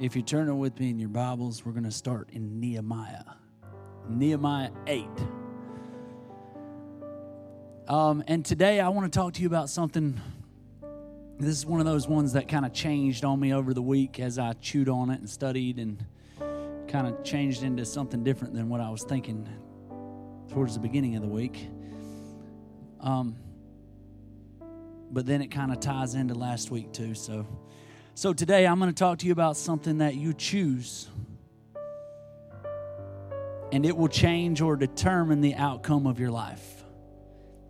If 0.00 0.14
you 0.14 0.22
turn 0.22 0.48
it 0.48 0.54
with 0.54 0.78
me 0.78 0.90
in 0.90 1.00
your 1.00 1.08
Bibles, 1.08 1.66
we're 1.66 1.72
going 1.72 1.82
to 1.82 1.90
start 1.90 2.28
in 2.30 2.60
Nehemiah. 2.60 3.24
Nehemiah 4.08 4.70
8. 4.86 5.04
Um, 7.88 8.22
and 8.28 8.44
today 8.44 8.78
I 8.78 8.90
want 8.90 9.12
to 9.12 9.18
talk 9.18 9.32
to 9.32 9.40
you 9.40 9.48
about 9.48 9.68
something. 9.68 10.20
This 11.40 11.50
is 11.50 11.66
one 11.66 11.80
of 11.80 11.86
those 11.86 12.06
ones 12.06 12.34
that 12.34 12.46
kind 12.46 12.64
of 12.64 12.72
changed 12.72 13.24
on 13.24 13.40
me 13.40 13.52
over 13.52 13.74
the 13.74 13.82
week 13.82 14.20
as 14.20 14.38
I 14.38 14.52
chewed 14.52 14.88
on 14.88 15.10
it 15.10 15.18
and 15.18 15.28
studied 15.28 15.80
and 15.80 16.06
kind 16.86 17.08
of 17.08 17.24
changed 17.24 17.64
into 17.64 17.84
something 17.84 18.22
different 18.22 18.54
than 18.54 18.68
what 18.68 18.80
I 18.80 18.90
was 18.90 19.02
thinking 19.02 19.48
towards 20.48 20.74
the 20.74 20.80
beginning 20.80 21.16
of 21.16 21.22
the 21.22 21.28
week. 21.28 21.68
Um, 23.00 23.34
but 25.10 25.26
then 25.26 25.42
it 25.42 25.48
kind 25.48 25.72
of 25.72 25.80
ties 25.80 26.14
into 26.14 26.34
last 26.34 26.70
week 26.70 26.92
too. 26.92 27.16
So, 27.16 27.44
so 28.18 28.32
today 28.32 28.66
I'm 28.66 28.80
going 28.80 28.92
to 28.92 28.98
talk 28.98 29.18
to 29.18 29.26
you 29.26 29.32
about 29.32 29.56
something 29.56 29.98
that 29.98 30.16
you 30.16 30.34
choose, 30.34 31.06
and 33.70 33.86
it 33.86 33.96
will 33.96 34.08
change 34.08 34.60
or 34.60 34.74
determine 34.74 35.40
the 35.40 35.54
outcome 35.54 36.04
of 36.04 36.18
your 36.18 36.32
life 36.32 36.82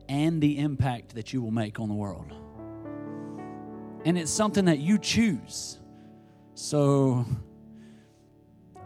and 0.09 0.41
the 0.41 0.59
impact 0.59 1.17
that 1.17 1.35
you 1.35 1.43
will 1.43 1.51
make 1.51 1.79
on 1.79 1.91
the 1.91 1.95
world. 1.95 2.33
And 4.07 4.17
it's 4.17 4.31
something 4.31 4.65
that 4.65 4.79
you 4.79 4.97
choose. 4.97 5.79
So 6.55 7.27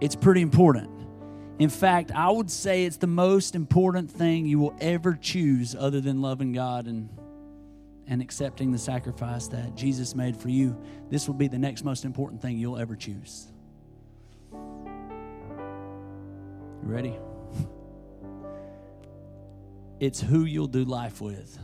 it's 0.00 0.16
pretty 0.16 0.40
important. 0.40 0.90
In 1.60 1.70
fact, 1.70 2.10
I 2.10 2.28
would 2.28 2.50
say 2.50 2.86
it's 2.86 2.96
the 2.96 3.06
most 3.06 3.54
important 3.54 4.10
thing 4.10 4.46
you 4.46 4.58
will 4.58 4.74
ever 4.80 5.14
choose 5.14 5.76
other 5.76 6.00
than 6.00 6.22
loving 6.22 6.52
God 6.52 6.88
and 6.88 7.08
and 8.06 8.20
accepting 8.20 8.72
the 8.72 8.78
sacrifice 8.78 9.48
that 9.48 9.74
Jesus 9.74 10.14
made 10.14 10.36
for 10.36 10.48
you. 10.48 10.76
This 11.08 11.26
will 11.26 11.34
be 11.34 11.48
the 11.48 11.58
next 11.58 11.84
most 11.84 12.04
important 12.04 12.42
thing 12.42 12.58
you'll 12.58 12.78
ever 12.78 12.96
choose. 12.96 13.48
Ready? 16.82 17.16
It's 20.00 20.20
who 20.20 20.46
you'll 20.46 20.66
do 20.66 20.82
life 20.82 21.20
with. 21.20 21.56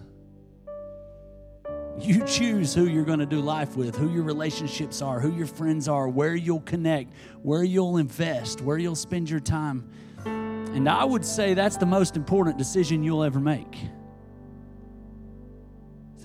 You 2.00 2.24
choose 2.24 2.72
who 2.72 2.86
you're 2.86 3.04
going 3.04 3.18
to 3.18 3.26
do 3.26 3.40
life 3.40 3.76
with, 3.76 3.96
who 3.96 4.12
your 4.12 4.22
relationships 4.22 5.02
are, 5.02 5.18
who 5.18 5.32
your 5.32 5.48
friends 5.48 5.88
are, 5.88 6.08
where 6.08 6.36
you'll 6.36 6.60
connect, 6.60 7.12
where 7.42 7.64
you'll 7.64 7.96
invest, 7.96 8.60
where 8.60 8.78
you'll 8.78 8.94
spend 8.94 9.28
your 9.28 9.40
time. 9.40 9.90
And 10.24 10.88
I 10.88 11.04
would 11.04 11.24
say 11.24 11.54
that's 11.54 11.76
the 11.76 11.86
most 11.86 12.14
important 12.14 12.56
decision 12.58 13.02
you'll 13.02 13.24
ever 13.24 13.40
make. 13.40 13.76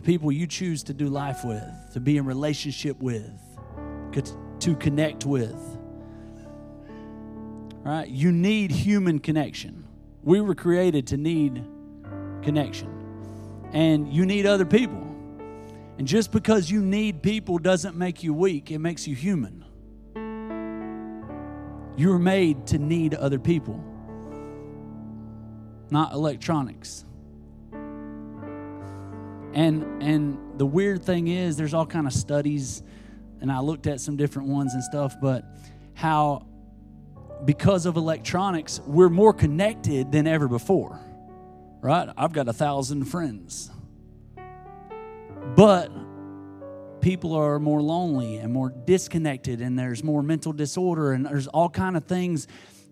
The 0.04 0.12
people 0.12 0.34
you 0.34 0.48
choose 0.48 0.84
to 0.84 0.94
do 0.94 1.08
life 1.08 1.46
with, 1.46 1.64
to 1.94 2.02
be 2.02 2.18
in 2.18 2.26
relationship 2.26 3.02
with, 3.02 3.32
to 4.60 4.76
connect 4.76 5.26
with. 5.26 5.58
Right? 7.86 8.10
You 8.10 8.34
need 8.34 8.72
human 8.72 9.20
connection. 9.20 9.88
We 10.22 10.42
were 10.42 10.56
created 10.56 11.08
to 11.08 11.16
need 11.16 11.64
connection. 12.42 12.90
And 13.72 14.12
you 14.14 14.26
need 14.26 14.46
other 14.46 14.66
people. 14.66 15.00
And 15.98 16.06
just 16.06 16.34
because 16.34 16.70
you 16.70 16.82
need 16.82 17.22
people 17.22 17.58
doesn't 17.58 17.96
make 17.96 18.24
you 18.24 18.34
weak, 18.34 18.72
it 18.72 18.80
makes 18.80 19.08
you 19.08 19.16
human. 19.16 19.64
You 21.96 22.10
were 22.10 22.20
made 22.20 22.68
to 22.68 22.78
need 22.78 23.14
other 23.14 23.40
people, 23.40 23.82
not 25.90 26.12
electronics. 26.12 27.06
And 29.54 30.02
and 30.02 30.38
the 30.58 30.66
weird 30.66 31.04
thing 31.04 31.28
is 31.28 31.58
there's 31.58 31.74
all 31.74 31.86
kind 31.86 32.08
of 32.08 32.14
studies 32.14 32.84
and 33.42 33.52
I 33.52 33.60
looked 33.60 33.88
at 33.88 34.00
some 34.00 34.16
different 34.16 34.48
ones 34.48 34.74
and 34.74 34.82
stuff, 34.84 35.16
but 35.22 35.44
how 35.94 36.48
because 37.46 37.86
of 37.86 37.98
electronics, 37.98 38.80
we're 38.86 39.10
more 39.10 39.34
connected 39.34 40.12
than 40.12 40.28
ever 40.28 40.48
before. 40.48 41.00
Right? 41.82 42.08
I've 42.16 42.32
got 42.32 42.48
a 42.48 42.54
thousand 42.54 43.06
friends. 43.06 43.70
But 45.58 45.92
people 47.02 47.34
are 47.34 47.60
more 47.60 47.82
lonely 47.82 48.38
and 48.38 48.54
more 48.54 48.70
disconnected 48.70 49.60
and 49.60 49.78
there's 49.78 50.06
more 50.06 50.24
mental 50.24 50.54
disorder 50.54 51.12
and 51.12 51.26
there's 51.26 51.48
all 51.48 51.68
kind 51.68 51.98
of 51.98 52.06
things 52.06 52.48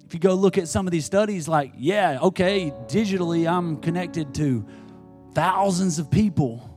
if 0.05 0.13
you 0.13 0.19
go 0.19 0.33
look 0.33 0.57
at 0.57 0.67
some 0.67 0.85
of 0.85 0.91
these 0.91 1.05
studies 1.05 1.47
like 1.47 1.71
yeah 1.77 2.19
okay 2.21 2.73
digitally 2.87 3.49
i'm 3.49 3.77
connected 3.77 4.35
to 4.35 4.65
thousands 5.33 5.99
of 5.99 6.09
people 6.09 6.67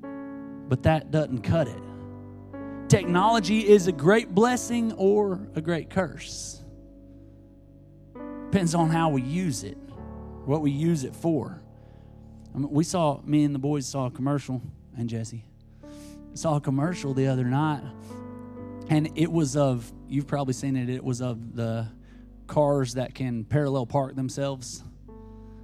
but 0.00 0.82
that 0.82 1.10
doesn't 1.10 1.42
cut 1.42 1.68
it 1.68 1.82
technology 2.88 3.68
is 3.68 3.86
a 3.86 3.92
great 3.92 4.34
blessing 4.34 4.92
or 4.92 5.40
a 5.54 5.60
great 5.60 5.90
curse 5.90 6.62
depends 8.50 8.74
on 8.74 8.88
how 8.88 9.08
we 9.10 9.22
use 9.22 9.64
it 9.64 9.76
what 10.44 10.60
we 10.60 10.70
use 10.70 11.04
it 11.04 11.14
for 11.14 11.62
I 12.54 12.58
mean, 12.58 12.70
we 12.70 12.84
saw 12.84 13.20
me 13.24 13.44
and 13.44 13.54
the 13.54 13.58
boys 13.58 13.86
saw 13.86 14.06
a 14.06 14.10
commercial 14.10 14.62
and 14.96 15.08
jesse 15.08 15.44
saw 16.38 16.56
a 16.56 16.60
commercial 16.60 17.14
the 17.14 17.26
other 17.26 17.44
night, 17.44 17.82
and 18.88 19.10
it 19.16 19.30
was 19.30 19.56
of 19.56 19.92
you've 20.08 20.26
probably 20.26 20.54
seen 20.54 20.76
it. 20.76 20.88
It 20.88 21.02
was 21.02 21.20
of 21.20 21.56
the 21.56 21.88
cars 22.46 22.94
that 22.94 23.14
can 23.14 23.44
parallel 23.44 23.86
park 23.86 24.14
themselves. 24.14 24.84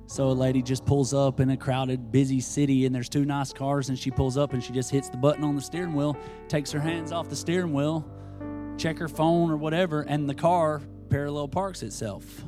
So 0.07 0.29
a 0.29 0.33
lady 0.33 0.63
just 0.63 0.85
pulls 0.85 1.15
up 1.15 1.41
in 1.41 1.51
a 1.51 1.57
crowded, 1.57 2.13
busy 2.13 2.41
city, 2.41 2.87
and 2.87 2.95
there's 2.95 3.09
two 3.09 3.25
nice 3.25 3.53
cars, 3.53 3.89
and 3.89 3.99
she 3.99 4.11
pulls 4.11 4.37
up 4.37 4.53
and 4.53 4.63
she 4.63 4.73
just 4.73 4.91
hits 4.91 5.09
the 5.09 5.17
button 5.17 5.45
on 5.45 5.57
the 5.57 5.63
steering 5.63 5.95
wheel, 5.95 6.17
takes 6.49 6.71
her 6.73 6.81
hands 6.81 7.11
off 7.11 7.29
the 7.29 7.37
steering 7.37 7.73
wheel, 7.73 8.07
check 8.77 8.99
her 8.99 9.09
phone 9.09 9.51
or 9.51 9.57
whatever, 9.57 10.03
and 10.03 10.29
the 10.29 10.35
car 10.35 10.83
parallel 11.09 11.49
parks 11.49 11.83
itself. 11.83 12.45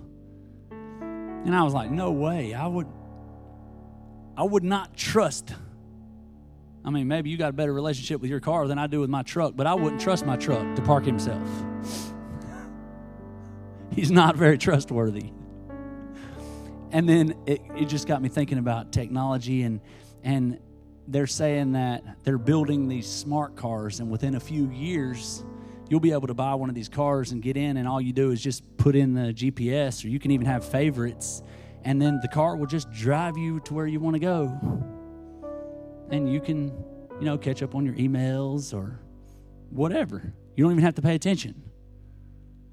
And 0.70 1.54
I 1.54 1.62
was 1.62 1.72
like, 1.72 1.90
no 1.90 2.12
way. 2.12 2.54
I 2.54 2.66
would 2.66 2.88
I 4.36 4.42
would 4.42 4.64
not 4.64 4.94
trust 4.94 5.54
I 6.86 6.90
mean, 6.90 7.08
maybe 7.08 7.30
you 7.30 7.36
got 7.36 7.50
a 7.50 7.52
better 7.52 7.72
relationship 7.72 8.20
with 8.20 8.30
your 8.30 8.38
car 8.38 8.68
than 8.68 8.78
I 8.78 8.86
do 8.86 9.00
with 9.00 9.10
my 9.10 9.22
truck, 9.22 9.54
but 9.56 9.66
I 9.66 9.74
wouldn't 9.74 10.00
trust 10.00 10.24
my 10.24 10.36
truck 10.36 10.76
to 10.76 10.82
park 10.82 11.04
himself. 11.04 11.42
He's 13.90 14.12
not 14.12 14.36
very 14.36 14.56
trustworthy. 14.56 15.32
And 16.96 17.06
then 17.06 17.34
it, 17.44 17.60
it 17.76 17.84
just 17.90 18.08
got 18.08 18.22
me 18.22 18.30
thinking 18.30 18.56
about 18.56 18.90
technology 18.90 19.64
and 19.64 19.82
and 20.22 20.58
they're 21.06 21.26
saying 21.26 21.72
that 21.72 22.02
they're 22.24 22.38
building 22.38 22.88
these 22.88 23.06
smart 23.06 23.54
cars 23.54 24.00
and 24.00 24.10
within 24.10 24.34
a 24.34 24.40
few 24.40 24.70
years 24.70 25.44
you'll 25.90 26.00
be 26.00 26.12
able 26.12 26.26
to 26.26 26.32
buy 26.32 26.54
one 26.54 26.70
of 26.70 26.74
these 26.74 26.88
cars 26.88 27.32
and 27.32 27.42
get 27.42 27.54
in 27.54 27.76
and 27.76 27.86
all 27.86 28.00
you 28.00 28.14
do 28.14 28.30
is 28.30 28.42
just 28.42 28.64
put 28.78 28.96
in 28.96 29.12
the 29.12 29.34
GPS 29.34 30.06
or 30.06 30.08
you 30.08 30.18
can 30.18 30.30
even 30.30 30.46
have 30.46 30.64
favorites 30.64 31.42
and 31.84 32.00
then 32.00 32.18
the 32.22 32.28
car 32.28 32.56
will 32.56 32.64
just 32.64 32.90
drive 32.92 33.36
you 33.36 33.60
to 33.60 33.74
where 33.74 33.86
you 33.86 34.00
want 34.00 34.14
to 34.14 34.20
go 34.20 34.46
and 36.10 36.32
you 36.32 36.40
can, 36.40 36.72
you 37.20 37.26
know, 37.26 37.36
catch 37.36 37.62
up 37.62 37.74
on 37.74 37.84
your 37.84 37.94
emails 37.96 38.72
or 38.72 38.98
whatever. 39.68 40.32
You 40.56 40.64
don't 40.64 40.72
even 40.72 40.82
have 40.82 40.94
to 40.94 41.02
pay 41.02 41.14
attention. 41.14 41.62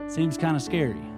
Seems 0.07 0.37
kind 0.37 0.55
of 0.55 0.61
scary. 0.61 1.12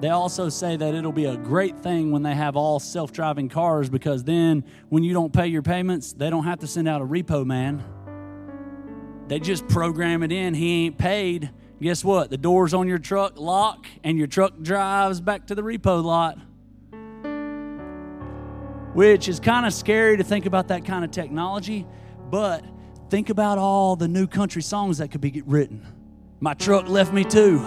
They 0.00 0.08
also 0.08 0.48
say 0.48 0.76
that 0.76 0.94
it'll 0.94 1.12
be 1.12 1.24
a 1.24 1.36
great 1.36 1.78
thing 1.78 2.10
when 2.10 2.22
they 2.22 2.34
have 2.34 2.56
all 2.56 2.80
self 2.80 3.12
driving 3.12 3.48
cars 3.48 3.88
because 3.88 4.24
then 4.24 4.64
when 4.88 5.02
you 5.02 5.14
don't 5.14 5.32
pay 5.32 5.46
your 5.46 5.62
payments, 5.62 6.12
they 6.12 6.30
don't 6.30 6.44
have 6.44 6.60
to 6.60 6.66
send 6.66 6.88
out 6.88 7.00
a 7.00 7.06
repo 7.06 7.46
man. 7.46 7.82
They 9.28 9.40
just 9.40 9.66
program 9.68 10.22
it 10.22 10.32
in. 10.32 10.54
He 10.54 10.86
ain't 10.86 10.98
paid. 10.98 11.50
Guess 11.80 12.04
what? 12.04 12.30
The 12.30 12.36
doors 12.36 12.74
on 12.74 12.88
your 12.88 12.98
truck 12.98 13.38
lock 13.38 13.86
and 14.02 14.18
your 14.18 14.26
truck 14.26 14.60
drives 14.60 15.20
back 15.20 15.46
to 15.46 15.54
the 15.54 15.62
repo 15.62 16.02
lot 16.02 16.38
which 18.94 19.28
is 19.28 19.40
kind 19.40 19.66
of 19.66 19.74
scary 19.74 20.16
to 20.16 20.24
think 20.24 20.46
about 20.46 20.68
that 20.68 20.84
kind 20.84 21.04
of 21.04 21.10
technology, 21.10 21.84
but 22.30 22.64
think 23.10 23.28
about 23.28 23.58
all 23.58 23.96
the 23.96 24.08
new 24.08 24.26
country 24.26 24.62
songs 24.62 24.98
that 24.98 25.10
could 25.10 25.20
be 25.20 25.42
written. 25.44 25.84
My 26.40 26.54
truck 26.54 26.88
left 26.88 27.12
me 27.12 27.24
too. 27.24 27.58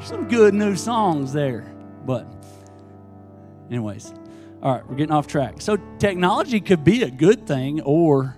Some 0.00 0.28
good 0.28 0.54
new 0.54 0.76
songs 0.76 1.32
there. 1.32 1.72
But, 2.04 2.26
anyways, 3.70 4.12
all 4.62 4.74
right, 4.74 4.86
we're 4.88 4.96
getting 4.96 5.14
off 5.14 5.26
track. 5.26 5.60
So, 5.60 5.76
technology 5.98 6.60
could 6.60 6.84
be 6.84 7.02
a 7.02 7.10
good 7.10 7.46
thing 7.46 7.80
or 7.80 8.36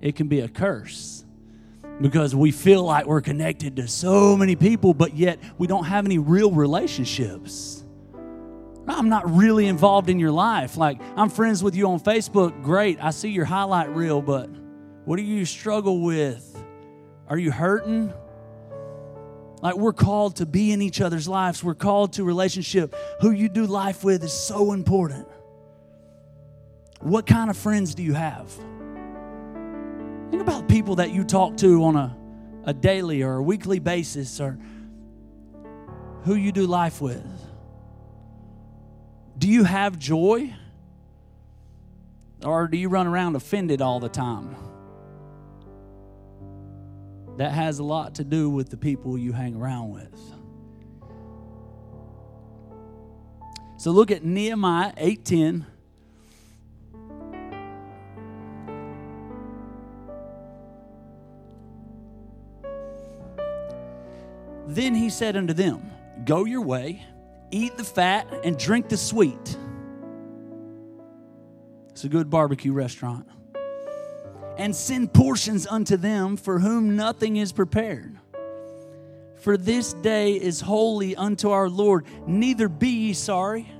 it 0.00 0.16
can 0.16 0.28
be 0.28 0.40
a 0.40 0.48
curse 0.48 1.24
because 2.00 2.34
we 2.34 2.52
feel 2.52 2.84
like 2.84 3.06
we're 3.06 3.20
connected 3.20 3.76
to 3.76 3.88
so 3.88 4.36
many 4.36 4.56
people, 4.56 4.94
but 4.94 5.16
yet 5.16 5.38
we 5.58 5.66
don't 5.66 5.84
have 5.84 6.04
any 6.04 6.18
real 6.18 6.50
relationships. 6.50 7.84
I'm 8.86 9.10
not 9.10 9.30
really 9.30 9.66
involved 9.66 10.08
in 10.08 10.18
your 10.18 10.30
life. 10.30 10.76
Like, 10.76 11.00
I'm 11.16 11.28
friends 11.28 11.62
with 11.62 11.76
you 11.76 11.88
on 11.88 12.00
Facebook. 12.00 12.62
Great. 12.62 12.98
I 13.02 13.10
see 13.10 13.28
your 13.28 13.44
highlight 13.44 13.90
reel, 13.90 14.22
but 14.22 14.48
what 15.04 15.16
do 15.16 15.22
you 15.22 15.44
struggle 15.44 16.00
with? 16.00 16.64
Are 17.28 17.36
you 17.36 17.50
hurting? 17.50 18.12
Like, 19.60 19.76
we're 19.76 19.92
called 19.92 20.36
to 20.36 20.46
be 20.46 20.72
in 20.72 20.80
each 20.82 21.00
other's 21.00 21.28
lives, 21.28 21.64
we're 21.64 21.74
called 21.74 22.14
to 22.14 22.24
relationship. 22.24 22.94
Who 23.20 23.30
you 23.30 23.48
do 23.48 23.66
life 23.66 24.04
with 24.04 24.22
is 24.22 24.32
so 24.32 24.72
important. 24.72 25.26
What 27.00 27.26
kind 27.26 27.50
of 27.50 27.56
friends 27.56 27.94
do 27.94 28.02
you 28.02 28.14
have? 28.14 28.50
Think 30.30 30.42
about 30.42 30.68
people 30.68 30.96
that 30.96 31.10
you 31.10 31.24
talk 31.24 31.56
to 31.58 31.84
on 31.84 31.96
a 31.96 32.18
a 32.68 32.74
daily 32.74 33.22
or 33.22 33.36
a 33.36 33.42
weekly 33.42 33.78
basis 33.78 34.40
or 34.40 34.58
who 36.24 36.34
you 36.34 36.52
do 36.52 36.66
life 36.66 37.00
with? 37.00 37.26
Do 39.38 39.48
you 39.48 39.64
have 39.64 39.98
joy? 39.98 40.54
Or 42.44 42.68
do 42.68 42.76
you 42.76 42.90
run 42.90 43.06
around 43.06 43.36
offended 43.36 43.80
all 43.80 44.00
the 44.00 44.10
time? 44.10 44.54
That 47.38 47.52
has 47.52 47.78
a 47.78 47.84
lot 47.84 48.16
to 48.16 48.24
do 48.24 48.50
with 48.50 48.68
the 48.68 48.76
people 48.76 49.16
you 49.16 49.32
hang 49.32 49.54
around 49.54 49.92
with. 49.92 50.12
So 53.76 53.92
look 53.92 54.10
at 54.10 54.24
Nehemiah 54.24 54.92
8:10. 54.96 55.64
Then 64.66 64.96
he 64.96 65.08
said 65.08 65.36
unto 65.36 65.54
them, 65.54 65.92
Go 66.24 66.44
your 66.44 66.62
way, 66.62 67.06
eat 67.52 67.76
the 67.76 67.84
fat, 67.84 68.26
and 68.42 68.58
drink 68.58 68.88
the 68.88 68.96
sweet. 68.96 69.56
It's 71.90 72.02
a 72.02 72.08
good 72.08 72.30
barbecue 72.30 72.72
restaurant. 72.72 73.28
And 74.58 74.74
send 74.74 75.14
portions 75.14 75.66
unto 75.66 75.96
them 75.96 76.36
for 76.36 76.58
whom 76.58 76.96
nothing 76.96 77.36
is 77.36 77.52
prepared. 77.52 78.18
For 79.36 79.56
this 79.56 79.92
day 79.94 80.34
is 80.34 80.60
holy 80.60 81.14
unto 81.14 81.50
our 81.50 81.68
Lord. 81.68 82.04
Neither 82.26 82.68
be 82.68 82.88
ye 82.88 83.12
sorry, 83.12 83.70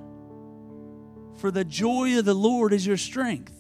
for 1.38 1.50
the 1.50 1.64
joy 1.64 2.18
of 2.18 2.24
the 2.24 2.34
Lord 2.34 2.72
is 2.72 2.86
your 2.86 2.96
strength. 2.96 3.54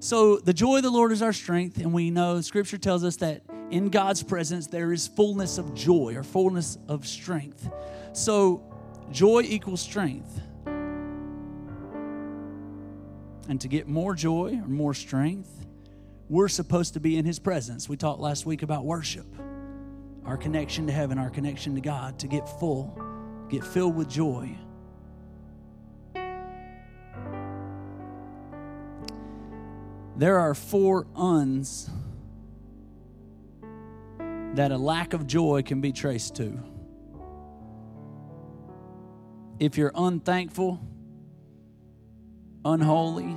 So, 0.00 0.38
the 0.38 0.52
joy 0.52 0.78
of 0.78 0.82
the 0.82 0.90
Lord 0.90 1.12
is 1.12 1.22
our 1.22 1.32
strength, 1.32 1.78
and 1.78 1.92
we 1.92 2.10
know 2.10 2.40
Scripture 2.40 2.76
tells 2.76 3.04
us 3.04 3.16
that 3.16 3.42
in 3.70 3.88
God's 3.88 4.22
presence 4.22 4.66
there 4.66 4.92
is 4.92 5.06
fullness 5.06 5.58
of 5.58 5.74
joy 5.74 6.14
or 6.16 6.24
fullness 6.24 6.76
of 6.88 7.06
strength. 7.06 7.70
So, 8.12 8.64
joy 9.12 9.42
equals 9.42 9.80
strength. 9.80 10.40
And 13.48 13.60
to 13.60 13.68
get 13.68 13.88
more 13.88 14.14
joy 14.14 14.60
or 14.62 14.68
more 14.68 14.94
strength, 14.94 15.66
we're 16.28 16.48
supposed 16.48 16.94
to 16.94 17.00
be 17.00 17.16
in 17.18 17.24
His 17.24 17.38
presence. 17.38 17.88
We 17.88 17.96
talked 17.96 18.20
last 18.20 18.46
week 18.46 18.62
about 18.62 18.84
worship, 18.84 19.26
our 20.24 20.36
connection 20.36 20.86
to 20.86 20.92
heaven, 20.92 21.18
our 21.18 21.30
connection 21.30 21.74
to 21.74 21.80
God, 21.80 22.18
to 22.20 22.28
get 22.28 22.48
full, 22.48 22.98
get 23.50 23.64
filled 23.64 23.96
with 23.96 24.08
joy. 24.08 24.56
There 30.16 30.38
are 30.38 30.54
four 30.54 31.06
uns 31.16 31.90
that 34.54 34.70
a 34.70 34.76
lack 34.76 35.14
of 35.14 35.26
joy 35.26 35.62
can 35.62 35.80
be 35.80 35.92
traced 35.92 36.36
to. 36.36 36.58
If 39.58 39.78
you're 39.78 39.92
unthankful, 39.94 40.80
unholy, 42.64 43.36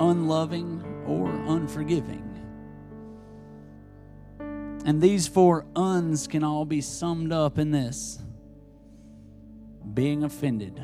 unloving, 0.00 0.82
or 1.06 1.30
unforgiving. 1.46 2.22
And 4.84 5.02
these 5.02 5.26
four 5.26 5.66
uns 5.74 6.26
can 6.26 6.44
all 6.44 6.64
be 6.64 6.80
summed 6.80 7.32
up 7.32 7.58
in 7.58 7.70
this 7.70 8.20
being 9.94 10.24
offended. 10.24 10.80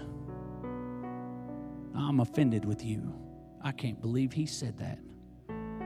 I'm 1.95 2.21
offended 2.21 2.65
with 2.65 2.85
you. 2.85 3.15
I 3.63 3.73
can't 3.73 4.01
believe 4.01 4.33
he 4.33 4.47
said 4.47 4.79
that. 4.79 4.99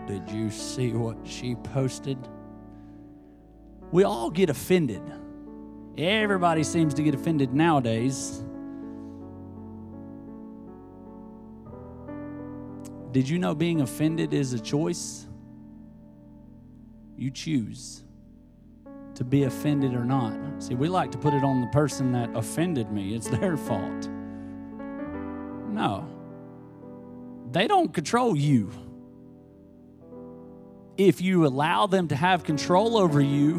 Did 0.07 0.31
you 0.31 0.51
see 0.51 0.93
what 0.93 1.19
she 1.27 1.57
posted? 1.57 2.17
We 3.91 4.05
all 4.05 4.31
get 4.31 4.49
offended. 4.49 5.03
Everybody 5.99 6.63
seems 6.63 6.95
to 6.95 7.03
get 7.03 7.15
offended 7.15 7.53
nowadays. 7.53 8.43
Did 13.17 13.31
you 13.31 13.39
know 13.39 13.55
being 13.55 13.81
offended 13.81 14.35
is 14.35 14.53
a 14.53 14.59
choice? 14.59 15.27
You 17.17 17.31
choose 17.31 18.05
to 19.15 19.25
be 19.25 19.45
offended 19.45 19.95
or 19.95 20.05
not. 20.05 20.39
See, 20.63 20.75
we 20.75 20.91
like 20.91 21.13
to 21.13 21.17
put 21.17 21.33
it 21.33 21.43
on 21.43 21.63
the 21.63 21.67
person 21.69 22.13
that 22.13 22.29
offended 22.37 22.93
me, 22.93 23.15
it's 23.15 23.27
their 23.39 23.57
fault. 23.57 24.11
No, 25.71 26.07
they 27.53 27.67
don't 27.67 27.91
control 27.95 28.37
you. 28.37 28.71
If 30.99 31.23
you 31.23 31.47
allow 31.47 31.87
them 31.87 32.09
to 32.09 32.17
have 32.17 32.45
control 32.45 32.99
over 32.99 33.23
you, 33.23 33.57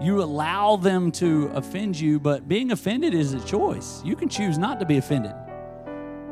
you 0.00 0.22
allow 0.22 0.76
them 0.76 1.10
to 1.10 1.50
offend 1.54 1.98
you, 1.98 2.20
but 2.20 2.46
being 2.46 2.70
offended 2.70 3.14
is 3.14 3.34
a 3.34 3.40
choice. 3.40 4.00
You 4.04 4.14
can 4.14 4.28
choose 4.28 4.58
not 4.58 4.78
to 4.78 4.86
be 4.86 4.96
offended. 4.98 5.34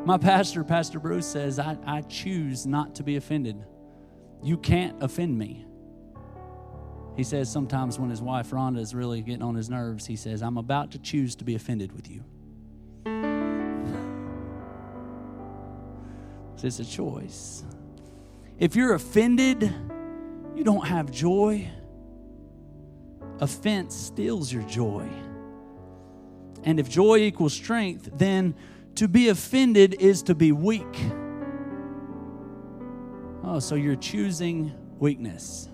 My 0.05 0.19
pastor, 0.19 0.63
Pastor 0.63 0.99
Bruce, 0.99 1.25
says, 1.25 1.57
I, 1.57 1.77
I 1.83 2.01
choose 2.01 2.67
not 2.67 2.93
to 2.95 3.03
be 3.03 3.15
offended. 3.15 3.65
You 4.43 4.55
can't 4.55 5.01
offend 5.01 5.35
me. 5.35 5.65
He 7.17 7.23
says 7.23 7.51
sometimes 7.51 7.97
when 7.97 8.11
his 8.11 8.21
wife 8.21 8.51
Rhonda 8.51 8.77
is 8.77 8.93
really 8.93 9.23
getting 9.23 9.41
on 9.41 9.55
his 9.55 9.67
nerves, 9.67 10.05
he 10.05 10.15
says, 10.15 10.43
I'm 10.43 10.57
about 10.57 10.91
to 10.91 10.99
choose 10.99 11.35
to 11.37 11.43
be 11.43 11.55
offended 11.55 11.91
with 11.91 12.09
you. 12.09 12.23
It's 16.63 16.79
a 16.79 16.85
choice. 16.85 17.63
If 18.57 18.75
you're 18.75 18.95
offended, 18.95 19.71
you 20.55 20.63
don't 20.63 20.87
have 20.87 21.11
joy. 21.11 21.69
Offense 23.39 23.95
steals 23.95 24.51
your 24.51 24.63
joy. 24.63 25.07
And 26.63 26.79
if 26.79 26.89
joy 26.89 27.17
equals 27.17 27.53
strength, 27.53 28.09
then 28.15 28.55
to 28.95 29.07
be 29.07 29.29
offended 29.29 29.95
is 29.99 30.23
to 30.23 30.35
be 30.35 30.51
weak. 30.51 30.83
Oh, 33.43 33.59
so 33.59 33.75
you're 33.75 33.95
choosing 33.95 34.73
weakness 34.99 35.69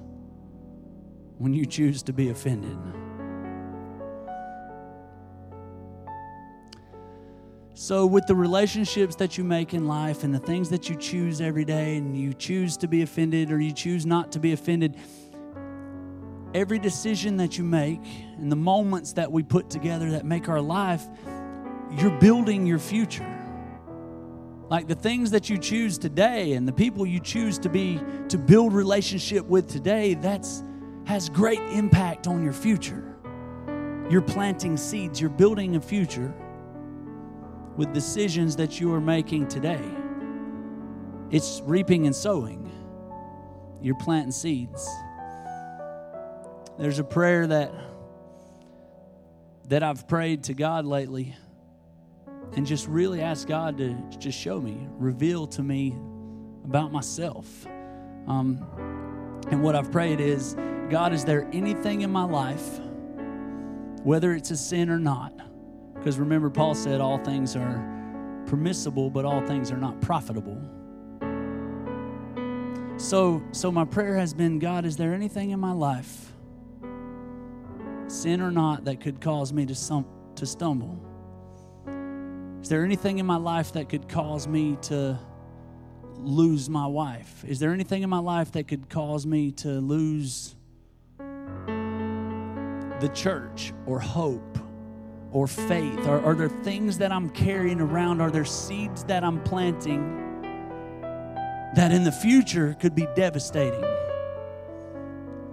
when 1.38 1.54
you 1.54 1.66
choose 1.66 2.04
to 2.04 2.14
be 2.14 2.30
offended. 2.30 2.78
So, 7.74 8.06
with 8.06 8.28
the 8.28 8.36
relationships 8.36 9.16
that 9.16 9.40
you 9.40 9.44
make 9.44 9.74
in 9.74 9.88
life 9.88 10.24
and 10.24 10.32
the 10.32 10.40
things 10.40 10.70
that 10.70 10.88
you 10.88 10.96
choose 10.96 11.42
every 11.42 11.66
day, 11.66 11.98
and 11.98 12.16
you 12.16 12.34
choose 12.34 12.78
to 12.78 12.88
be 12.88 13.02
offended 13.02 13.52
or 13.52 13.60
you 13.60 13.72
choose 13.72 14.06
not 14.06 14.32
to 14.34 14.40
be 14.40 14.52
offended, 14.54 14.98
every 16.54 16.78
decision 16.78 17.38
that 17.38 17.58
you 17.58 17.64
make 17.64 18.02
and 18.38 18.52
the 18.52 18.56
moments 18.56 19.14
that 19.14 19.32
we 19.32 19.42
put 19.42 19.70
together 19.70 20.12
that 20.12 20.26
make 20.26 20.48
our 20.48 20.62
life 20.62 21.08
you're 21.98 22.20
building 22.20 22.66
your 22.66 22.80
future. 22.80 23.28
Like 24.70 24.88
the 24.88 24.96
things 24.96 25.32
that 25.32 25.50
you 25.50 25.58
choose 25.58 25.98
today 25.98 26.54
and 26.54 26.66
the 26.66 26.72
people 26.72 27.06
you 27.06 27.20
choose 27.20 27.60
to 27.60 27.70
be 27.70 28.00
to 28.30 28.38
build 28.38 28.74
relationship 28.74 29.46
with 29.46 29.70
today, 29.70 30.14
that's 30.14 30.64
has 31.06 31.28
great 31.30 31.60
impact 31.74 32.28
on 32.28 32.44
your 32.44 32.54
future. 32.54 33.04
You're 34.10 34.22
planting 34.22 34.78
seeds, 34.78 35.20
you're 35.20 35.30
building 35.30 35.76
a 35.76 35.82
future 35.82 36.34
with 37.76 37.94
decisions 37.94 38.56
that 38.58 38.80
you 38.80 38.94
are 38.94 39.02
making 39.02 39.48
today. 39.48 39.84
It's 41.32 41.62
reaping 41.66 42.06
and 42.06 42.16
sowing. 42.16 42.70
You're 43.82 43.96
planting 43.96 44.32
seeds. 44.32 44.88
There's 46.78 47.00
a 47.00 47.04
prayer 47.04 47.48
that 47.48 47.74
that 49.68 49.84
I've 49.84 50.08
prayed 50.08 50.44
to 50.46 50.54
God 50.54 50.86
lately 50.86 51.36
and 52.54 52.66
just 52.66 52.88
really 52.88 53.22
ask 53.22 53.48
God 53.48 53.78
to 53.78 53.96
just 54.18 54.38
show 54.38 54.60
me, 54.60 54.88
reveal 54.98 55.48
to 55.48 55.64
me 55.64 55.96
about 56.66 56.92
myself. 56.92 57.66
Um, 58.28 58.66
and 59.50 59.62
what 59.64 59.76
I've 59.76 59.92
prayed 59.92 60.20
is, 60.20 60.56
God, 60.90 61.14
is 61.14 61.26
there 61.26 61.48
anything 61.54 62.02
in 62.02 62.12
my 62.12 62.24
life, 62.24 62.80
whether 64.04 64.34
it's 64.34 64.52
a 64.52 64.58
sin 64.58 64.90
or 64.90 65.00
not? 65.00 65.34
Because 65.96 66.20
remember, 66.20 66.50
Paul 66.50 66.76
said 66.76 67.00
all 67.00 67.18
things 67.20 67.56
are 67.56 68.44
permissible, 68.48 69.10
but 69.10 69.24
all 69.24 69.46
things 69.46 69.72
are 69.72 69.78
not 69.78 70.02
profitable. 70.02 70.62
So, 72.98 73.42
so 73.52 73.72
my 73.72 73.86
prayer 73.86 74.18
has 74.18 74.34
been, 74.34 74.60
God, 74.60 74.86
is 74.86 74.98
there 74.98 75.14
anything 75.14 75.52
in 75.52 75.60
my 75.60 75.72
life, 75.72 76.32
sin 78.08 78.42
or 78.42 78.52
not, 78.52 78.86
that 78.86 79.00
could 79.00 79.22
cause 79.22 79.54
me 79.54 79.66
to, 79.66 79.76
sum, 79.76 80.06
to 80.36 80.46
stumble? 80.46 81.00
Is 82.62 82.70
there 82.70 82.84
anything 82.84 83.18
in 83.18 83.26
my 83.26 83.38
life 83.38 83.74
that 83.74 83.90
could 83.90 84.08
cause 84.08 84.48
me 84.48 84.78
to 84.84 85.18
lose 86.16 86.70
my 86.70 86.86
wife? 86.86 87.44
Is 87.48 87.60
there 87.60 87.74
anything 87.74 88.04
in 88.04 88.10
my 88.10 88.20
life 88.20 88.52
that 88.52 88.68
could 88.68 88.88
cause 88.88 89.26
me 89.26 89.52
to 89.54 89.82
lose 89.82 90.56
the 91.18 93.10
church 93.16 93.74
or 93.88 94.00
hope 94.00 94.60
or 95.32 95.48
faith? 95.48 96.06
Are, 96.08 96.24
are 96.24 96.36
there 96.36 96.50
things 96.50 97.00
that 97.00 97.12
I'm 97.12 97.32
carrying 97.32 97.82
around? 97.82 98.22
Are 98.22 98.30
there 98.30 98.46
seeds 98.46 99.06
that 99.06 99.24
I'm 99.24 99.42
planting 99.44 100.20
that 101.76 101.92
in 101.92 102.04
the 102.04 102.12
future 102.12 102.76
could 102.80 102.94
be 102.94 103.08
devastating? 103.16 103.84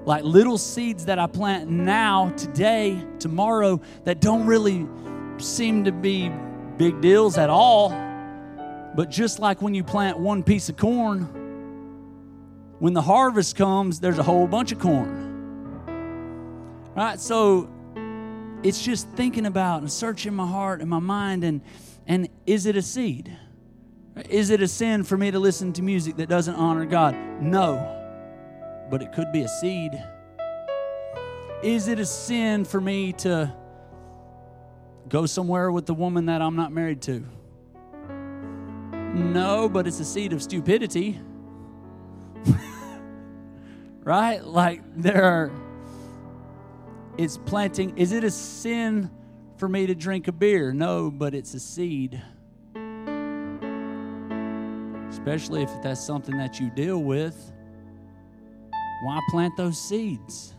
like 0.05 0.25
little 0.25 0.57
seeds 0.57 1.05
that 1.05 1.19
I 1.19 1.27
plant 1.27 1.69
now, 1.69 2.31
today, 2.31 2.99
tomorrow, 3.19 3.79
that 4.05 4.21
don't 4.21 4.47
really 4.47 4.87
seem 5.37 5.85
to 5.85 5.93
be 5.93 6.31
big 6.79 7.01
deals 7.01 7.37
at 7.37 7.51
all. 7.51 7.91
But 8.95 9.11
just 9.11 9.39
like 9.39 9.61
when 9.61 9.75
you 9.75 9.85
plant 9.85 10.19
one 10.19 10.43
piece 10.43 10.69
of 10.69 10.77
corn, 10.77 11.23
when 12.79 12.95
the 12.95 13.03
harvest 13.03 13.57
comes, 13.57 14.01
there's 14.01 14.19
a 14.19 14.23
whole 14.23 14.47
bunch 14.47 14.73
of 14.73 14.79
corn. 14.79 15.27
Right? 16.97 17.21
So 17.21 17.69
it's 18.63 18.83
just 18.83 19.09
thinking 19.11 19.47
about 19.47 19.81
and 19.83 19.93
searching 19.93 20.35
my 20.35 20.47
heart 20.47 20.81
and 20.81 20.89
my 20.89 20.99
mind 20.99 21.45
and 21.45 21.61
and 22.07 22.29
is 22.47 22.65
it 22.65 22.75
a 22.75 22.83
seed? 22.83 23.37
Is 24.31 24.51
it 24.51 24.63
a 24.63 24.69
sin 24.69 25.05
for 25.05 25.17
me 25.17 25.31
to 25.31 25.39
listen 25.39 25.73
to 25.75 25.83
music 25.83 26.17
that 26.17 26.29
doesn't 26.29 26.55
honor 26.55 26.87
God? 26.87 27.15
No. 27.41 27.95
But 28.91 29.03
it 29.03 29.13
could 29.13 29.31
be 29.31 29.43
a 29.43 29.49
seed. 29.49 29.93
Is 31.63 31.89
it 31.89 31.99
a 31.99 32.07
sin 32.07 32.65
for 32.65 32.81
me 32.81 33.13
to 33.15 33.55
go 35.09 35.27
somewhere 35.27 35.71
with 35.73 35.87
the 35.87 35.95
woman 35.95 36.27
that 36.27 36.43
I'm 36.43 36.57
not 36.57 36.73
married 36.73 37.03
to? 37.03 37.25
No, 39.15 39.69
but 39.69 39.87
it's 39.87 40.01
a 40.01 40.05
seed 40.05 40.33
of 40.33 40.43
stupidity. 40.43 41.21
right? 44.05 44.45
Like 44.45 44.83
there 44.97 45.25
are 45.25 45.51
it's 47.19 47.37
planting. 47.37 47.99
Is 47.99 48.13
it 48.13 48.23
a 48.23 48.31
sin 48.31 49.11
for 49.57 49.69
me 49.69 49.87
to 49.87 49.95
drink 49.95 50.29
a 50.29 50.33
beer? 50.33 50.73
No, 50.73 51.11
but 51.11 51.35
it's 51.35 51.53
a 51.53 51.61
seed. 51.61 52.23
Especially 55.11 55.63
if 55.63 55.83
that's 55.83 56.05
something 56.05 56.37
that 56.39 56.61
you 56.61 56.71
deal 56.71 57.03
with. 57.03 57.53
Why 59.03 59.21
plant 59.31 59.57
those 59.57 59.79
seeds? 59.81 60.55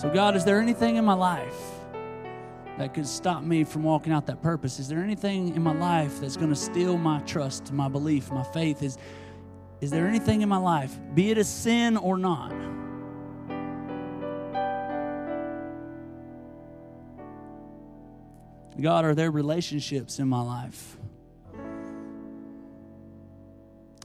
So, 0.00 0.10
God, 0.12 0.34
is 0.34 0.44
there 0.44 0.60
anything 0.60 0.96
in 0.96 1.04
my 1.04 1.14
life 1.14 1.79
that 2.80 2.94
could 2.94 3.06
stop 3.06 3.42
me 3.42 3.62
from 3.62 3.82
walking 3.82 4.10
out 4.10 4.24
that 4.24 4.40
purpose? 4.40 4.78
Is 4.78 4.88
there 4.88 5.00
anything 5.00 5.54
in 5.54 5.62
my 5.62 5.74
life 5.74 6.18
that's 6.18 6.38
going 6.38 6.48
to 6.48 6.56
steal 6.56 6.96
my 6.96 7.20
trust, 7.20 7.74
my 7.74 7.88
belief, 7.88 8.30
my 8.30 8.42
faith? 8.42 8.82
Is, 8.82 8.96
is 9.82 9.90
there 9.90 10.06
anything 10.06 10.40
in 10.40 10.48
my 10.48 10.56
life, 10.56 10.98
be 11.14 11.30
it 11.30 11.36
a 11.36 11.44
sin 11.44 11.98
or 11.98 12.16
not? 12.16 12.54
God, 18.80 19.04
are 19.04 19.14
there 19.14 19.30
relationships 19.30 20.18
in 20.18 20.26
my 20.26 20.40
life? 20.40 20.96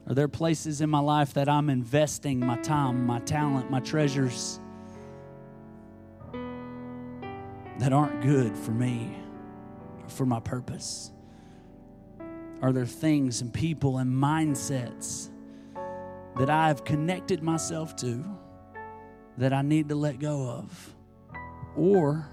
Are 0.06 0.14
there 0.14 0.28
places 0.28 0.82
in 0.82 0.90
my 0.90 1.00
life 1.00 1.34
that 1.36 1.48
I'm 1.48 1.70
investing 1.70 2.42
my 2.42 2.58
time, 2.58 3.06
my 3.06 3.22
talent, 3.22 3.72
my 3.72 3.80
treasures 3.80 4.60
that 7.80 7.94
aren't 7.94 8.22
good 8.22 8.58
for 8.58 8.72
me, 8.72 9.16
or 10.04 10.10
for 10.10 10.26
my 10.26 10.40
purpose? 10.40 11.12
Are 12.62 12.72
there 12.72 12.86
things 12.86 13.42
and 13.42 13.54
people 13.54 13.98
and 13.98 14.12
mindsets 14.12 15.30
that 16.38 16.50
I've 16.50 16.84
connected 16.84 17.44
myself 17.44 17.96
to 17.98 18.24
that 19.38 19.54
I 19.54 19.62
need 19.62 19.90
to 19.90 19.96
let 19.96 20.20
go 20.20 20.50
of? 20.50 20.96
Or 21.76 22.30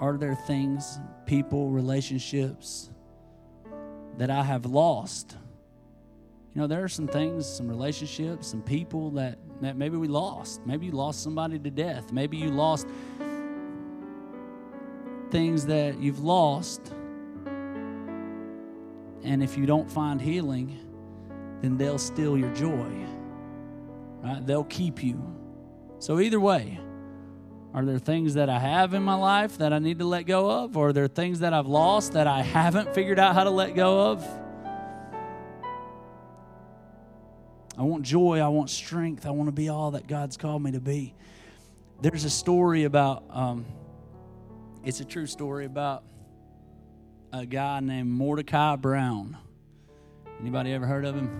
are 0.00 0.16
there 0.16 0.34
things, 0.34 0.98
people, 1.26 1.70
relationships 1.70 2.90
that 4.16 4.30
I 4.30 4.42
have 4.42 4.66
lost? 4.66 5.36
You 6.54 6.62
know, 6.62 6.66
there 6.66 6.82
are 6.82 6.88
some 6.88 7.06
things, 7.06 7.46
some 7.46 7.68
relationships, 7.68 8.48
some 8.48 8.62
people 8.62 9.10
that, 9.12 9.38
that 9.60 9.76
maybe 9.76 9.96
we 9.96 10.08
lost. 10.08 10.66
Maybe 10.66 10.86
you 10.86 10.92
lost 10.92 11.22
somebody 11.22 11.58
to 11.58 11.70
death. 11.70 12.12
Maybe 12.12 12.36
you 12.36 12.50
lost 12.50 12.88
things 15.30 15.66
that 15.66 15.98
you've 15.98 16.20
lost. 16.20 16.92
And 19.24 19.42
if 19.42 19.58
you 19.58 19.66
don't 19.66 19.90
find 19.90 20.20
healing, 20.20 20.78
then 21.60 21.76
they'll 21.76 21.98
steal 21.98 22.38
your 22.38 22.52
joy. 22.54 22.90
Right? 24.22 24.44
They'll 24.46 24.64
keep 24.64 25.02
you. 25.02 25.22
So 25.98 26.20
either 26.20 26.40
way, 26.40 26.78
are 27.74 27.84
there 27.84 27.98
things 27.98 28.34
that 28.34 28.48
I 28.48 28.58
have 28.58 28.94
in 28.94 29.02
my 29.02 29.14
life 29.14 29.58
that 29.58 29.72
I 29.72 29.78
need 29.78 29.98
to 29.98 30.04
let 30.04 30.22
go 30.22 30.50
of? 30.50 30.76
Or 30.76 30.88
are 30.88 30.92
there 30.92 31.08
things 31.08 31.40
that 31.40 31.52
I've 31.52 31.66
lost 31.66 32.12
that 32.12 32.26
I 32.26 32.42
haven't 32.42 32.94
figured 32.94 33.18
out 33.18 33.34
how 33.34 33.44
to 33.44 33.50
let 33.50 33.74
go 33.74 34.12
of? 34.12 34.26
I 37.76 37.82
want 37.82 38.02
joy. 38.02 38.40
I 38.40 38.48
want 38.48 38.70
strength. 38.70 39.26
I 39.26 39.30
want 39.30 39.48
to 39.48 39.52
be 39.52 39.68
all 39.68 39.92
that 39.92 40.06
God's 40.08 40.36
called 40.36 40.62
me 40.62 40.72
to 40.72 40.80
be. 40.80 41.14
There's 42.00 42.24
a 42.24 42.30
story 42.30 42.84
about, 42.84 43.24
um, 43.30 43.66
it's 44.84 45.00
a 45.00 45.04
true 45.04 45.26
story 45.26 45.64
about 45.64 46.04
a 47.32 47.44
guy 47.44 47.80
named 47.80 48.10
Mordecai 48.10 48.76
Brown. 48.76 49.36
Anybody 50.40 50.72
ever 50.72 50.86
heard 50.86 51.04
of 51.04 51.14
him? 51.14 51.30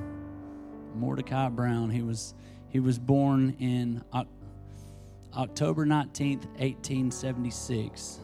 Mordecai 0.94 1.48
Brown. 1.48 1.90
He 1.90 2.02
was 2.02 2.34
he 2.68 2.80
was 2.80 2.98
born 2.98 3.56
in 3.58 4.02
October 5.34 5.86
19th, 5.86 6.46
1876. 6.58 8.20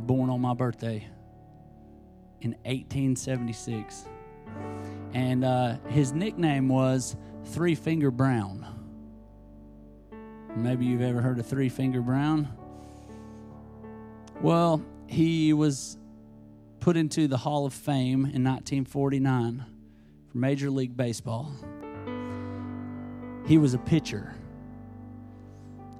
Born 0.00 0.30
on 0.30 0.40
my 0.40 0.54
birthday 0.54 1.06
in 2.40 2.52
1876. 2.64 4.08
And 5.14 5.44
uh, 5.44 5.76
his 5.88 6.12
nickname 6.12 6.68
was 6.68 7.16
Three 7.44 7.74
Finger 7.74 8.10
Brown. 8.10 8.66
Maybe 10.56 10.86
you've 10.86 11.02
ever 11.02 11.20
heard 11.20 11.38
of 11.38 11.46
Three 11.46 11.68
Finger 11.68 12.00
Brown. 12.00 12.48
Well, 14.42 14.84
he 15.06 15.52
was 15.52 15.96
put 16.80 16.96
into 16.96 17.28
the 17.28 17.36
Hall 17.36 17.64
of 17.64 17.72
Fame 17.72 18.24
in 18.24 18.42
1949 18.42 19.64
for 20.26 20.36
Major 20.36 20.68
League 20.68 20.96
Baseball. 20.96 21.52
He 23.46 23.56
was 23.56 23.74
a 23.74 23.78
pitcher. 23.78 24.34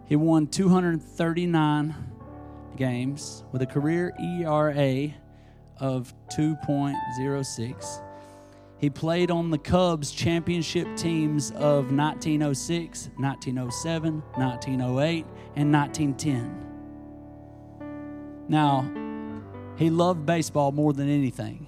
He 0.07 0.17
won 0.17 0.49
239 0.49 1.95
games 2.75 3.45
with 3.53 3.63
a 3.63 3.67
career 3.67 4.13
ERA 4.21 5.15
of 5.79 6.13
2.06. 6.37 8.03
He 8.79 8.91
played 8.91 9.31
on 9.31 9.51
the 9.51 9.59
Cubs 9.59 10.11
championship 10.11 10.97
teams 10.97 11.53
of 11.53 11.93
1906, 11.93 13.11
1907, 13.19 14.15
1908, 14.35 15.27
and 15.55 15.73
1910. 15.73 16.72
Now, 18.49 18.91
he 19.77 19.91
loved 19.91 20.27
baseball 20.27 20.73
more 20.73 20.93
than 20.93 21.09
anything. 21.09 21.67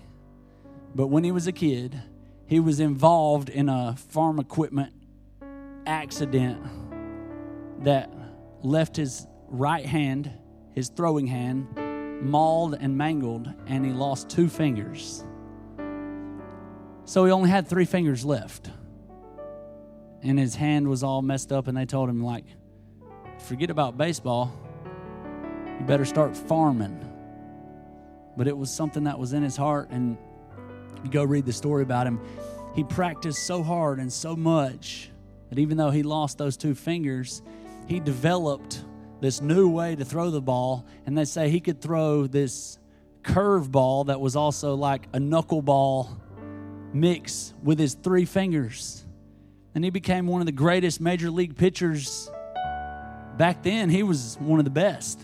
But 0.95 1.09
when 1.09 1.25
he 1.25 1.33
was 1.33 1.47
a 1.47 1.53
kid, 1.53 2.01
he 2.47 2.61
was 2.61 2.81
involved 2.81 3.49
in 3.49 3.69
a 3.69 3.97
farm 3.97 4.39
equipment 4.39 4.93
accident 5.87 6.63
that 7.81 8.11
left 8.63 8.97
his 8.97 9.27
right 9.49 9.85
hand, 9.85 10.31
his 10.73 10.89
throwing 10.89 11.27
hand, 11.27 11.67
mauled 12.23 12.77
and 12.79 12.97
mangled, 12.97 13.53
and 13.67 13.85
he 13.85 13.93
lost 13.93 14.29
two 14.29 14.49
fingers. 14.49 15.25
So 17.05 17.25
he 17.25 17.33
only 17.33 17.51
had 17.51 17.67
three 17.69 17.85
fingers 17.85 18.25
left. 18.25 18.71
And 20.23 20.39
his 20.39 20.55
hand 20.55 20.89
was 20.89 21.03
all 21.03 21.21
messed 21.21 21.53
up, 21.53 21.69
and 21.69 21.77
they 21.77 21.85
told 21.85 22.09
him, 22.09 22.23
like, 22.23 22.47
forget 23.41 23.69
about 23.69 23.99
baseball. 23.99 24.53
You 25.79 25.87
better 25.87 26.05
start 26.05 26.37
farming. 26.37 27.01
But 28.37 28.49
it 28.49 28.57
was 28.57 28.71
something 28.71 29.05
that 29.05 29.19
was 29.19 29.33
in 29.33 29.43
his 29.43 29.57
heart, 29.57 29.91
and 29.91 30.17
you 31.03 31.11
go 31.11 31.25
read 31.25 31.47
the 31.47 31.53
story 31.53 31.83
about 31.83 32.07
him. 32.07 32.21
He 32.75 32.83
practiced 32.83 33.47
so 33.47 33.63
hard 33.63 33.99
and 33.99 34.13
so 34.13 34.35
much 34.35 35.11
that 35.51 35.59
even 35.59 35.77
though 35.77 35.91
he 35.91 36.03
lost 36.03 36.39
those 36.39 36.57
two 36.57 36.75
fingers, 36.75 37.43
he 37.87 38.01
developed 38.01 38.85
this 39.21 39.41
new 39.41 39.69
way 39.69 39.95
to 39.95 40.05
throw 40.05 40.31
the 40.31 40.43
ball. 40.43 40.85
And 41.07 41.17
they 41.17 41.25
say 41.25 41.49
he 41.49 41.61
could 41.61 41.81
throw 41.81 42.27
this 42.27 42.79
curveball 43.23 44.07
that 44.07 44.21
was 44.21 44.37
also 44.37 44.75
like 44.75 45.07
a 45.13 45.19
knuckleball 45.19 46.09
mix 46.93 47.55
with 47.63 47.79
his 47.79 47.95
three 47.95 48.25
fingers. 48.25 49.05
And 49.75 49.85
he 49.85 49.91
became 49.91 50.27
one 50.27 50.41
of 50.41 50.47
the 50.47 50.53
greatest 50.53 51.01
major 51.01 51.31
league 51.31 51.57
pitchers. 51.57 52.31
Back 53.37 53.63
then, 53.63 53.91
he 53.91 54.03
was 54.03 54.37
one 54.41 54.59
of 54.59 54.65
the 54.65 54.71
best 54.71 55.21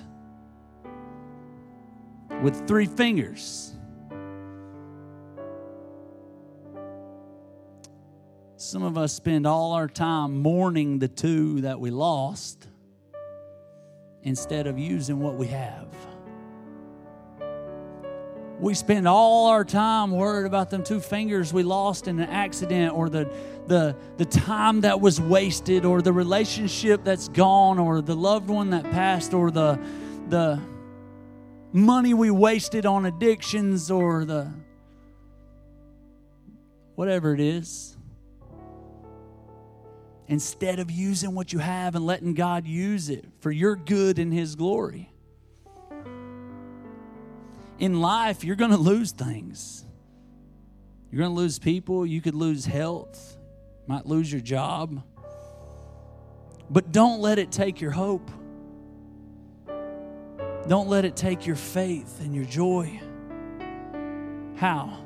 with 2.43 2.67
three 2.67 2.87
fingers. 2.87 3.73
Some 8.57 8.83
of 8.83 8.97
us 8.97 9.13
spend 9.13 9.47
all 9.47 9.73
our 9.73 9.89
time 9.89 10.43
mourning 10.43 10.99
the 10.99 11.09
two 11.09 11.63
that 11.63 11.81
we 11.81 11.91
lost 11.91 12.69
instead 14.23 14.67
of 14.67 14.79
using 14.79 15.19
what 15.19 15.37
we 15.37 15.47
have. 15.49 15.89
We 18.59 18.75
spend 18.75 19.09
all 19.09 19.47
our 19.47 19.65
time 19.65 20.11
worried 20.11 20.47
about 20.47 20.69
them 20.69 20.85
two 20.85 21.01
fingers 21.01 21.51
we 21.55 21.63
lost 21.63 22.07
in 22.07 22.21
an 22.21 22.29
accident 22.29 22.95
or 22.95 23.09
the, 23.09 23.33
the, 23.67 23.97
the 24.19 24.27
time 24.27 24.83
that 24.83 25.01
was 25.01 25.19
wasted 25.19 25.87
or 25.87 26.03
the 26.03 26.13
relationship 26.13 27.03
that's 27.03 27.29
gone 27.29 27.79
or 27.79 28.03
the 28.03 28.15
loved 28.15 28.51
one 28.51 28.69
that 28.71 28.85
passed 28.91 29.33
or 29.33 29.51
the, 29.51 29.81
the 30.29 30.61
money 31.73 32.15
we 32.15 32.31
wasted 32.31 32.87
on 32.87 33.07
addictions 33.07 33.91
or 33.91 34.25
the 34.25 34.53
whatever 36.95 37.33
it 37.33 37.41
is. 37.41 37.97
Instead 40.27 40.79
of 40.79 40.91
using 40.91 41.35
what 41.35 41.53
you 41.53 41.59
have 41.59 41.95
and 41.95 42.07
letting 42.07 42.35
God 42.35 42.67
use 42.67 43.09
it 43.11 43.25
for 43.41 43.51
your 43.51 43.75
good 43.75 44.19
and 44.19 44.33
His 44.33 44.55
glory. 44.55 45.11
In 47.79 48.01
life, 48.01 48.45
you're 48.45 48.57
going 48.57 48.71
to 48.71 48.77
lose 48.77 49.11
things. 49.13 49.85
You're 51.11 51.21
going 51.21 51.31
to 51.31 51.37
lose 51.37 51.59
people. 51.59 52.07
You 52.07 52.21
could 52.21 52.35
lose 52.35 52.65
health. 52.65 53.39
Might 53.87 54.07
lose 54.07 54.31
your 54.31 54.41
job. 54.41 55.03
But 56.69 56.93
don't 56.93 57.21
let 57.21 57.39
it 57.39 57.51
take 57.51 57.81
your 57.81 57.91
hope. 57.91 58.31
Don't 60.69 60.89
let 60.89 61.05
it 61.05 61.17
take 61.17 61.47
your 61.47 61.57
faith 61.57 62.21
and 62.21 62.35
your 62.35 62.45
joy. 62.45 63.01
How? 64.57 64.99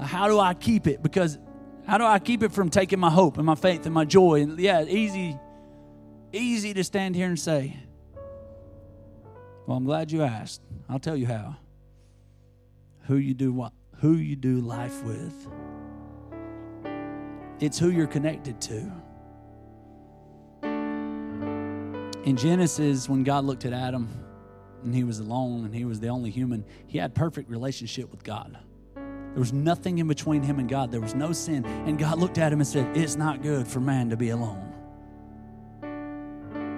How 0.00 0.28
do 0.28 0.38
I 0.38 0.54
keep 0.54 0.86
it? 0.86 1.02
Because 1.02 1.38
how 1.86 1.98
do 1.98 2.04
I 2.04 2.18
keep 2.18 2.42
it 2.42 2.52
from 2.52 2.70
taking 2.70 2.98
my 2.98 3.10
hope 3.10 3.36
and 3.36 3.46
my 3.46 3.54
faith 3.54 3.84
and 3.86 3.94
my 3.94 4.04
joy? 4.04 4.42
And 4.42 4.58
yeah, 4.58 4.84
easy, 4.84 5.38
easy 6.32 6.74
to 6.74 6.84
stand 6.84 7.14
here 7.14 7.26
and 7.26 7.38
say, 7.38 7.76
Well, 9.66 9.76
I'm 9.76 9.84
glad 9.84 10.10
you 10.10 10.22
asked. 10.22 10.62
I'll 10.88 10.98
tell 10.98 11.16
you 11.16 11.26
how. 11.26 11.56
Who 13.06 13.16
you 13.16 13.34
do 13.34 13.52
what 13.52 13.72
who 14.00 14.14
you 14.14 14.36
do 14.36 14.60
life 14.60 15.02
with. 15.02 15.48
It's 17.60 17.78
who 17.78 17.90
you're 17.90 18.06
connected 18.06 18.60
to. 18.62 18.92
In 22.24 22.36
Genesis, 22.36 23.08
when 23.08 23.24
God 23.24 23.44
looked 23.44 23.64
at 23.64 23.72
Adam 23.72 24.17
and 24.84 24.94
he 24.94 25.04
was 25.04 25.18
alone 25.18 25.64
and 25.64 25.74
he 25.74 25.84
was 25.84 26.00
the 26.00 26.08
only 26.08 26.30
human, 26.30 26.64
he 26.86 26.98
had 26.98 27.14
perfect 27.14 27.50
relationship 27.50 28.10
with 28.10 28.22
God. 28.22 28.58
There 28.94 29.40
was 29.40 29.52
nothing 29.52 29.98
in 29.98 30.08
between 30.08 30.42
him 30.42 30.58
and 30.58 30.68
God. 30.68 30.90
There 30.90 31.00
was 31.00 31.14
no 31.14 31.32
sin. 31.32 31.64
And 31.64 31.98
God 31.98 32.18
looked 32.18 32.38
at 32.38 32.52
him 32.52 32.60
and 32.60 32.66
said, 32.66 32.96
It's 32.96 33.14
not 33.14 33.42
good 33.42 33.68
for 33.68 33.78
man 33.78 34.10
to 34.10 34.16
be 34.16 34.30
alone. 34.30 34.72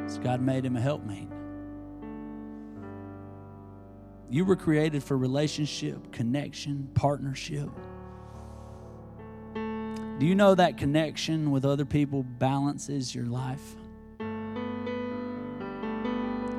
So 0.09 0.21
God 0.21 0.41
made 0.41 0.65
him 0.65 0.77
a 0.77 0.81
helpmate. 0.81 1.29
You 4.29 4.45
were 4.45 4.57
created 4.57 5.03
for 5.03 5.17
relationship, 5.17 6.13
connection, 6.13 6.91
partnership. 6.95 7.69
Do 9.55 10.27
you 10.27 10.35
know 10.35 10.55
that 10.55 10.77
connection 10.77 11.51
with 11.51 11.65
other 11.65 11.85
people 11.85 12.23
balances 12.23 13.15
your 13.15 13.27
life? 13.27 13.75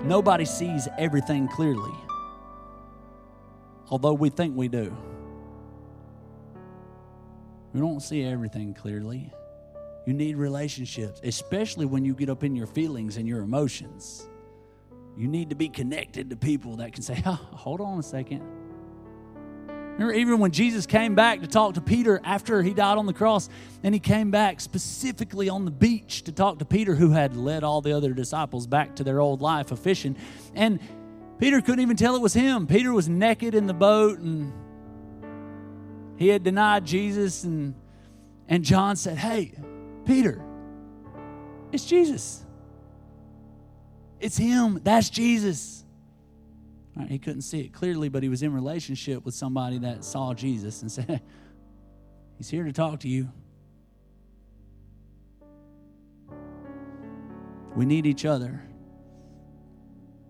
Nobody 0.04 0.46
sees 0.46 0.88
everything 0.98 1.48
clearly, 1.48 1.94
although 3.90 4.14
we 4.14 4.30
think 4.30 4.56
we 4.56 4.68
do. 4.68 4.96
We 7.74 7.80
don't 7.80 8.02
see 8.02 8.24
everything 8.24 8.74
clearly. 8.74 9.32
You 10.06 10.14
need 10.14 10.36
relationships, 10.36 11.22
especially 11.24 11.86
when 11.86 12.04
you 12.04 12.16
get 12.16 12.30
up 12.30 12.44
in 12.44 12.56
your 12.56 12.68
feelings 12.68 13.18
and 13.18 13.28
your 13.28 13.42
emotions. 13.42 14.28
You 15.16 15.28
need 15.28 15.50
to 15.52 15.56
be 15.56 15.70
connected 15.70 16.30
to 16.32 16.36
people 16.36 16.78
that 16.78 16.94
can 16.94 17.04
say, 17.04 17.22
oh, 17.26 17.40
hold 17.52 17.80
on 17.80 18.00
a 18.00 18.04
second. 18.04 18.42
Remember, 19.94 20.14
even 20.14 20.40
when 20.40 20.52
Jesus 20.52 20.86
came 20.86 21.16
back 21.16 21.42
to 21.42 21.48
talk 21.48 21.76
to 21.76 21.82
Peter 21.82 22.20
after 22.24 22.64
he 22.64 22.74
died 22.74 22.98
on 22.98 23.06
the 23.06 23.14
cross, 23.14 23.50
and 23.84 23.94
he 23.94 24.00
came 24.00 24.32
back 24.32 24.62
specifically 24.62 25.50
on 25.50 25.66
the 25.66 25.72
beach 25.72 26.24
to 26.24 26.32
talk 26.32 26.60
to 26.60 26.66
Peter, 26.66 26.96
who 26.96 27.12
had 27.12 27.36
led 27.36 27.64
all 27.64 27.82
the 27.82 27.96
other 27.96 28.14
disciples 28.14 28.66
back 28.66 28.96
to 28.96 29.04
their 29.04 29.20
old 29.20 29.42
life 29.42 29.72
of 29.72 29.80
fishing. 29.80 30.16
And 30.56 30.80
Peter 31.40 31.62
couldn't 31.62 31.82
even 31.82 31.98
tell 31.98 32.16
it 32.16 32.22
was 32.22 32.34
him. 32.34 32.68
Peter 32.68 32.94
was 32.94 33.10
naked 33.10 33.54
in 33.54 33.68
the 33.68 33.74
boat, 33.74 34.20
and 34.20 34.54
he 36.18 36.30
had 36.30 36.44
denied 36.44 36.86
Jesus. 36.86 37.44
And, 37.44 37.76
and 38.48 38.64
John 38.64 38.96
said, 38.96 39.18
Hey, 39.18 39.54
Peter, 40.06 40.42
it's 41.72 41.86
Jesus. 41.86 42.46
It's 44.20 44.38
him. 44.38 44.80
That's 44.84 45.10
Jesus. 45.10 45.84
He 47.08 47.20
couldn't 47.20 47.42
see 47.42 47.62
it 47.62 47.74
clearly, 47.74 48.10
but 48.10 48.24
he 48.24 48.30
was 48.30 48.44
in 48.44 48.54
relationship 48.54 49.26
with 49.26 49.34
somebody 49.34 49.78
that 49.80 50.04
saw 50.04 50.34
Jesus 50.34 50.82
and 50.82 50.92
said, 50.92 51.22
He's 52.38 52.50
here 52.50 52.64
to 52.64 52.74
talk 52.74 53.02
to 53.02 53.08
you. 53.08 53.30
We 57.76 57.86
need 57.86 58.06
each 58.06 58.26
other. 58.26 58.62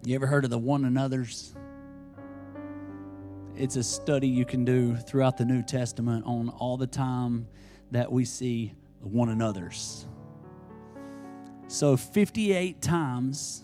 You 0.04 0.16
ever 0.16 0.28
heard 0.28 0.44
of 0.44 0.50
the 0.50 0.58
one 0.58 0.86
another's? 0.86 1.56
It's 3.56 3.76
a 3.76 3.84
study 3.84 4.28
you 4.28 4.46
can 4.46 4.66
do 4.66 4.96
throughout 4.96 5.38
the 5.38 5.46
New 5.46 5.64
Testament 5.64 6.26
on 6.26 6.50
all 6.50 6.78
the 6.78 6.88
time 6.88 7.48
that 7.92 8.12
we 8.12 8.26
see 8.26 8.74
one 9.00 9.30
another's. 9.30 10.06
So, 11.68 11.96
58 11.96 12.82
times 12.82 13.64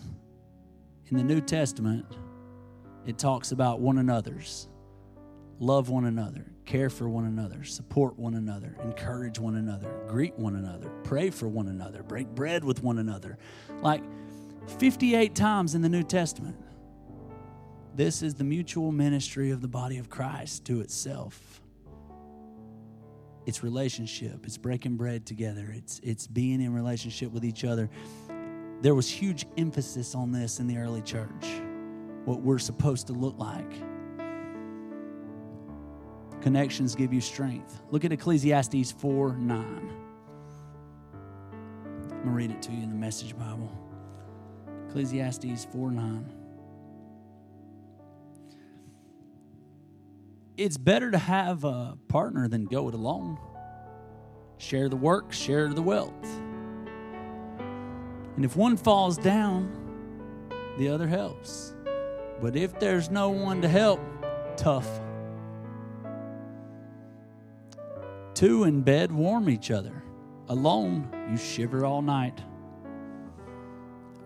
in 1.08 1.16
the 1.16 1.24
New 1.24 1.40
Testament, 1.40 2.06
it 3.08 3.16
talks 3.16 3.52
about 3.52 3.80
one 3.80 3.96
another's. 3.96 4.68
Love 5.60 5.88
one 5.88 6.04
another, 6.04 6.44
care 6.66 6.90
for 6.90 7.08
one 7.08 7.24
another, 7.24 7.64
support 7.64 8.16
one 8.18 8.34
another, 8.34 8.76
encourage 8.84 9.38
one 9.38 9.56
another, 9.56 9.90
greet 10.06 10.38
one 10.38 10.54
another, 10.54 10.90
pray 11.04 11.30
for 11.30 11.48
one 11.48 11.68
another, 11.68 12.02
break 12.02 12.28
bread 12.28 12.62
with 12.62 12.82
one 12.82 12.98
another. 12.98 13.38
Like 13.80 14.02
58 14.78 15.34
times 15.34 15.74
in 15.74 15.80
the 15.80 15.88
New 15.88 16.02
Testament. 16.02 16.56
This 17.94 18.22
is 18.22 18.34
the 18.34 18.44
mutual 18.44 18.92
ministry 18.92 19.50
of 19.50 19.62
the 19.62 19.68
body 19.68 19.96
of 19.96 20.10
Christ 20.10 20.66
to 20.66 20.82
itself. 20.82 21.62
It's 23.46 23.62
relationship, 23.64 24.44
it's 24.44 24.58
breaking 24.58 24.98
bread 24.98 25.24
together, 25.24 25.72
it's, 25.74 25.98
it's 26.04 26.26
being 26.26 26.60
in 26.60 26.74
relationship 26.74 27.32
with 27.32 27.44
each 27.46 27.64
other. 27.64 27.88
There 28.82 28.94
was 28.94 29.08
huge 29.08 29.46
emphasis 29.56 30.14
on 30.14 30.30
this 30.30 30.60
in 30.60 30.66
the 30.66 30.76
early 30.76 31.00
church, 31.00 31.62
what 32.24 32.40
we're 32.40 32.58
supposed 32.58 33.06
to 33.08 33.12
look 33.12 33.38
like. 33.38 33.72
Connections 36.40 36.94
give 36.94 37.12
you 37.12 37.20
strength. 37.20 37.82
Look 37.90 38.04
at 38.04 38.12
Ecclesiastes 38.12 38.92
4 38.92 39.36
9. 39.36 39.92
I'm 42.00 42.08
going 42.08 42.24
to 42.24 42.30
read 42.30 42.50
it 42.50 42.62
to 42.62 42.72
you 42.72 42.82
in 42.82 42.90
the 42.90 42.96
Message 42.96 43.36
Bible. 43.36 43.70
Ecclesiastes 44.88 45.66
4 45.72 45.90
9. 45.90 46.32
It's 50.56 50.76
better 50.76 51.10
to 51.10 51.18
have 51.18 51.64
a 51.64 51.96
partner 52.08 52.48
than 52.48 52.64
go 52.64 52.88
it 52.88 52.94
alone. 52.94 53.38
Share 54.58 54.88
the 54.88 54.96
work, 54.96 55.32
share 55.32 55.68
the 55.68 55.82
wealth. 55.82 56.24
And 58.34 58.44
if 58.44 58.56
one 58.56 58.76
falls 58.76 59.16
down, 59.16 59.70
the 60.78 60.88
other 60.88 61.06
helps. 61.06 61.74
But 62.40 62.56
if 62.56 62.78
there's 62.78 63.10
no 63.10 63.30
one 63.30 63.62
to 63.62 63.68
help, 63.68 64.00
tough. 64.56 64.88
Two 68.34 68.64
in 68.64 68.82
bed 68.82 69.10
warm 69.10 69.50
each 69.50 69.70
other. 69.70 70.02
Alone, 70.48 71.10
you 71.30 71.36
shiver 71.36 71.84
all 71.84 72.02
night. 72.02 72.40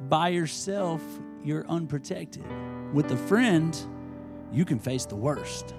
By 0.09 0.29
yourself, 0.29 1.03
you're 1.43 1.67
unprotected. 1.69 2.45
With 2.93 3.11
a 3.11 3.17
friend, 3.17 3.79
you 4.53 4.65
can 4.65 4.79
face 4.79 5.07
the 5.07 5.17
worst. 5.17 5.75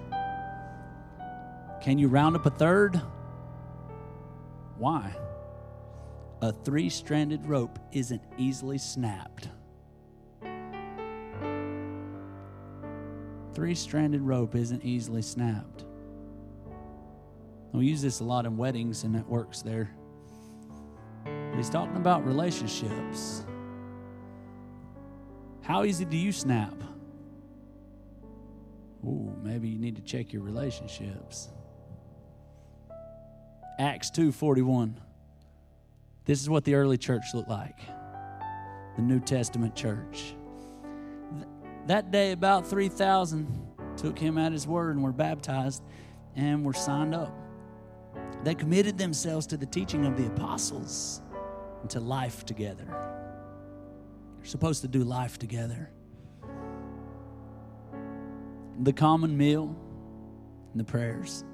Can 1.80 1.98
you 1.98 2.08
round 2.08 2.34
up 2.34 2.46
a 2.46 2.50
third? 2.50 3.00
Why? 4.76 5.14
A 6.42 6.52
three 6.52 6.90
stranded 6.90 7.46
rope 7.46 7.78
isn't 7.92 8.22
easily 8.36 8.78
snapped. 8.78 9.48
Three 13.54 13.74
stranded 13.76 14.20
rope 14.20 14.56
isn't 14.56 14.84
easily 14.84 15.22
snapped. 15.22 15.84
We 17.72 17.86
use 17.86 18.02
this 18.02 18.20
a 18.20 18.24
lot 18.24 18.46
in 18.46 18.56
weddings, 18.56 19.04
and 19.04 19.16
it 19.16 19.26
works 19.26 19.62
there. 19.62 19.90
But 21.24 21.56
he's 21.56 21.70
talking 21.70 21.96
about 21.96 22.26
relationships. 22.26 23.44
How 25.62 25.84
easy 25.84 26.04
do 26.04 26.16
you 26.16 26.32
snap? 26.32 26.74
Ooh, 29.04 29.32
maybe 29.42 29.68
you 29.68 29.78
need 29.78 29.96
to 29.96 30.02
check 30.02 30.32
your 30.32 30.42
relationships. 30.42 31.48
Acts 33.78 34.10
2:41. 34.10 35.00
This 36.24 36.40
is 36.40 36.48
what 36.48 36.64
the 36.64 36.74
early 36.74 36.96
church 36.96 37.34
looked 37.34 37.48
like. 37.48 37.78
The 38.96 39.02
New 39.02 39.20
Testament 39.20 39.74
church. 39.74 40.34
That 41.86 42.10
day 42.10 42.32
about 42.32 42.66
3,000 42.66 43.46
took 43.96 44.18
him 44.18 44.38
at 44.38 44.52
his 44.52 44.66
word 44.66 44.96
and 44.96 45.04
were 45.04 45.12
baptized 45.12 45.82
and 46.34 46.64
were 46.64 46.72
signed 46.72 47.14
up. 47.14 47.36
They 48.42 48.54
committed 48.54 48.98
themselves 48.98 49.46
to 49.48 49.56
the 49.56 49.66
teaching 49.66 50.06
of 50.06 50.16
the 50.16 50.26
apostles 50.26 51.20
and 51.82 51.90
to 51.90 52.00
life 52.00 52.44
together. 52.44 52.86
They're 54.36 54.46
supposed 54.46 54.82
to 54.82 54.88
do 54.88 55.04
life 55.04 55.38
together. 55.38 55.90
The 58.82 58.92
common 58.92 59.36
meal 59.36 59.76
and 60.72 60.80
the 60.80 60.84
prayers. 60.84 61.44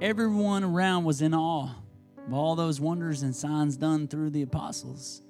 Everyone 0.00 0.62
around 0.62 1.04
was 1.04 1.20
in 1.20 1.34
awe 1.34 1.74
of 2.26 2.32
all 2.32 2.54
those 2.54 2.80
wonders 2.80 3.22
and 3.22 3.34
signs 3.34 3.76
done 3.76 4.08
through 4.08 4.30
the 4.30 4.42
apostles. 4.42 5.22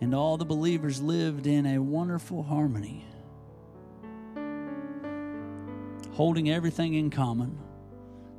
And 0.00 0.14
all 0.14 0.36
the 0.36 0.44
believers 0.44 1.00
lived 1.00 1.46
in 1.46 1.64
a 1.66 1.78
wonderful 1.78 2.42
harmony, 2.42 3.06
holding 6.12 6.50
everything 6.50 6.94
in 6.94 7.10
common. 7.10 7.58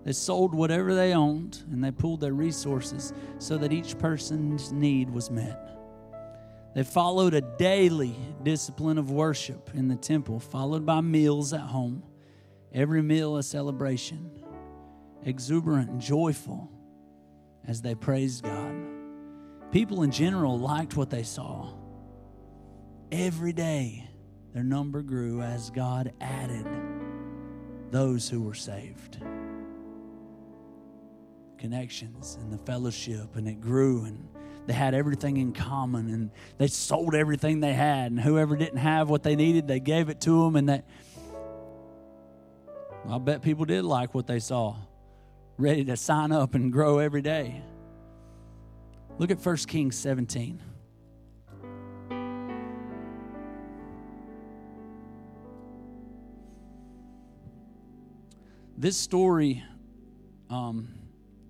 They 0.04 0.14
sold 0.14 0.54
whatever 0.54 0.94
they 0.94 1.14
owned 1.14 1.64
and 1.72 1.84
they 1.84 1.92
pooled 1.92 2.22
their 2.22 2.34
resources 2.34 3.12
so 3.40 3.58
that 3.58 3.74
each 3.74 3.98
person's 3.98 4.72
need 4.72 5.10
was 5.10 5.32
met. 5.32 5.68
They 6.76 6.84
followed 6.84 7.34
a 7.34 7.42
daily 7.42 8.16
discipline 8.44 9.00
of 9.00 9.10
worship 9.10 9.72
in 9.74 9.88
the 9.88 9.96
temple, 9.96 10.40
followed 10.40 10.86
by 10.86 11.02
meals 11.02 11.52
at 11.52 11.62
home, 11.62 12.04
every 12.72 13.02
meal 13.02 13.38
a 13.38 13.44
celebration, 13.44 14.30
exuberant 15.24 15.90
and 15.90 16.00
joyful 16.00 16.72
as 17.68 17.82
they 17.82 17.96
praised 17.96 18.44
God. 18.44 18.97
People 19.72 20.04
in 20.04 20.12
general 20.12 20.58
liked 20.58 20.96
what 20.96 21.10
they 21.10 21.24
saw. 21.24 21.74
Every 23.12 23.54
day, 23.54 24.08
their 24.54 24.64
number 24.64 25.02
grew 25.02 25.42
as 25.42 25.70
God 25.70 26.14
added 26.22 26.66
those 27.92 28.30
who 28.30 28.42
were 28.42 28.54
saved. 28.54 29.20
Connections 31.58 32.38
and 32.42 32.52
the 32.52 32.58
fellowship, 32.60 33.36
and 33.36 33.48
it 33.48 33.60
grew, 33.60 34.06
and 34.06 34.28
they 34.68 34.74
had 34.74 34.94
everything 34.94 35.38
in 35.38 35.54
common, 35.54 36.10
and 36.10 36.32
they 36.58 36.68
sold 36.68 37.16
everything 37.16 37.60
they 37.60 37.74
had, 37.74 38.12
and 38.12 38.20
whoever 38.20 38.56
didn't 38.56 38.78
have 38.78 39.10
what 39.10 39.24
they 39.24 39.36
needed, 39.36 39.68
they 39.68 39.80
gave 39.80 40.10
it 40.10 40.22
to 40.22 40.44
them, 40.44 40.56
and 40.56 40.70
that. 40.70 40.86
I 43.10 43.18
bet 43.18 43.42
people 43.42 43.66
did 43.66 43.86
like 43.86 44.14
what 44.14 44.28
they 44.28 44.40
saw, 44.40 44.76
ready 45.58 45.86
to 45.86 45.98
sign 45.98 46.32
up 46.32 46.56
and 46.56 46.72
grow 46.72 47.00
every 47.00 47.22
day. 47.22 47.64
Look 49.20 49.32
at 49.32 49.44
1 49.44 49.58
Kings 49.58 49.96
17. 49.96 50.62
This 58.78 58.96
story, 58.96 59.64
um, 60.52 60.90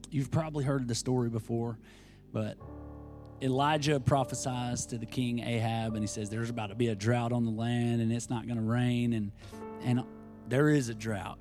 you've 0.10 0.32
probably 0.32 0.64
heard 0.64 0.88
the 0.88 0.96
story 0.96 1.30
before, 1.30 1.78
but 2.32 2.58
Elijah 3.42 4.00
prophesies 4.00 4.86
to 4.86 4.98
the 4.98 5.06
king 5.06 5.40
Ahab, 5.40 5.96
and 5.96 6.02
he 6.02 6.08
says, 6.08 6.30
There's 6.30 6.50
about 6.50 6.68
to 6.68 6.76
be 6.76 6.88
a 6.88 6.96
drought 6.96 7.34
on 7.34 7.44
the 7.44 7.52
land, 7.52 8.02
and 8.02 8.14
it's 8.14 8.30
not 8.30 8.46
going 8.46 8.58
to 8.58 8.64
rain, 8.64 9.12
and, 9.12 9.34
and 9.84 10.06
there 10.48 10.70
is 10.70 10.88
a 10.88 10.96
drought. 10.96 11.40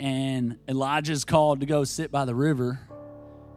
And 0.00 0.58
Elijah's 0.68 1.24
called 1.24 1.60
to 1.60 1.66
go 1.66 1.84
sit 1.84 2.10
by 2.10 2.24
the 2.24 2.34
river 2.34 2.80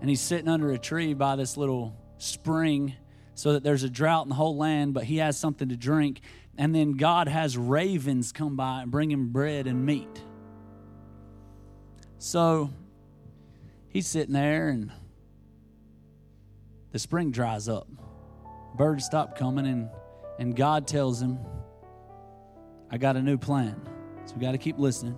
and 0.01 0.10
he's 0.10 0.21
sitting 0.21 0.47
under 0.47 0.71
a 0.71 0.77
tree 0.77 1.13
by 1.13 1.36
this 1.36 1.57
little 1.57 1.95
spring 2.17 2.95
so 3.33 3.53
that 3.53 3.63
there's 3.63 3.83
a 3.83 3.89
drought 3.89 4.25
in 4.25 4.29
the 4.29 4.36
whole 4.36 4.57
land, 4.57 4.93
but 4.93 5.03
he 5.03 5.17
has 5.17 5.38
something 5.38 5.69
to 5.69 5.77
drink. 5.77 6.21
And 6.57 6.73
then 6.73 6.93
God 6.93 7.27
has 7.27 7.57
ravens 7.57 8.31
come 8.31 8.55
by 8.55 8.81
and 8.81 8.91
bring 8.91 9.12
him 9.12 9.29
bread 9.29 9.67
and 9.67 9.86
meat. 9.86 10.23
So 12.17 12.71
he's 13.89 14.07
sitting 14.07 14.33
there, 14.33 14.69
and 14.69 14.91
the 16.91 16.99
spring 16.99 17.29
dries 17.29 17.69
up. 17.69 17.88
Birds 18.75 19.05
stop 19.05 19.38
coming, 19.38 19.67
and, 19.67 19.89
and 20.39 20.55
God 20.55 20.88
tells 20.88 21.21
him, 21.21 21.38
I 22.89 22.97
got 22.97 23.17
a 23.17 23.21
new 23.21 23.38
plan. 23.38 23.79
So 24.25 24.33
we 24.36 24.41
got 24.41 24.53
to 24.53 24.57
keep 24.57 24.79
listening. 24.79 25.17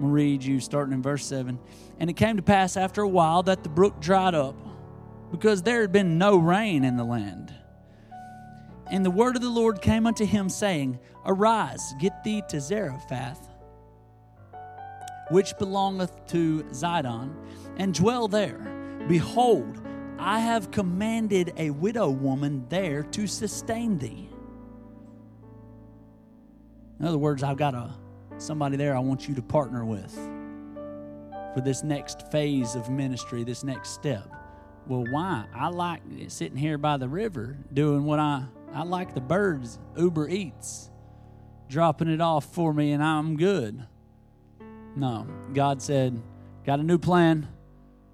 I'm 0.00 0.12
read 0.12 0.44
you 0.44 0.60
starting 0.60 0.94
in 0.94 1.02
verse 1.02 1.24
7. 1.26 1.58
And 1.98 2.10
it 2.10 2.14
came 2.14 2.36
to 2.36 2.42
pass 2.42 2.76
after 2.76 3.02
a 3.02 3.08
while 3.08 3.42
that 3.44 3.62
the 3.62 3.68
brook 3.68 4.00
dried 4.00 4.34
up 4.34 4.56
because 5.30 5.62
there 5.62 5.80
had 5.80 5.92
been 5.92 6.18
no 6.18 6.36
rain 6.36 6.84
in 6.84 6.96
the 6.96 7.04
land. 7.04 7.54
And 8.90 9.04
the 9.04 9.10
word 9.10 9.36
of 9.36 9.42
the 9.42 9.50
Lord 9.50 9.82
came 9.82 10.06
unto 10.06 10.24
him, 10.24 10.48
saying, 10.48 10.98
Arise, 11.26 11.94
get 11.98 12.24
thee 12.24 12.42
to 12.48 12.60
Zarephath, 12.60 13.48
which 15.30 15.58
belongeth 15.58 16.26
to 16.28 16.62
Zidon, 16.70 17.34
and 17.76 17.92
dwell 17.92 18.28
there. 18.28 19.04
Behold, 19.08 19.82
I 20.18 20.40
have 20.40 20.70
commanded 20.70 21.52
a 21.56 21.70
widow 21.70 22.08
woman 22.08 22.64
there 22.70 23.02
to 23.02 23.26
sustain 23.26 23.98
thee. 23.98 24.30
In 26.98 27.06
other 27.06 27.18
words, 27.18 27.42
I've 27.42 27.58
got 27.58 27.74
a 27.74 27.94
somebody 28.38 28.76
there 28.76 28.96
I 28.96 29.00
want 29.00 29.28
you 29.28 29.34
to 29.34 29.42
partner 29.42 29.84
with 29.84 30.14
for 31.54 31.60
this 31.60 31.82
next 31.82 32.30
phase 32.30 32.74
of 32.74 32.90
ministry, 32.90 33.44
this 33.44 33.64
next 33.64 33.90
step. 33.90 34.28
Well, 34.86 35.04
why? 35.10 35.44
I 35.54 35.68
like 35.68 36.02
sitting 36.28 36.56
here 36.56 36.78
by 36.78 36.96
the 36.96 37.08
river 37.08 37.58
doing 37.72 38.04
what 38.04 38.18
I 38.18 38.44
I 38.72 38.82
like 38.82 39.14
the 39.14 39.20
birds 39.20 39.78
Uber 39.96 40.28
Eats 40.28 40.90
dropping 41.68 42.08
it 42.08 42.20
off 42.20 42.46
for 42.46 42.72
me 42.72 42.92
and 42.92 43.02
I'm 43.02 43.36
good. 43.36 43.86
No, 44.96 45.26
God 45.52 45.82
said, 45.82 46.20
"Got 46.64 46.80
a 46.80 46.82
new 46.82 46.98
plan. 46.98 47.48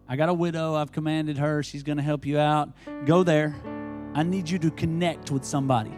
I 0.08 0.16
got 0.16 0.28
a 0.28 0.34
widow. 0.34 0.74
I've 0.74 0.92
commanded 0.92 1.38
her. 1.38 1.62
She's 1.62 1.82
going 1.82 1.96
to 1.96 2.02
help 2.02 2.26
you 2.26 2.38
out. 2.38 2.70
Go 3.06 3.22
there. 3.22 3.54
I 4.14 4.22
need 4.22 4.48
you 4.48 4.58
to 4.60 4.70
connect 4.70 5.30
with 5.30 5.44
somebody. 5.44 5.94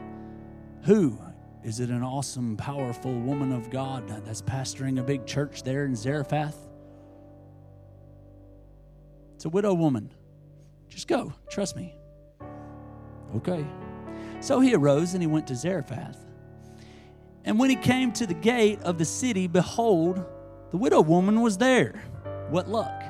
Who? 0.85 1.19
Is 1.67 1.81
it 1.81 1.91
an 1.91 2.05
awesome, 2.05 2.57
powerful 2.57 3.13
woman 3.13 3.51
of 3.51 3.71
God 3.71 4.07
that's 4.25 4.41
pastoring 4.41 5.01
a 5.01 5.03
big 5.03 5.27
church 5.27 5.65
there 5.65 5.85
in 5.85 5.97
Zarephath? 5.97 6.57
It's 9.35 9.47
a 9.47 9.49
widow 9.49 9.75
woman. 9.75 10.13
Just 10.89 11.09
go. 11.09 11.33
Trust 11.51 11.75
me. 11.75 11.93
Okay. 13.35 13.67
So 14.39 14.61
he 14.61 14.77
arose 14.77 15.15
and 15.15 15.23
he 15.25 15.27
went 15.27 15.49
to 15.49 15.57
Zarephath. 15.57 16.25
And 17.45 17.59
when 17.59 17.69
he 17.69 17.75
came 17.75 18.13
to 18.13 18.29
the 18.29 18.35
gate 18.35 18.81
of 18.83 18.97
the 18.97 19.05
city, 19.05 19.49
behold, 19.49 20.25
the 20.71 20.77
widow 20.77 21.01
woman 21.01 21.41
was 21.41 21.59
there. 21.59 22.01
What 22.49 22.69
luck! 22.69 23.03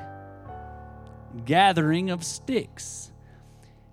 Gathering 1.45 2.09
of 2.09 2.23
sticks. 2.23 3.11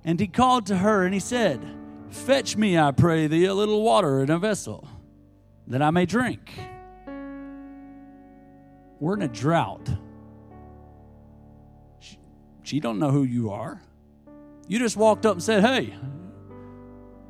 And 0.04 0.18
he 0.18 0.26
called 0.26 0.64
to 0.66 0.78
her 0.78 1.04
and 1.04 1.12
he 1.12 1.20
said, 1.20 1.62
Fetch 2.14 2.56
me, 2.56 2.78
I 2.78 2.92
pray 2.92 3.26
thee, 3.26 3.44
a 3.44 3.52
little 3.52 3.82
water 3.82 4.22
in 4.22 4.30
a 4.30 4.38
vessel, 4.38 4.88
that 5.66 5.82
I 5.82 5.90
may 5.90 6.06
drink. 6.06 6.50
We're 8.98 9.14
in 9.14 9.22
a 9.22 9.28
drought. 9.28 9.90
She, 11.98 12.18
she 12.62 12.80
don't 12.80 12.98
know 12.98 13.10
who 13.10 13.24
you 13.24 13.50
are. 13.50 13.82
You 14.68 14.78
just 14.78 14.96
walked 14.96 15.26
up 15.26 15.34
and 15.34 15.42
said, 15.42 15.62
Hey, 15.62 15.92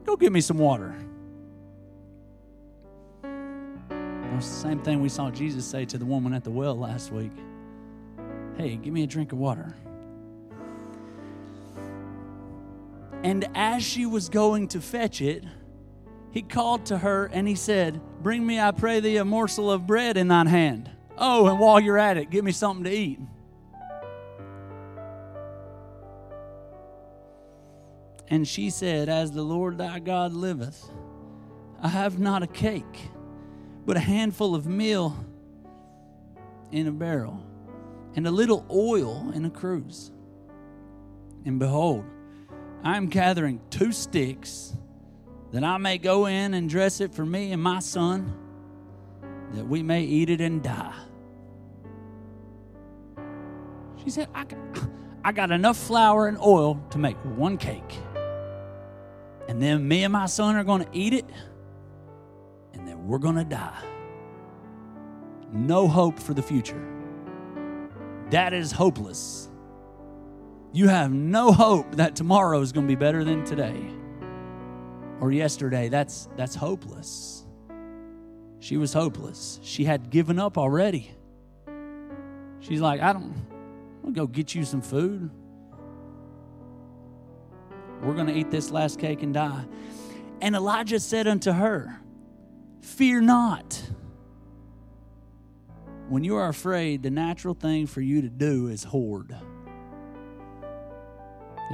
go 0.05 0.17
get 0.17 0.31
me 0.31 0.41
some 0.41 0.59
water. 0.59 0.95
It's 4.37 4.49
the 4.49 4.55
same 4.55 4.81
thing 4.81 5.01
we 5.01 5.09
saw 5.09 5.31
Jesus 5.31 5.65
say 5.65 5.85
to 5.87 5.99
the 5.99 6.05
woman 6.05 6.35
at 6.35 6.45
the 6.45 6.51
well 6.51 6.79
last 6.79 7.11
week. 7.11 7.33
Hey, 8.57 8.77
give 8.77 8.93
me 8.93 9.03
a 9.03 9.07
drink 9.07 9.33
of 9.33 9.39
water. 9.39 9.75
And 13.25 13.49
as 13.55 13.83
she 13.83 14.05
was 14.05 14.29
going 14.29 14.69
to 14.69 14.83
fetch 14.83 15.23
it, 15.23 15.45
he 16.31 16.43
called 16.43 16.85
to 16.87 16.99
her 16.99 17.25
and 17.33 17.49
he 17.49 17.55
said, 17.55 17.99
Bring 18.23 18.47
me, 18.47 18.61
I 18.61 18.71
pray 18.71 19.01
thee, 19.01 19.17
a 19.17 19.25
morsel 19.25 19.71
of 19.71 19.87
bread 19.87 20.19
in 20.19 20.29
thine 20.29 20.47
hand. 20.47 20.91
Oh, 21.17 21.47
and 21.47 21.59
while 21.59 21.81
you're 21.81 21.97
at 21.97 22.19
it, 22.19 22.29
give 22.29 22.45
me 22.45 22.53
something 22.53 22.85
to 22.85 22.91
eat. 22.91 23.19
And 28.29 28.47
she 28.47 28.69
said, 28.69 29.09
As 29.09 29.33
the 29.33 29.43
Lord 29.43 29.79
thy 29.79 30.01
God 30.01 30.35
liveth, 30.35 30.91
I 31.81 31.89
have 31.89 32.19
not 32.19 32.43
a 32.43 32.47
cake, 32.47 33.09
but 33.87 33.97
a 33.97 34.01
handful 34.01 34.55
of 34.55 34.67
meal 34.67 35.17
in 36.73 36.89
a 36.89 36.93
barrel, 36.93 37.43
and 38.17 38.27
a 38.27 38.31
little 38.31 38.67
oil 38.71 39.31
in 39.35 39.47
a 39.47 39.51
cruse. 39.51 40.11
And 41.47 41.59
behold, 41.59 42.05
I 42.85 42.99
am 42.99 43.07
gathering 43.07 43.61
two 43.71 43.93
sticks 43.93 44.77
that 45.53 45.65
I 45.65 45.79
may 45.79 45.97
go 45.97 46.27
in 46.27 46.53
and 46.53 46.69
dress 46.69 47.01
it 47.01 47.15
for 47.15 47.25
me 47.25 47.53
and 47.53 47.63
my 47.63 47.79
son, 47.79 48.37
that 49.53 49.67
we 49.67 49.83
may 49.83 50.03
eat 50.03 50.29
it 50.29 50.43
and 50.43 50.63
die. 50.63 50.95
She 54.03 54.11
said, 54.11 54.29
I 54.35 54.45
got, 54.45 54.59
I 55.25 55.33
got 55.33 55.51
enough 55.51 55.79
flour 55.79 56.29
and 56.29 56.39
oil 56.39 56.85
to 56.91 56.99
make 56.99 57.17
one 57.25 57.57
cake. 57.57 57.99
And 59.49 59.63
then 59.63 59.89
me 59.89 60.05
and 60.05 60.13
my 60.13 60.27
son 60.27 60.57
are 60.57 60.65
going 60.65 60.85
to 60.85 60.91
eat 60.93 61.15
it, 61.15 61.27
and 62.75 62.87
then 62.87 63.07
we're 63.07 63.19
going 63.19 63.37
to 63.37 63.45
die. 63.45 63.83
no 65.53 65.89
hope 65.89 66.19
for 66.19 66.35
the 66.35 66.43
future. 66.43 66.83
That 68.31 68.53
is 68.53 68.73
hopeless. 68.73 69.49
You 70.75 70.89
have 70.89 71.13
no 71.13 71.53
hope 71.53 71.95
that 71.95 72.17
tomorrow 72.17 72.61
is 72.61 72.73
going 72.73 72.89
to 72.89 72.91
be 72.91 72.99
better 72.99 73.23
than 73.23 73.45
today 73.45 73.81
or 75.21 75.31
yesterday. 75.31 75.89
That's 75.89 76.29
that's 76.37 76.57
hopeless. 76.57 77.47
She 78.59 78.77
was 78.77 78.93
hopeless. 78.93 79.61
She 79.63 79.85
had 79.85 80.11
given 80.11 80.41
up 80.41 80.59
already. 80.59 81.13
She's 82.59 82.81
like, 82.81 83.01
I 83.01 83.13
don't 83.13 83.33
I'll 84.05 84.11
go 84.11 84.27
get 84.27 84.53
you 84.53 84.65
some 84.65 84.83
food. 84.83 85.31
We're 88.03 88.15
going 88.15 88.27
to 88.27 88.35
eat 88.35 88.51
this 88.51 88.73
last 88.73 88.99
cake 88.99 89.23
and 89.23 89.33
die. 89.33 89.67
And 90.41 90.57
Elijah 90.57 90.99
said 90.99 91.29
unto 91.29 91.53
her, 91.53 92.01
Fear 92.81 93.21
not. 93.21 93.81
When 96.09 96.25
you 96.25 96.35
are 96.35 96.49
afraid, 96.49 97.05
the 97.05 97.11
natural 97.11 97.55
thing 97.55 97.87
for 97.87 98.01
you 98.01 98.23
to 98.23 98.29
do 98.29 98.67
is 98.67 98.83
hoard. 98.83 99.37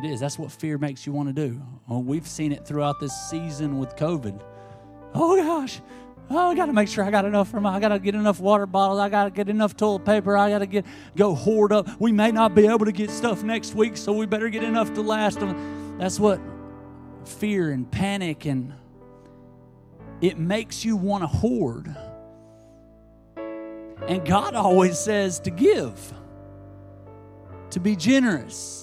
It 0.02 0.08
is. 0.08 0.20
That's 0.20 0.38
what 0.38 0.50
fear 0.50 0.78
makes 0.78 1.06
you 1.06 1.12
want 1.12 1.28
to 1.28 1.48
do. 1.48 1.60
Oh, 1.88 1.98
we've 1.98 2.26
seen 2.26 2.52
it 2.52 2.66
throughout 2.66 3.00
this 3.00 3.12
season 3.28 3.78
with 3.78 3.96
COVID. 3.96 4.40
Oh 5.12 5.36
gosh. 5.36 5.80
Oh, 6.30 6.50
I 6.50 6.54
got 6.54 6.66
to 6.66 6.72
make 6.72 6.88
sure 6.88 7.04
I 7.04 7.10
got 7.10 7.24
enough 7.24 7.50
for 7.50 7.60
my. 7.60 7.74
I 7.74 7.80
got 7.80 7.88
to 7.88 7.98
get 7.98 8.14
enough 8.14 8.40
water 8.40 8.64
bottles. 8.64 9.00
I 9.00 9.08
got 9.08 9.24
to 9.24 9.30
get 9.30 9.48
enough 9.48 9.76
toilet 9.76 10.04
paper. 10.04 10.36
I 10.36 10.48
got 10.48 10.60
to 10.60 10.66
get 10.66 10.86
go 11.16 11.34
hoard 11.34 11.72
up. 11.72 11.88
We 12.00 12.12
may 12.12 12.30
not 12.30 12.54
be 12.54 12.66
able 12.66 12.86
to 12.86 12.92
get 12.92 13.10
stuff 13.10 13.42
next 13.42 13.74
week, 13.74 13.96
so 13.96 14.12
we 14.12 14.26
better 14.26 14.48
get 14.48 14.62
enough 14.62 14.94
to 14.94 15.02
last. 15.02 15.40
them. 15.40 15.98
That's 15.98 16.20
what 16.20 16.40
fear 17.24 17.70
and 17.70 17.90
panic 17.90 18.46
and 18.46 18.72
it 20.20 20.38
makes 20.38 20.84
you 20.84 20.96
want 20.96 21.22
to 21.24 21.26
hoard. 21.26 21.94
And 23.36 24.24
God 24.24 24.54
always 24.54 24.98
says 24.98 25.40
to 25.40 25.50
give, 25.50 26.12
to 27.70 27.80
be 27.80 27.96
generous, 27.96 28.79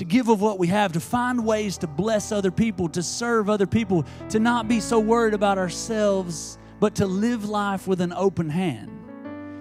to 0.00 0.04
give 0.06 0.30
of 0.30 0.40
what 0.40 0.58
we 0.58 0.66
have, 0.66 0.92
to 0.92 0.98
find 0.98 1.44
ways 1.44 1.76
to 1.76 1.86
bless 1.86 2.32
other 2.32 2.50
people, 2.50 2.88
to 2.88 3.02
serve 3.02 3.50
other 3.50 3.66
people, 3.66 4.02
to 4.30 4.40
not 4.40 4.66
be 4.66 4.80
so 4.80 4.98
worried 4.98 5.34
about 5.34 5.58
ourselves, 5.58 6.56
but 6.80 6.94
to 6.94 7.04
live 7.04 7.46
life 7.46 7.86
with 7.86 8.00
an 8.00 8.10
open 8.14 8.48
hand. 8.48 8.90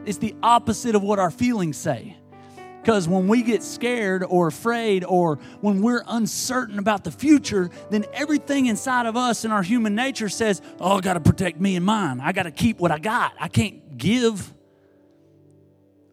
It's 0.06 0.17
the 0.17 0.34
opposite 0.41 0.95
of 0.95 1.04
what 1.04 1.19
our 1.19 1.30
feelings 1.30 1.75
say. 1.75 2.15
Because 2.82 3.06
when 3.06 3.28
we 3.28 3.41
get 3.41 3.63
scared 3.63 4.23
or 4.23 4.47
afraid 4.47 5.04
or 5.04 5.39
when 5.60 5.82
we're 5.82 6.06
uncertain 6.08 6.80
about 6.80 7.04
the 7.04 7.12
future, 7.12 7.69
then 7.89 8.06
everything 8.13 8.67
inside 8.67 9.08
of 9.08 9.17
us 9.17 9.43
and 9.43 9.52
our 9.52 9.62
human 9.62 9.93
nature 9.93 10.30
says, 10.30 10.62
Oh, 10.80 10.95
I 10.95 11.02
got 11.02 11.15
to 11.15 11.19
protect 11.19 11.60
me 11.60 11.75
and 11.75 11.86
mine. 11.86 12.21
I 12.21 12.32
got 12.32 12.43
to 12.43 12.52
keep 12.52 12.80
what 12.80 12.91
I 12.91 12.99
got. 12.99 13.34
I 13.41 13.49
can't 13.49 13.97
give. 13.97 14.54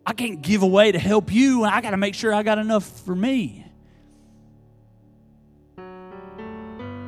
I 0.04 0.14
can't 0.14 0.42
give 0.42 0.64
away 0.64 0.90
to 0.90 0.98
help 0.98 1.32
you. 1.32 1.62
I 1.62 1.80
got 1.80 1.92
to 1.92 1.96
make 1.96 2.16
sure 2.16 2.34
I 2.34 2.42
got 2.42 2.58
enough 2.58 2.84
for 3.04 3.14
me. 3.14 3.65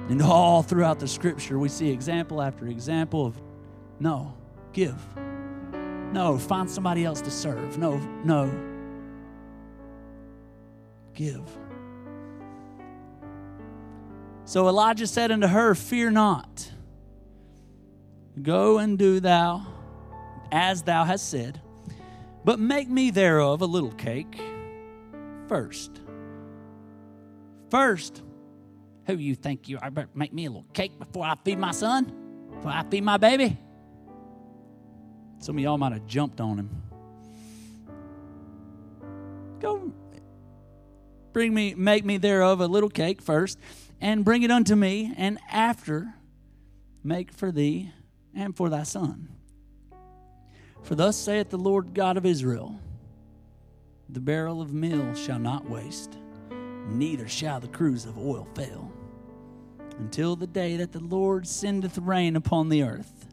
And 0.08 0.22
all 0.22 0.62
throughout 0.62 0.98
the 0.98 1.08
scripture, 1.08 1.58
we 1.58 1.68
see 1.68 1.90
example 1.90 2.40
after 2.40 2.66
example 2.66 3.26
of 3.26 3.40
no, 4.00 4.34
give. 4.72 4.96
No, 6.12 6.38
find 6.38 6.70
somebody 6.70 7.04
else 7.04 7.20
to 7.22 7.30
serve. 7.30 7.76
No, 7.76 7.98
no, 8.24 8.50
give. 11.14 11.42
So 14.46 14.68
Elijah 14.68 15.06
said 15.06 15.30
unto 15.30 15.46
her, 15.46 15.74
Fear 15.74 16.12
not. 16.12 16.72
Go 18.40 18.78
and 18.78 18.96
do 18.98 19.20
thou 19.20 19.66
as 20.50 20.82
thou 20.82 21.04
hast 21.04 21.28
said, 21.28 21.60
but 22.44 22.58
make 22.58 22.88
me 22.88 23.10
thereof 23.10 23.60
a 23.60 23.66
little 23.66 23.92
cake 23.92 24.40
first. 25.48 26.00
First, 27.70 28.22
who 29.08 29.16
you 29.16 29.34
think 29.34 29.68
you 29.68 29.78
are? 29.80 29.90
Better 29.90 30.08
make 30.14 30.32
me 30.32 30.44
a 30.44 30.50
little 30.50 30.66
cake 30.74 30.96
before 30.98 31.24
I 31.24 31.34
feed 31.44 31.58
my 31.58 31.72
son? 31.72 32.12
Before 32.54 32.70
I 32.70 32.84
feed 32.84 33.02
my 33.02 33.16
baby? 33.16 33.58
Some 35.40 35.56
of 35.56 35.64
y'all 35.64 35.78
might 35.78 35.92
have 35.92 36.06
jumped 36.06 36.40
on 36.40 36.58
him. 36.58 36.82
Go 39.60 39.92
bring 41.32 41.54
me 41.54 41.74
make 41.74 42.04
me 42.04 42.18
thereof 42.18 42.60
a 42.60 42.66
little 42.66 42.88
cake 42.88 43.22
first 43.22 43.58
and 44.00 44.24
bring 44.24 44.42
it 44.42 44.50
unto 44.50 44.74
me 44.74 45.12
and 45.16 45.38
after 45.50 46.14
make 47.02 47.32
for 47.32 47.50
thee 47.52 47.92
and 48.34 48.56
for 48.56 48.68
thy 48.68 48.82
son 48.82 49.28
for 50.82 50.94
thus 50.94 51.16
saith 51.16 51.50
the 51.50 51.58
lord 51.58 51.94
god 51.94 52.16
of 52.16 52.24
israel 52.24 52.80
the 54.08 54.20
barrel 54.20 54.62
of 54.62 54.72
meal 54.72 55.14
shall 55.14 55.38
not 55.38 55.68
waste 55.68 56.16
neither 56.88 57.28
shall 57.28 57.60
the 57.60 57.68
cruse 57.68 58.04
of 58.04 58.18
oil 58.18 58.48
fail 58.54 58.90
until 59.98 60.37
the 60.37 60.46
day 60.46 60.76
that 60.76 60.92
the 60.92 61.00
lord 61.00 61.46
sendeth 61.46 61.98
rain 61.98 62.37
upon 62.37 62.68
the 62.68 62.82
earth 62.82 63.26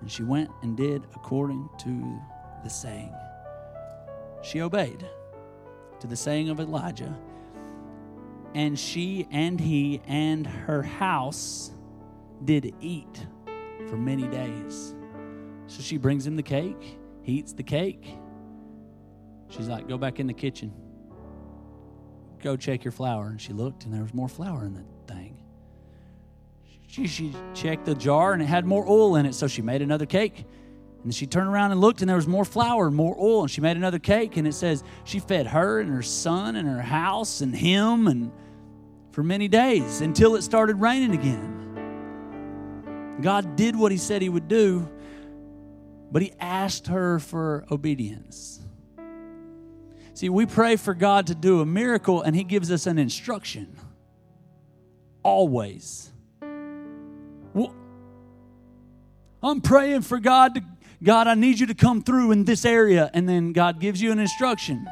and 0.00 0.10
she 0.10 0.22
went 0.22 0.50
and 0.62 0.76
did 0.76 1.02
according 1.14 1.68
to 1.78 2.20
the 2.64 2.70
saying 2.70 3.12
she 4.42 4.60
obeyed 4.60 5.06
to 6.02 6.08
the 6.08 6.16
saying 6.16 6.50
of 6.50 6.58
Elijah. 6.58 7.16
And 8.54 8.78
she 8.78 9.26
and 9.30 9.58
he 9.58 10.02
and 10.06 10.46
her 10.46 10.82
house 10.82 11.70
did 12.44 12.74
eat 12.80 13.26
for 13.88 13.96
many 13.96 14.26
days. 14.26 14.94
So 15.68 15.80
she 15.80 15.96
brings 15.96 16.26
him 16.26 16.36
the 16.36 16.42
cake. 16.42 16.98
He 17.22 17.34
eats 17.34 17.52
the 17.52 17.62
cake. 17.62 18.14
She's 19.48 19.68
like, 19.68 19.88
Go 19.88 19.96
back 19.96 20.18
in 20.18 20.26
the 20.26 20.34
kitchen. 20.34 20.72
Go 22.42 22.56
check 22.56 22.84
your 22.84 22.92
flour. 22.92 23.28
And 23.28 23.40
she 23.40 23.52
looked, 23.52 23.84
and 23.84 23.94
there 23.94 24.02
was 24.02 24.12
more 24.12 24.28
flour 24.28 24.64
in 24.64 24.74
the. 24.74 24.84
She, 26.92 27.06
she 27.06 27.34
checked 27.54 27.86
the 27.86 27.94
jar, 27.94 28.34
and 28.34 28.42
it 28.42 28.44
had 28.44 28.66
more 28.66 28.86
oil 28.86 29.16
in 29.16 29.24
it. 29.24 29.34
So 29.34 29.46
she 29.46 29.62
made 29.62 29.80
another 29.80 30.04
cake. 30.04 30.44
And 31.02 31.14
she 31.14 31.26
turned 31.26 31.48
around 31.48 31.72
and 31.72 31.80
looked, 31.80 32.02
and 32.02 32.08
there 32.08 32.16
was 32.16 32.28
more 32.28 32.44
flour 32.44 32.86
and 32.86 32.94
more 32.94 33.16
oil. 33.18 33.40
And 33.40 33.50
she 33.50 33.62
made 33.62 33.78
another 33.78 33.98
cake, 33.98 34.36
and 34.36 34.46
it 34.46 34.52
says 34.52 34.84
she 35.04 35.18
fed 35.18 35.46
her 35.46 35.80
and 35.80 35.88
her 35.88 36.02
son 36.02 36.54
and 36.54 36.68
her 36.68 36.82
house 36.82 37.40
and 37.40 37.56
him 37.56 38.08
and 38.08 38.30
for 39.10 39.22
many 39.22 39.48
days 39.48 40.02
until 40.02 40.36
it 40.36 40.42
started 40.42 40.82
raining 40.82 41.14
again. 41.14 43.16
God 43.22 43.56
did 43.56 43.74
what 43.74 43.90
He 43.90 43.96
said 43.96 44.20
He 44.20 44.28
would 44.28 44.48
do, 44.48 44.86
but 46.10 46.20
He 46.20 46.34
asked 46.38 46.88
her 46.88 47.20
for 47.20 47.64
obedience. 47.70 48.60
See, 50.12 50.28
we 50.28 50.44
pray 50.44 50.76
for 50.76 50.92
God 50.92 51.28
to 51.28 51.34
do 51.34 51.62
a 51.62 51.66
miracle, 51.66 52.20
and 52.20 52.36
He 52.36 52.44
gives 52.44 52.70
us 52.70 52.86
an 52.86 52.98
instruction. 52.98 53.78
Always. 55.22 56.11
I'm 59.42 59.60
praying 59.60 60.02
for 60.02 60.18
God 60.20 60.54
to 60.54 60.62
God, 61.02 61.26
I 61.26 61.34
need 61.34 61.58
you 61.58 61.66
to 61.66 61.74
come 61.74 62.02
through 62.02 62.30
in 62.30 62.44
this 62.44 62.64
area. 62.64 63.10
And 63.12 63.28
then 63.28 63.52
God 63.52 63.80
gives 63.80 64.00
you 64.00 64.12
an 64.12 64.18
instruction. 64.18 64.86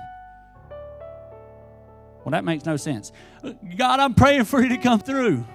Well, 2.25 2.33
that 2.33 2.45
makes 2.45 2.65
no 2.67 2.77
sense. 2.77 3.13
God, 3.77 4.01
I'm 4.01 4.15
praying 4.15 4.45
for 4.45 4.61
you 4.61 4.71
to 4.71 4.79
come 4.79 5.01
through. 5.01 5.47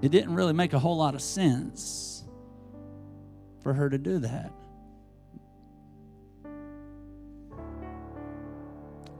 It 0.00 0.10
didn't 0.10 0.34
really 0.34 0.52
make 0.52 0.72
a 0.72 0.78
whole 0.78 0.96
lot 0.96 1.14
of 1.14 1.22
sense 1.22 2.24
for 3.62 3.74
her 3.74 3.90
to 3.90 3.98
do 3.98 4.18
that. 4.20 4.52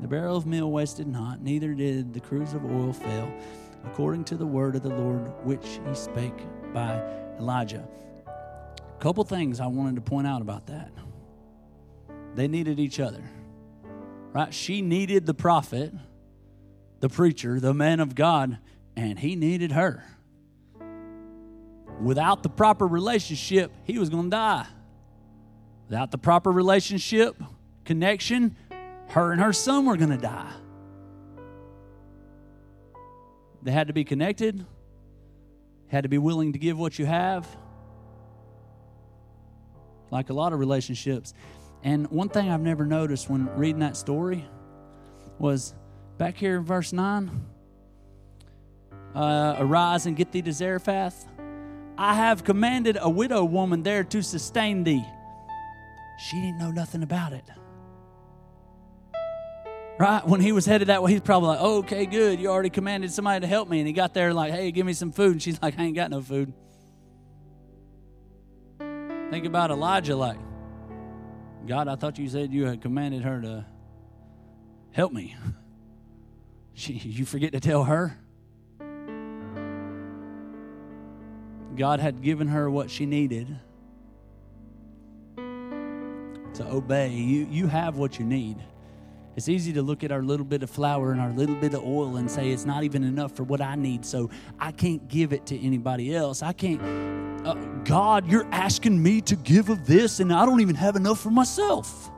The 0.01 0.09
barrel 0.09 0.37
of 0.37 0.47
meal 0.47 0.71
wasted 0.71 1.07
not, 1.07 1.43
neither 1.43 1.75
did 1.75 2.15
the 2.15 2.21
cruse 2.21 2.55
of 2.55 2.65
oil 2.65 2.95
fail, 2.95 3.31
according 3.85 4.25
to 4.25 4.37
the 4.37 4.47
word 4.47 4.77
of 4.77 4.83
the 4.83 4.89
Lord 4.89 5.31
which 5.45 5.81
he 5.87 5.95
spake 5.95 6.39
by 6.73 7.03
Elijah 7.39 7.87
couple 9.01 9.25
things 9.25 9.61
I 9.61 9.67
wanted 9.67 9.97
to 9.97 10.03
point 10.03 10.27
out 10.27 10.43
about 10.43 10.67
that. 10.67 10.93
They 12.35 12.49
needed 12.49 12.79
each 12.79 13.01
other. 13.01 13.23
Right? 14.33 14.53
She 14.55 14.83
needed 14.83 15.27
the 15.27 15.35
prophet, 15.35 15.93
the 17.01 17.09
preacher, 17.09 17.59
the 17.59 17.75
man 17.75 17.99
of 17.99 18.15
God, 18.15 18.59
and 18.95 19.19
he 19.19 19.35
needed 19.37 19.73
her. 19.73 20.05
Without 22.01 22.43
the 22.43 22.51
proper 22.51 22.87
relationship, 22.87 23.73
he 23.85 23.99
was 23.99 24.11
going 24.11 24.25
to 24.25 24.31
die. 24.31 24.67
Without 25.89 26.11
the 26.11 26.19
proper 26.19 26.53
relationship, 26.53 27.43
connection, 27.85 28.55
her 29.09 29.33
and 29.33 29.41
her 29.41 29.53
son 29.53 29.87
were 29.87 29.97
going 29.97 30.11
to 30.11 30.17
die. 30.17 30.53
They 33.63 33.73
had 33.73 33.89
to 33.89 33.93
be 33.93 34.05
connected, 34.05 34.65
had 35.89 36.03
to 36.03 36.09
be 36.09 36.19
willing 36.19 36.53
to 36.53 36.59
give 36.59 36.79
what 36.79 36.99
you 36.99 37.07
have 37.07 37.47
like 40.11 40.31
a 40.31 40.33
lot 40.33 40.53
of 40.53 40.59
relationships. 40.59 41.35
And 41.83 42.09
one 42.11 42.29
thing 42.29 42.51
I've 42.51 42.61
never 42.61 42.85
noticed 42.85 43.31
when 43.31 43.47
reading 43.57 43.81
that 43.81 43.97
story 43.97 44.45
was 45.39 45.75
back 46.19 46.37
here 46.37 46.57
in 46.57 46.65
verse 46.65 46.93
9 46.93 47.31
uh, 49.15 49.57
Arise 49.59 50.07
and 50.07 50.17
get 50.17 50.33
thee 50.33 50.43
to 50.43 50.53
Zarephath. 50.53 51.27
I 51.99 52.15
have 52.15 52.45
commanded 52.45 52.97
a 53.01 53.11
widow 53.11 53.45
woman 53.45 53.83
there 53.83 54.05
to 54.05 54.23
sustain 54.23 54.85
thee. 54.85 55.05
She 56.19 56.37
didn't 56.37 56.59
know 56.59 56.71
nothing 56.71 57.03
about 57.03 57.33
it. 57.33 57.45
Right? 59.99 60.27
When 60.27 60.41
he 60.41 60.53
was 60.53 60.65
headed 60.65 60.89
that 60.89 61.03
way, 61.03 61.13
he's 61.13 61.21
probably 61.21 61.49
like, 61.49 61.59
oh, 61.61 61.79
okay, 61.79 62.07
good. 62.07 62.41
You 62.41 62.49
already 62.49 62.71
commanded 62.71 63.13
somebody 63.13 63.41
to 63.41 63.47
help 63.47 63.69
me. 63.69 63.81
And 63.81 63.87
he 63.87 63.93
got 63.93 64.15
there 64.15 64.33
like, 64.33 64.53
hey, 64.53 64.71
give 64.71 64.87
me 64.87 64.95
some 64.95 65.13
food. 65.13 65.33
And 65.33 65.43
she's 65.43 65.61
like, 65.61 65.79
I 65.79 65.85
ain't 65.85 65.97
got 65.97 66.11
no 66.11 66.23
food. 66.23 66.55
Think 69.31 69.47
about 69.47 69.71
Elijah 69.71 70.17
like, 70.17 70.39
God, 71.67 71.87
I 71.87 71.95
thought 71.95 72.19
you 72.19 72.29
said 72.29 72.53
you 72.53 72.67
had 72.67 72.83
commanded 72.83 73.23
her 73.23 73.41
to 73.41 73.65
help 74.93 75.13
me. 75.13 75.37
She, 76.73 76.95
you 76.95 77.27
forget 77.27 77.53
to 77.53 77.61
tell 77.61 77.85
her? 77.85 78.17
God 81.77 82.01
had 82.01 82.23
given 82.23 82.49
her 82.49 82.71
what 82.71 82.91
she 82.91 83.05
needed 83.05 83.59
to 85.37 86.67
obey. 86.67 87.11
You, 87.11 87.47
you 87.51 87.67
have 87.67 87.97
what 87.97 88.19
you 88.19 88.25
need. 88.25 88.57
It's 89.37 89.49
easy 89.49 89.73
to 89.75 89.83
look 89.83 90.03
at 90.03 90.11
our 90.11 90.23
little 90.23 90.45
bit 90.45 90.63
of 90.63 90.71
flour 90.71 91.13
and 91.13 91.21
our 91.21 91.31
little 91.31 91.55
bit 91.55 91.73
of 91.75 91.85
oil 91.85 92.17
and 92.17 92.31
say 92.31 92.51
it's 92.51 92.67
not 92.67 92.83
even 92.83 93.05
enough 93.05 93.33
for 93.33 93.45
what 93.45 93.61
I 93.61 93.75
need, 93.77 94.05
so 94.05 94.29
I 94.59 94.73
can't 94.73 95.07
give 95.09 95.33
it 95.33 95.47
to 95.47 95.59
anybody 95.59 96.15
else. 96.15 96.43
I 96.43 96.53
can't. 96.53 96.81
Uh, 97.47 97.55
God, 97.85 98.31
you're 98.31 98.47
asking 98.53 99.03
me 99.03 99.21
to 99.23 99.37
give 99.37 99.69
of 99.69 99.87
this, 99.87 100.21
and 100.21 100.33
I 100.33 100.45
don't 100.45 100.61
even 100.61 100.75
have 100.75 100.97
enough 100.97 101.21
for 101.21 101.31
myself. 101.31 102.11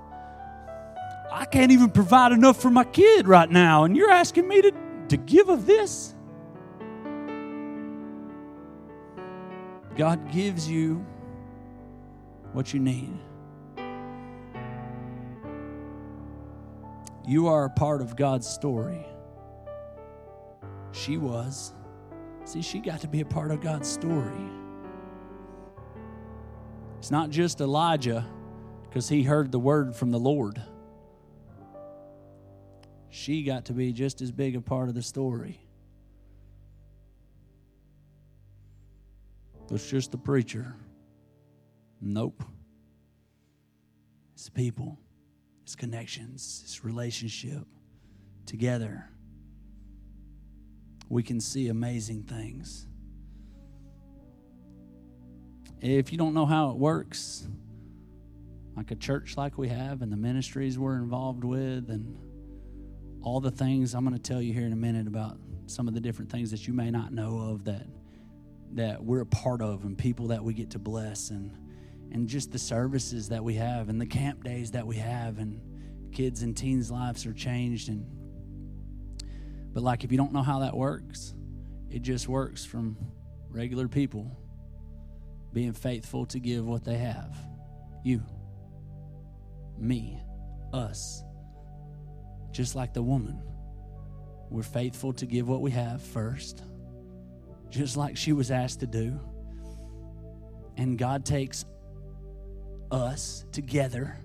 I 1.30 1.44
can't 1.44 1.70
even 1.70 1.90
provide 1.90 2.32
enough 2.32 2.60
for 2.60 2.70
my 2.70 2.84
kid 2.84 3.28
right 3.28 3.50
now, 3.50 3.84
and 3.84 3.96
you're 3.96 4.10
asking 4.10 4.48
me 4.48 4.62
to, 4.62 4.72
to 5.08 5.16
give 5.16 5.48
of 5.48 5.66
this? 5.66 6.14
God 9.96 10.32
gives 10.32 10.68
you 10.68 11.04
what 12.52 12.72
you 12.72 12.80
need. 12.80 13.12
You 17.24 17.48
are 17.48 17.64
a 17.64 17.70
part 17.70 18.00
of 18.00 18.16
God's 18.16 18.48
story. 18.48 19.06
She 20.92 21.16
was. 21.16 21.72
See, 22.44 22.62
she 22.62 22.80
got 22.80 23.00
to 23.02 23.08
be 23.08 23.20
a 23.20 23.24
part 23.24 23.50
of 23.50 23.60
God's 23.60 23.88
story. 23.88 24.50
It's 26.98 27.10
not 27.10 27.30
just 27.30 27.60
Elijah 27.60 28.26
because 28.88 29.08
he 29.08 29.22
heard 29.22 29.52
the 29.52 29.58
word 29.58 29.94
from 29.94 30.10
the 30.10 30.18
Lord. 30.18 30.60
She 33.08 33.42
got 33.42 33.66
to 33.66 33.72
be 33.72 33.92
just 33.92 34.20
as 34.20 34.32
big 34.32 34.56
a 34.56 34.60
part 34.60 34.88
of 34.88 34.94
the 34.94 35.02
story. 35.02 35.60
It's 39.70 39.88
just 39.88 40.10
the 40.10 40.18
preacher. 40.18 40.74
Nope. 42.00 42.42
It's 44.34 44.50
people. 44.50 44.98
It's 45.62 45.76
connections, 45.76 46.62
it's 46.64 46.84
relationship. 46.84 47.66
Together, 48.44 49.08
we 51.08 51.22
can 51.22 51.40
see 51.40 51.68
amazing 51.68 52.24
things. 52.24 52.86
If 55.80 56.10
you 56.10 56.18
don't 56.18 56.34
know 56.34 56.46
how 56.46 56.70
it 56.70 56.76
works, 56.76 57.46
like 58.76 58.90
a 58.90 58.96
church 58.96 59.36
like 59.36 59.58
we 59.58 59.68
have 59.68 60.02
and 60.02 60.10
the 60.10 60.16
ministries 60.16 60.78
we're 60.78 60.96
involved 60.96 61.44
with 61.44 61.90
and 61.90 62.16
all 63.22 63.40
the 63.40 63.50
things 63.50 63.94
I'm 63.94 64.04
going 64.04 64.16
to 64.16 64.22
tell 64.22 64.40
you 64.40 64.52
here 64.52 64.66
in 64.66 64.72
a 64.72 64.76
minute 64.76 65.06
about 65.06 65.38
some 65.66 65.88
of 65.88 65.94
the 65.94 66.00
different 66.00 66.30
things 66.30 66.50
that 66.50 66.66
you 66.66 66.72
may 66.72 66.90
not 66.90 67.12
know 67.12 67.38
of 67.38 67.64
that 67.64 67.86
that 68.74 69.04
we're 69.04 69.20
a 69.20 69.26
part 69.26 69.60
of 69.60 69.84
and 69.84 69.96
people 69.96 70.28
that 70.28 70.42
we 70.42 70.54
get 70.54 70.70
to 70.70 70.78
bless 70.78 71.30
and 71.30 71.54
and 72.12 72.28
just 72.28 72.52
the 72.52 72.58
services 72.58 73.28
that 73.28 73.42
we 73.42 73.54
have 73.54 73.88
and 73.88 74.00
the 74.00 74.06
camp 74.06 74.44
days 74.44 74.70
that 74.70 74.86
we 74.86 74.96
have 74.96 75.38
and 75.38 75.60
kids 76.12 76.42
and 76.42 76.56
teens 76.56 76.90
lives 76.90 77.26
are 77.26 77.32
changed 77.32 77.88
and 77.88 78.06
but 79.72 79.82
like 79.82 80.04
if 80.04 80.12
you 80.12 80.18
don't 80.18 80.32
know 80.32 80.42
how 80.42 80.58
that 80.60 80.76
works 80.76 81.34
it 81.90 82.02
just 82.02 82.28
works 82.28 82.64
from 82.64 82.96
regular 83.50 83.88
people 83.88 84.30
being 85.52 85.72
faithful 85.72 86.24
to 86.26 86.40
give 86.40 86.66
what 86.66 86.84
they 86.84 86.96
have. 86.96 87.36
You 88.02 88.22
me 89.78 90.20
us. 90.72 91.22
Just 92.50 92.74
like 92.74 92.94
the 92.94 93.02
woman. 93.02 93.42
We're 94.50 94.62
faithful 94.62 95.12
to 95.14 95.26
give 95.26 95.48
what 95.48 95.60
we 95.60 95.70
have 95.70 96.02
first 96.02 96.62
just 97.70 97.96
like 97.96 98.18
she 98.18 98.34
was 98.34 98.50
asked 98.50 98.80
to 98.80 98.86
do. 98.86 99.18
And 100.76 100.98
god 100.98 101.24
takes 101.24 101.64
us 102.92 103.44
together 103.50 104.18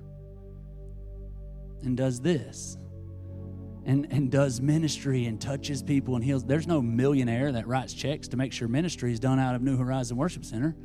and 1.82 1.95
does 1.95 2.19
this 2.21 2.77
and, 3.86 4.06
and 4.12 4.30
does 4.30 4.60
ministry 4.60 5.25
and 5.25 5.39
touches 5.39 5.82
people 5.82 6.15
and 6.15 6.23
heals. 6.23 6.43
There's 6.43 6.67
no 6.67 6.82
millionaire 6.82 7.53
that 7.53 7.67
writes 7.67 7.93
checks 7.93 8.27
to 8.30 8.38
make 8.38 8.51
sure 8.51 8.67
ministry 8.67 9.13
is 9.13 9.19
done 9.19 9.39
out 9.39 9.56
of 9.56 9.62
New 9.62 9.77
Horizon 9.77 10.17
Worship 10.17 10.43
Center. 10.43 10.75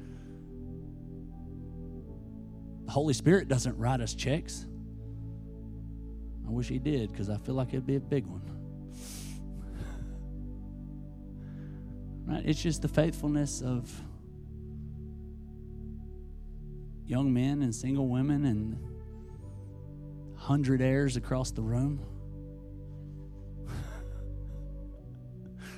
The 2.84 2.92
Holy 2.92 3.14
Spirit 3.14 3.48
doesn't 3.48 3.76
write 3.76 4.00
us 4.00 4.14
checks. 4.14 4.66
I 6.46 6.50
wish 6.50 6.68
He 6.68 6.78
did 6.78 7.10
because 7.10 7.28
I 7.28 7.36
feel 7.38 7.56
like 7.56 7.68
it'd 7.68 7.86
be 7.86 7.96
a 7.96 8.00
big 8.00 8.26
one. 8.26 8.42
right? 12.34 12.42
It's 12.46 12.62
just 12.62 12.82
the 12.82 12.88
faithfulness 12.88 13.62
of 13.62 13.90
young 17.06 17.32
men 17.32 17.62
and 17.62 17.74
single 17.74 18.08
women 18.08 18.44
and 18.44 18.78
hundred 20.36 20.80
heirs 20.80 21.16
across 21.16 21.50
the 21.50 21.62
room. 21.62 22.00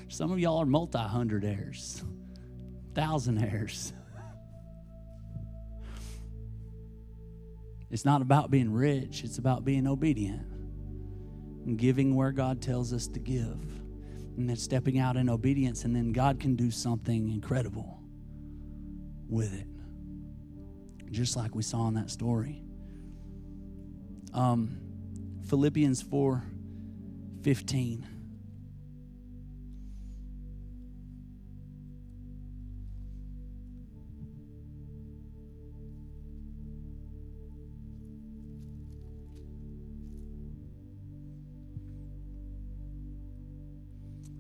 Some 0.08 0.30
of 0.30 0.38
y'all 0.38 0.58
are 0.58 0.66
multi 0.66 0.98
hundred 0.98 1.44
heirs, 1.44 2.04
thousand 2.94 3.38
heirs. 3.38 3.92
It's 7.90 8.04
not 8.04 8.22
about 8.22 8.50
being 8.50 8.72
rich, 8.72 9.22
it's 9.24 9.38
about 9.38 9.64
being 9.64 9.86
obedient 9.86 10.42
and 11.64 11.78
giving 11.78 12.14
where 12.14 12.32
God 12.32 12.60
tells 12.60 12.92
us 12.92 13.06
to 13.08 13.20
give. 13.20 13.58
And 14.36 14.48
then 14.48 14.56
stepping 14.56 14.98
out 14.98 15.16
in 15.16 15.28
obedience, 15.28 15.84
and 15.84 15.94
then 15.94 16.10
God 16.10 16.40
can 16.40 16.56
do 16.56 16.72
something 16.72 17.30
incredible 17.30 18.00
with 19.28 19.54
it 19.54 19.68
just 21.14 21.36
like 21.36 21.54
we 21.54 21.62
saw 21.62 21.86
in 21.86 21.94
that 21.94 22.10
story. 22.10 22.60
Um, 24.34 24.78
Philippians 25.48 26.02
4 26.02 26.42
15. 27.42 28.08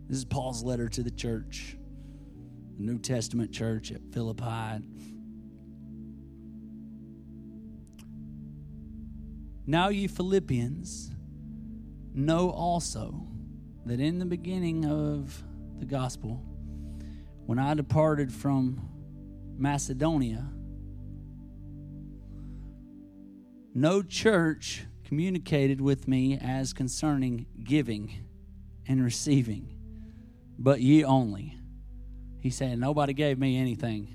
This 0.08 0.18
is 0.18 0.24
Paul's 0.24 0.62
letter 0.62 0.88
to 0.88 1.02
the 1.02 1.10
church, 1.10 1.76
the 2.76 2.82
New 2.82 2.98
Testament 2.98 3.52
church 3.52 3.92
at 3.92 4.00
Philippi. 4.12 5.13
Now, 9.66 9.88
ye 9.88 10.06
Philippians, 10.06 11.10
know 12.12 12.50
also 12.50 13.26
that 13.86 13.98
in 13.98 14.18
the 14.18 14.26
beginning 14.26 14.84
of 14.84 15.42
the 15.78 15.86
gospel, 15.86 16.42
when 17.46 17.58
I 17.58 17.74
departed 17.74 18.32
from 18.32 18.88
Macedonia, 19.56 20.46
no 23.74 24.02
church 24.02 24.84
communicated 25.04 25.80
with 25.80 26.06
me 26.06 26.38
as 26.38 26.72
concerning 26.72 27.46
giving 27.62 28.12
and 28.86 29.02
receiving, 29.02 29.74
but 30.58 30.80
ye 30.80 31.04
only. 31.04 31.58
He 32.40 32.50
said, 32.50 32.78
Nobody 32.78 33.14
gave 33.14 33.38
me 33.38 33.56
anything 33.56 34.14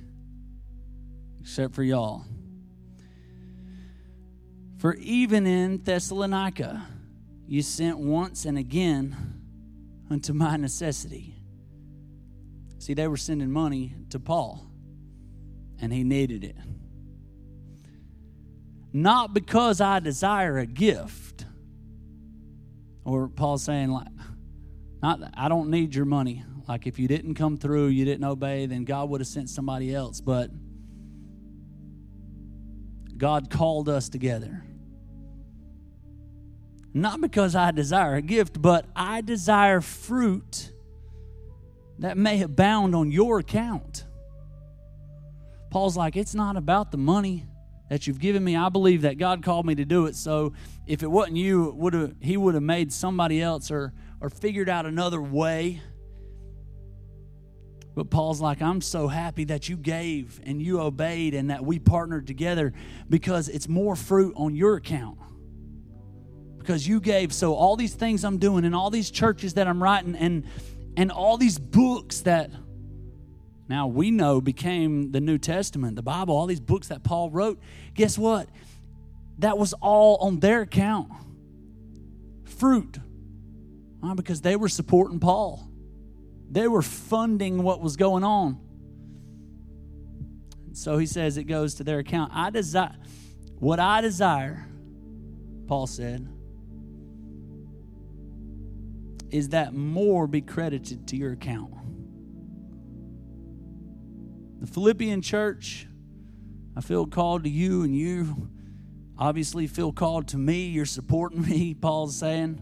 except 1.41 1.73
for 1.73 1.83
y'all. 1.83 2.23
For 4.79 4.95
even 4.95 5.45
in 5.45 5.83
Thessalonica 5.83 6.87
you 7.45 7.61
sent 7.61 7.99
once 7.99 8.45
and 8.45 8.57
again 8.57 9.15
unto 10.09 10.31
my 10.33 10.55
necessity. 10.55 11.35
See, 12.77 12.93
they 12.93 13.07
were 13.07 13.17
sending 13.17 13.51
money 13.51 13.93
to 14.11 14.19
Paul, 14.19 14.65
and 15.81 15.91
he 15.91 16.05
needed 16.05 16.45
it. 16.45 16.55
Not 18.93 19.33
because 19.33 19.81
I 19.81 19.99
desire 19.99 20.57
a 20.59 20.65
gift, 20.65 21.45
or 23.03 23.27
Paul's 23.27 23.63
saying, 23.63 23.89
like, 23.89 24.07
not 25.03 25.19
I 25.35 25.49
don't 25.49 25.69
need 25.69 25.93
your 25.93 26.05
money. 26.05 26.43
Like 26.69 26.87
if 26.87 26.99
you 26.99 27.07
didn't 27.09 27.35
come 27.35 27.57
through, 27.57 27.87
you 27.87 28.05
didn't 28.05 28.23
obey, 28.23 28.65
then 28.65 28.85
God 28.85 29.09
would 29.09 29.19
have 29.19 29.27
sent 29.27 29.49
somebody 29.49 29.93
else. 29.93 30.21
But 30.21 30.51
God 33.19 33.49
called 33.49 33.87
us 33.87 34.09
together. 34.09 34.63
Not 36.93 37.21
because 37.21 37.55
I 37.55 37.69
desire 37.71 38.15
a 38.15 38.21
gift, 38.21 38.59
but 38.61 38.85
I 38.95 39.21
desire 39.21 39.81
fruit 39.81 40.71
that 41.99 42.17
may 42.17 42.41
abound 42.41 42.95
on 42.95 43.11
your 43.11 43.39
account. 43.39 44.05
Paul's 45.69 45.95
like, 45.95 46.15
it's 46.15 46.33
not 46.33 46.57
about 46.57 46.91
the 46.91 46.97
money 46.97 47.45
that 47.89 48.07
you've 48.07 48.19
given 48.19 48.43
me. 48.43 48.55
I 48.55 48.69
believe 48.69 49.03
that 49.03 49.17
God 49.17 49.43
called 49.43 49.65
me 49.65 49.75
to 49.75 49.85
do 49.85 50.05
it. 50.05 50.15
So 50.15 50.53
if 50.87 51.03
it 51.03 51.07
wasn't 51.07 51.37
you, 51.37 51.69
it 51.69 51.75
would 51.75 51.93
have 51.93 52.15
he 52.21 52.37
would 52.37 52.53
have 52.53 52.63
made 52.63 52.93
somebody 52.93 53.41
else 53.41 53.69
or 53.69 53.93
or 54.21 54.29
figured 54.29 54.69
out 54.69 54.85
another 54.85 55.21
way. 55.21 55.81
But 57.99 58.09
Paul's 58.09 58.39
like, 58.39 58.61
I'm 58.61 58.79
so 58.79 59.09
happy 59.09 59.43
that 59.43 59.67
you 59.67 59.75
gave 59.75 60.39
and 60.45 60.61
you 60.61 60.79
obeyed 60.79 61.33
and 61.33 61.49
that 61.49 61.65
we 61.65 61.79
partnered 61.79 62.27
together 62.27 62.71
because 63.09 63.49
it's 63.49 63.67
more 63.67 63.93
fruit 63.93 64.33
on 64.37 64.55
your 64.55 64.77
account. 64.77 65.17
Because 66.57 66.87
you 66.87 67.01
gave. 67.01 67.33
So 67.33 67.55
all 67.55 67.75
these 67.75 67.93
things 67.93 68.23
I'm 68.23 68.37
doing 68.37 68.63
and 68.63 68.73
all 68.73 68.89
these 68.89 69.11
churches 69.11 69.55
that 69.55 69.67
I'm 69.67 69.83
writing 69.83 70.15
and 70.15 70.45
and 70.95 71.11
all 71.11 71.35
these 71.35 71.59
books 71.59 72.21
that 72.21 72.51
now 73.67 73.87
we 73.87 74.11
know 74.11 74.39
became 74.39 75.11
the 75.11 75.19
New 75.19 75.37
Testament, 75.37 75.97
the 75.97 76.01
Bible, 76.01 76.37
all 76.37 76.45
these 76.45 76.61
books 76.61 76.87
that 76.87 77.03
Paul 77.03 77.29
wrote. 77.31 77.59
Guess 77.95 78.17
what? 78.17 78.47
That 79.39 79.57
was 79.57 79.73
all 79.73 80.15
on 80.21 80.39
their 80.39 80.61
account. 80.61 81.11
Fruit. 82.45 82.97
Why? 83.99 84.13
Because 84.13 84.39
they 84.39 84.55
were 84.55 84.69
supporting 84.69 85.19
Paul. 85.19 85.68
They 86.51 86.67
were 86.67 86.81
funding 86.81 87.63
what 87.63 87.81
was 87.81 87.95
going 87.95 88.23
on. 88.23 88.59
So 90.73 90.97
he 90.97 91.05
says 91.05 91.37
it 91.37 91.43
goes 91.43 91.75
to 91.75 91.83
their 91.83 91.99
account. 91.99 92.31
I 92.33 92.49
desire 92.49 92.95
what 93.59 93.79
I 93.79 93.99
desire, 93.99 94.65
Paul 95.67 95.85
said, 95.85 96.27
is 99.29 99.49
that 99.49 99.73
more 99.73 100.27
be 100.27 100.41
credited 100.41 101.07
to 101.09 101.17
your 101.17 101.33
account. 101.33 101.73
The 104.61 104.67
Philippian 104.67 105.21
church, 105.21 105.87
I 106.75 106.81
feel 106.81 107.05
called 107.05 107.43
to 107.43 107.49
you, 107.49 107.83
and 107.83 107.95
you 107.95 108.49
obviously 109.17 109.67
feel 109.67 109.91
called 109.91 110.29
to 110.29 110.37
me. 110.37 110.67
You're 110.67 110.85
supporting 110.85 111.41
me, 111.41 111.73
Paul's 111.73 112.15
saying. 112.15 112.61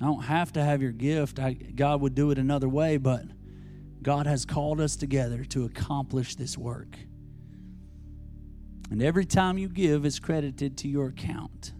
I 0.00 0.06
don't 0.06 0.22
have 0.22 0.52
to 0.54 0.62
have 0.62 0.80
your 0.80 0.92
gift. 0.92 1.38
I, 1.38 1.52
God 1.52 2.00
would 2.00 2.14
do 2.14 2.30
it 2.30 2.38
another 2.38 2.68
way, 2.68 2.96
but 2.96 3.24
God 4.02 4.26
has 4.26 4.46
called 4.46 4.80
us 4.80 4.96
together 4.96 5.44
to 5.46 5.64
accomplish 5.64 6.36
this 6.36 6.56
work. 6.56 6.96
And 8.90 9.02
every 9.02 9.26
time 9.26 9.58
you 9.58 9.68
give 9.68 10.06
is 10.06 10.18
credited 10.18 10.78
to 10.78 10.88
your 10.88 11.08
account. 11.08 11.72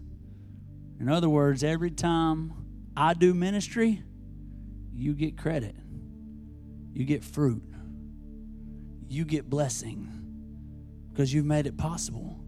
In 0.99 1.09
other 1.09 1.29
words, 1.29 1.63
every 1.63 1.89
time 1.89 2.53
I 2.95 3.15
do 3.15 3.33
ministry, 3.33 4.03
you 4.93 5.13
get 5.13 5.37
credit, 5.37 5.75
you 6.93 7.05
get 7.05 7.23
fruit, 7.23 7.63
you 9.07 9.25
get 9.25 9.49
blessing 9.49 10.09
because 11.11 11.33
you've 11.33 11.45
made 11.45 11.65
it 11.65 11.75
possible. 11.75 12.39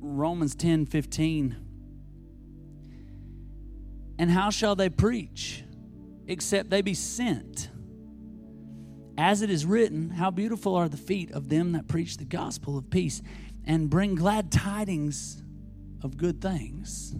Romans 0.00 0.54
10 0.54 0.86
15. 0.86 1.67
And 4.18 4.30
how 4.30 4.50
shall 4.50 4.74
they 4.74 4.88
preach 4.88 5.64
except 6.26 6.70
they 6.70 6.82
be 6.82 6.94
sent? 6.94 7.70
As 9.16 9.42
it 9.42 9.50
is 9.50 9.64
written, 9.64 10.10
how 10.10 10.30
beautiful 10.30 10.74
are 10.74 10.88
the 10.88 10.96
feet 10.96 11.30
of 11.32 11.48
them 11.48 11.72
that 11.72 11.88
preach 11.88 12.16
the 12.16 12.24
gospel 12.24 12.76
of 12.76 12.90
peace 12.90 13.22
and 13.64 13.88
bring 13.88 14.14
glad 14.14 14.50
tidings 14.50 15.42
of 16.02 16.16
good 16.16 16.40
things. 16.40 17.14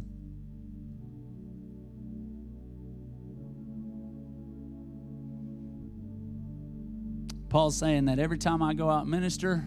Paul's 7.48 7.76
saying 7.76 8.04
that 8.06 8.18
every 8.18 8.38
time 8.38 8.62
I 8.62 8.74
go 8.74 8.90
out 8.90 9.02
and 9.02 9.10
minister, 9.10 9.64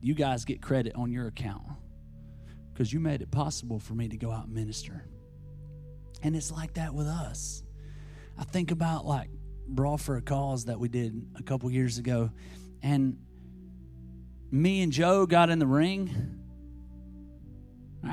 you 0.00 0.14
guys 0.14 0.44
get 0.44 0.62
credit 0.62 0.94
on 0.94 1.10
your 1.10 1.26
account 1.26 1.62
because 2.72 2.92
you 2.92 3.00
made 3.00 3.22
it 3.22 3.30
possible 3.30 3.78
for 3.78 3.94
me 3.94 4.08
to 4.08 4.16
go 4.16 4.30
out 4.30 4.46
and 4.46 4.54
minister. 4.54 5.04
And 6.22 6.36
it's 6.36 6.50
like 6.50 6.74
that 6.74 6.94
with 6.94 7.06
us. 7.06 7.62
I 8.38 8.44
think 8.44 8.70
about 8.70 9.04
like 9.04 9.28
Brawl 9.68 9.98
for 9.98 10.16
a 10.16 10.22
Cause 10.22 10.66
that 10.66 10.78
we 10.78 10.88
did 10.88 11.20
a 11.36 11.42
couple 11.42 11.70
years 11.70 11.98
ago, 11.98 12.30
and 12.82 13.18
me 14.50 14.82
and 14.82 14.92
Joe 14.92 15.26
got 15.26 15.50
in 15.50 15.58
the 15.58 15.66
ring. 15.66 16.38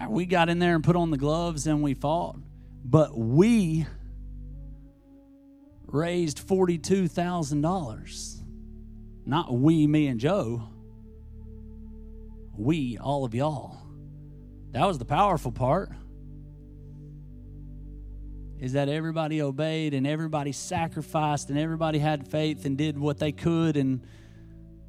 We 0.07 0.25
got 0.25 0.49
in 0.49 0.59
there 0.59 0.75
and 0.75 0.83
put 0.83 0.95
on 0.95 1.09
the 1.11 1.17
gloves 1.17 1.65
and 1.65 1.81
we 1.81 1.95
fought, 1.95 2.37
but 2.85 3.17
we 3.17 3.87
raised 5.87 6.47
$42,000. 6.47 8.41
Not 9.25 9.53
we, 9.53 9.87
me, 9.87 10.07
and 10.07 10.19
Joe. 10.19 10.63
We, 12.55 12.97
all 12.97 13.25
of 13.25 13.33
y'all. 13.33 13.88
That 14.71 14.85
was 14.85 14.97
the 14.97 15.05
powerful 15.05 15.51
part. 15.51 15.91
Is 18.59 18.73
that 18.73 18.89
everybody 18.89 19.41
obeyed 19.41 19.93
and 19.93 20.05
everybody 20.05 20.51
sacrificed 20.51 21.49
and 21.49 21.57
everybody 21.57 21.97
had 21.97 22.27
faith 22.27 22.65
and 22.65 22.77
did 22.77 22.97
what 22.97 23.17
they 23.17 23.31
could 23.31 23.77
and 23.77 24.05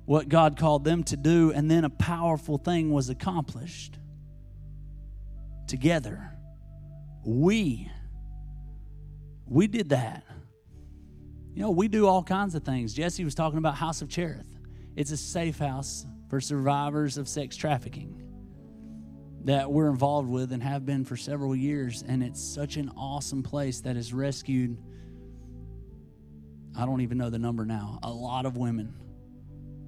what 0.04 0.28
God 0.28 0.58
called 0.58 0.84
them 0.84 1.04
to 1.04 1.16
do, 1.16 1.52
and 1.52 1.70
then 1.70 1.84
a 1.84 1.90
powerful 1.90 2.58
thing 2.58 2.90
was 2.90 3.10
accomplished. 3.10 3.96
Together. 5.68 6.32
We 7.24 7.88
we 9.46 9.68
did 9.68 9.90
that. 9.90 10.24
You 11.54 11.62
know, 11.62 11.70
we 11.70 11.86
do 11.88 12.06
all 12.06 12.22
kinds 12.22 12.54
of 12.54 12.64
things. 12.64 12.92
Jesse 12.92 13.24
was 13.24 13.34
talking 13.34 13.58
about 13.58 13.76
House 13.76 14.02
of 14.02 14.08
Cherith. 14.08 14.46
It's 14.96 15.12
a 15.12 15.16
safe 15.16 15.58
house 15.58 16.06
for 16.28 16.40
survivors 16.40 17.16
of 17.16 17.28
sex 17.28 17.56
trafficking 17.56 18.29
that 19.44 19.70
we're 19.70 19.88
involved 19.88 20.28
with 20.28 20.52
and 20.52 20.62
have 20.62 20.84
been 20.84 21.04
for 21.04 21.16
several 21.16 21.56
years. 21.56 22.04
And 22.06 22.22
it's 22.22 22.42
such 22.42 22.76
an 22.76 22.90
awesome 22.96 23.42
place 23.42 23.80
that 23.80 23.96
has 23.96 24.12
rescued, 24.12 24.76
I 26.76 26.84
don't 26.84 27.00
even 27.00 27.18
know 27.18 27.30
the 27.30 27.38
number 27.38 27.64
now, 27.64 27.98
a 28.02 28.10
lot 28.10 28.46
of 28.46 28.56
women 28.56 28.94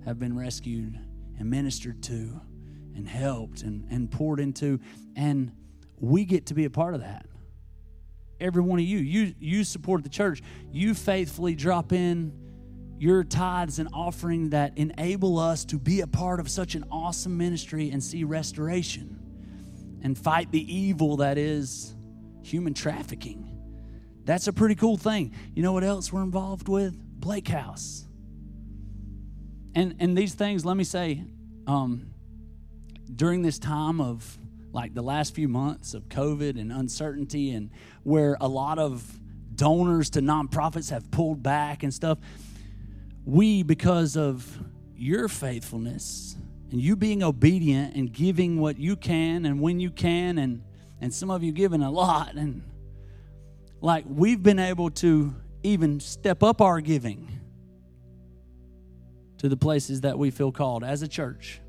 have 0.04 0.18
been 0.18 0.36
rescued 0.36 0.98
and 1.38 1.50
ministered 1.50 2.02
to 2.04 2.40
and 2.94 3.08
helped 3.08 3.62
and, 3.62 3.86
and 3.90 4.10
poured 4.10 4.40
into. 4.40 4.80
And 5.16 5.52
we 5.98 6.24
get 6.24 6.46
to 6.46 6.54
be 6.54 6.64
a 6.64 6.70
part 6.70 6.94
of 6.94 7.00
that 7.00 7.26
every 8.42 8.62
one 8.62 8.78
of 8.78 8.84
you. 8.84 8.98
You 8.98 9.34
you 9.38 9.64
support 9.64 10.02
the 10.02 10.08
church. 10.08 10.42
You 10.72 10.94
faithfully 10.94 11.54
drop 11.54 11.92
in 11.92 12.32
your 12.98 13.24
tithes 13.24 13.78
and 13.78 13.88
offering 13.92 14.50
that 14.50 14.76
enable 14.76 15.38
us 15.38 15.64
to 15.66 15.78
be 15.78 16.00
a 16.00 16.06
part 16.06 16.40
of 16.40 16.50
such 16.50 16.74
an 16.74 16.84
awesome 16.90 17.36
ministry 17.36 17.90
and 17.90 18.02
see 18.02 18.24
restoration 18.24 19.21
and 20.02 20.18
fight 20.18 20.50
the 20.50 20.74
evil 20.74 21.18
that 21.18 21.38
is 21.38 21.94
human 22.42 22.74
trafficking. 22.74 23.48
That's 24.24 24.46
a 24.46 24.52
pretty 24.52 24.74
cool 24.74 24.96
thing. 24.96 25.34
You 25.54 25.62
know 25.62 25.72
what 25.72 25.84
else 25.84 26.12
we're 26.12 26.22
involved 26.22 26.68
with? 26.68 26.96
Blake 27.20 27.48
House. 27.48 28.06
And 29.74 29.96
and 30.00 30.16
these 30.16 30.34
things, 30.34 30.64
let 30.64 30.76
me 30.76 30.84
say, 30.84 31.24
um, 31.66 32.12
during 33.14 33.42
this 33.42 33.58
time 33.58 34.00
of 34.00 34.38
like 34.72 34.94
the 34.94 35.02
last 35.02 35.34
few 35.34 35.48
months 35.48 35.94
of 35.94 36.08
COVID 36.08 36.60
and 36.60 36.72
uncertainty, 36.72 37.50
and 37.50 37.70
where 38.02 38.36
a 38.40 38.48
lot 38.48 38.78
of 38.78 39.04
donors 39.54 40.10
to 40.10 40.20
nonprofits 40.20 40.90
have 40.90 41.10
pulled 41.10 41.42
back 41.42 41.82
and 41.82 41.92
stuff, 41.92 42.18
we, 43.24 43.62
because 43.62 44.16
of 44.16 44.58
your 44.94 45.28
faithfulness 45.28 46.36
and 46.72 46.80
you 46.80 46.96
being 46.96 47.22
obedient 47.22 47.94
and 47.94 48.10
giving 48.10 48.58
what 48.58 48.78
you 48.78 48.96
can 48.96 49.44
and 49.44 49.60
when 49.60 49.78
you 49.78 49.90
can, 49.90 50.38
and, 50.38 50.62
and 51.00 51.12
some 51.12 51.30
of 51.30 51.42
you 51.42 51.52
giving 51.52 51.82
a 51.82 51.90
lot, 51.90 52.34
and 52.34 52.62
like 53.82 54.04
we've 54.08 54.42
been 54.42 54.58
able 54.58 54.90
to 54.90 55.34
even 55.62 56.00
step 56.00 56.42
up 56.42 56.60
our 56.60 56.80
giving 56.80 57.28
to 59.38 59.48
the 59.48 59.56
places 59.56 60.00
that 60.00 60.18
we 60.18 60.30
feel 60.30 60.50
called 60.50 60.82
as 60.82 61.02
a 61.02 61.08
church. 61.08 61.60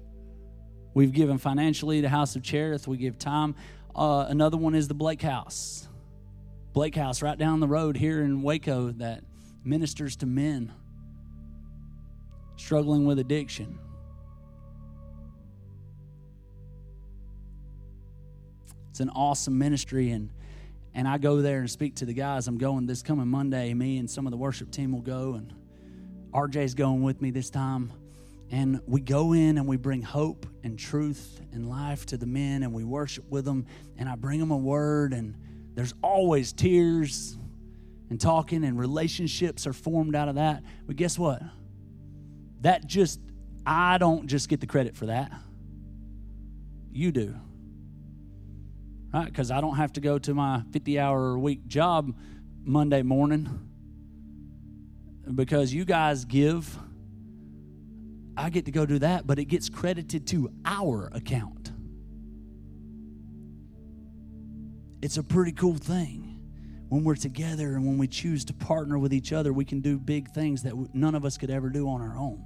We've 0.94 1.12
given 1.12 1.38
financially 1.38 2.02
to 2.02 2.10
House 2.10 2.36
of 2.36 2.44
Cherith. 2.44 2.88
We 2.88 2.98
give 2.98 3.18
time. 3.18 3.56
Uh, 3.96 4.26
another 4.30 4.58
one 4.58 4.74
is 4.74 4.88
the 4.88 4.94
Blake 4.94 5.22
House. 5.22 5.88
Blake 6.72 6.96
House, 6.96 7.22
right 7.22 7.38
down 7.38 7.60
the 7.60 7.68
road 7.68 7.98
here 7.98 8.22
in 8.22 8.42
Waco, 8.42 8.92
that 8.92 9.24
ministers 9.66 10.16
to 10.18 10.26
men 10.26 10.72
struggling 12.56 13.06
with 13.06 13.20
addiction. 13.20 13.80
It's 18.94 19.00
an 19.00 19.10
awesome 19.10 19.58
ministry, 19.58 20.12
and 20.12 20.30
and 20.94 21.08
I 21.08 21.18
go 21.18 21.42
there 21.42 21.58
and 21.58 21.68
speak 21.68 21.96
to 21.96 22.06
the 22.06 22.14
guys. 22.14 22.48
I'm 22.48 22.60
going 22.60 22.86
this 22.86 23.02
coming 23.02 23.28
Monday. 23.28 23.74
Me 23.74 23.98
and 23.98 24.08
some 24.08 24.28
of 24.28 24.32
the 24.32 24.38
worship 24.38 24.70
team 24.70 24.92
will 24.92 25.02
go, 25.02 25.34
and 25.34 25.52
RJ's 26.32 26.76
going 26.76 27.02
with 27.02 27.20
me 27.20 27.32
this 27.32 27.50
time. 27.50 27.92
And 28.52 28.82
we 28.86 29.02
go 29.02 29.34
in 29.34 29.58
and 29.58 29.68
we 29.68 29.78
bring 29.78 30.04
hope 30.04 30.46
and 30.64 30.78
truth 30.78 31.42
and 31.52 31.68
life 31.68 32.06
to 32.06 32.18
the 32.18 32.28
men, 32.28 32.62
and 32.62 32.72
we 32.72 32.84
worship 32.84 33.28
with 33.32 33.46
them. 33.46 33.66
And 33.98 34.08
I 34.08 34.14
bring 34.14 34.40
them 34.40 34.52
a 34.52 34.58
word, 34.58 35.14
and 35.14 35.34
there's 35.74 35.96
always 36.04 36.54
tears 36.54 37.36
and 38.12 38.22
talking, 38.22 38.64
and 38.64 38.78
relationships 38.78 39.66
are 39.66 39.74
formed 39.74 40.16
out 40.16 40.30
of 40.30 40.36
that. 40.36 40.62
But 40.86 40.98
guess 40.98 41.18
what? 41.18 41.42
That 42.62 42.86
just, 42.86 43.20
I 43.66 43.98
don't 43.98 44.28
just 44.28 44.50
get 44.50 44.60
the 44.60 44.68
credit 44.68 44.96
for 44.96 45.08
that. 45.08 45.32
You 46.92 47.12
do 47.12 47.34
right? 49.14 49.26
Because 49.26 49.52
I 49.52 49.62
don't 49.62 49.76
have 49.76 49.94
to 49.94 50.02
go 50.02 50.18
to 50.20 50.34
my 50.34 50.64
50 50.72 51.00
hour 51.00 51.36
a 51.36 51.40
week 51.40 51.68
job 51.68 52.16
Monday 52.64 53.04
morning 53.04 53.70
because 55.34 55.74
you 55.74 55.86
guys 55.86 56.26
give. 56.26 56.78
I 58.36 58.50
get 58.50 58.66
to 58.66 58.72
go 58.72 58.86
do 58.86 59.00
that, 59.00 59.28
but 59.28 59.38
it 59.38 59.46
gets 59.46 59.70
credited 59.70 60.26
to 60.28 60.52
our 60.66 61.10
account. 61.14 61.72
It's 65.04 65.18
a 65.18 65.24
pretty 65.24 65.52
cool 65.52 65.76
thing. 65.76 66.22
When 66.90 67.04
we're 67.04 67.16
together 67.16 67.74
and 67.76 67.86
when 67.86 67.98
we 67.98 68.08
choose 68.08 68.46
to 68.46 68.54
partner 68.54 68.98
with 68.98 69.14
each 69.14 69.34
other, 69.34 69.52
we 69.54 69.66
can 69.66 69.82
do 69.82 70.00
big 70.00 70.32
things 70.32 70.64
that 70.64 70.74
none 70.96 71.16
of 71.16 71.26
us 71.26 71.38
could 71.38 71.50
ever 71.50 71.70
do 71.70 71.88
on 71.88 72.02
our 72.02 72.18
own. 72.18 72.44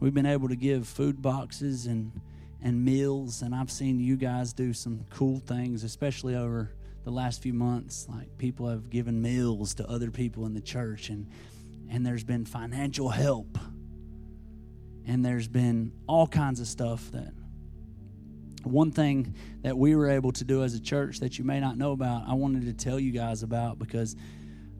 We've 0.00 0.14
been 0.14 0.26
able 0.26 0.48
to 0.48 0.56
give 0.56 0.86
food 0.86 1.22
boxes 1.22 1.86
and 1.86 2.12
and 2.62 2.84
meals 2.84 3.42
and 3.42 3.54
I've 3.54 3.70
seen 3.70 4.00
you 4.00 4.16
guys 4.16 4.52
do 4.52 4.72
some 4.72 5.04
cool 5.10 5.40
things 5.40 5.84
especially 5.84 6.34
over 6.34 6.74
the 7.04 7.10
last 7.10 7.42
few 7.42 7.52
months. 7.52 8.06
Like 8.08 8.36
people 8.38 8.68
have 8.68 8.90
given 8.90 9.22
meals 9.22 9.74
to 9.74 9.88
other 9.88 10.10
people 10.10 10.46
in 10.46 10.54
the 10.54 10.60
church 10.60 11.10
and 11.10 11.28
and 11.88 12.04
there's 12.04 12.24
been 12.24 12.44
financial 12.44 13.08
help. 13.08 13.58
And 15.06 15.24
there's 15.24 15.46
been 15.46 15.92
all 16.08 16.26
kinds 16.26 16.58
of 16.58 16.66
stuff 16.66 17.12
that 17.12 17.32
one 18.66 18.90
thing 18.90 19.34
that 19.62 19.78
we 19.78 19.94
were 19.94 20.08
able 20.08 20.32
to 20.32 20.44
do 20.44 20.64
as 20.64 20.74
a 20.74 20.80
church 20.80 21.20
that 21.20 21.38
you 21.38 21.44
may 21.44 21.60
not 21.60 21.78
know 21.78 21.92
about 21.92 22.24
i 22.26 22.34
wanted 22.34 22.64
to 22.64 22.72
tell 22.72 22.98
you 22.98 23.12
guys 23.12 23.42
about 23.44 23.78
because 23.78 24.16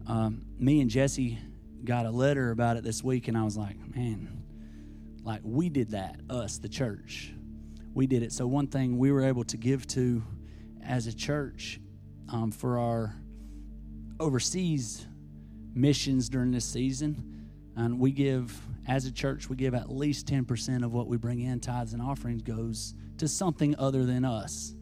um, 0.08 0.42
me 0.58 0.80
and 0.80 0.90
jesse 0.90 1.38
got 1.84 2.04
a 2.04 2.10
letter 2.10 2.50
about 2.50 2.76
it 2.76 2.82
this 2.82 3.02
week 3.04 3.28
and 3.28 3.38
i 3.38 3.44
was 3.44 3.56
like 3.56 3.76
man 3.94 4.42
like 5.26 5.40
we 5.42 5.68
did 5.68 5.90
that, 5.90 6.20
us, 6.30 6.58
the 6.58 6.68
church. 6.68 7.32
We 7.94 8.06
did 8.06 8.22
it. 8.22 8.32
So, 8.32 8.46
one 8.46 8.68
thing 8.68 8.96
we 8.96 9.10
were 9.10 9.24
able 9.24 9.42
to 9.44 9.56
give 9.56 9.86
to 9.88 10.22
as 10.84 11.08
a 11.08 11.14
church 11.14 11.80
um, 12.32 12.52
for 12.52 12.78
our 12.78 13.12
overseas 14.20 15.04
missions 15.74 16.28
during 16.28 16.52
this 16.52 16.64
season, 16.64 17.48
and 17.74 17.98
we 17.98 18.12
give, 18.12 18.56
as 18.86 19.04
a 19.06 19.12
church, 19.12 19.50
we 19.50 19.56
give 19.56 19.74
at 19.74 19.90
least 19.90 20.28
10% 20.28 20.84
of 20.84 20.92
what 20.92 21.08
we 21.08 21.16
bring 21.16 21.40
in, 21.40 21.58
tithes 21.58 21.92
and 21.92 22.00
offerings, 22.00 22.42
goes 22.42 22.94
to 23.18 23.26
something 23.26 23.74
other 23.78 24.04
than 24.04 24.24
us 24.24 24.74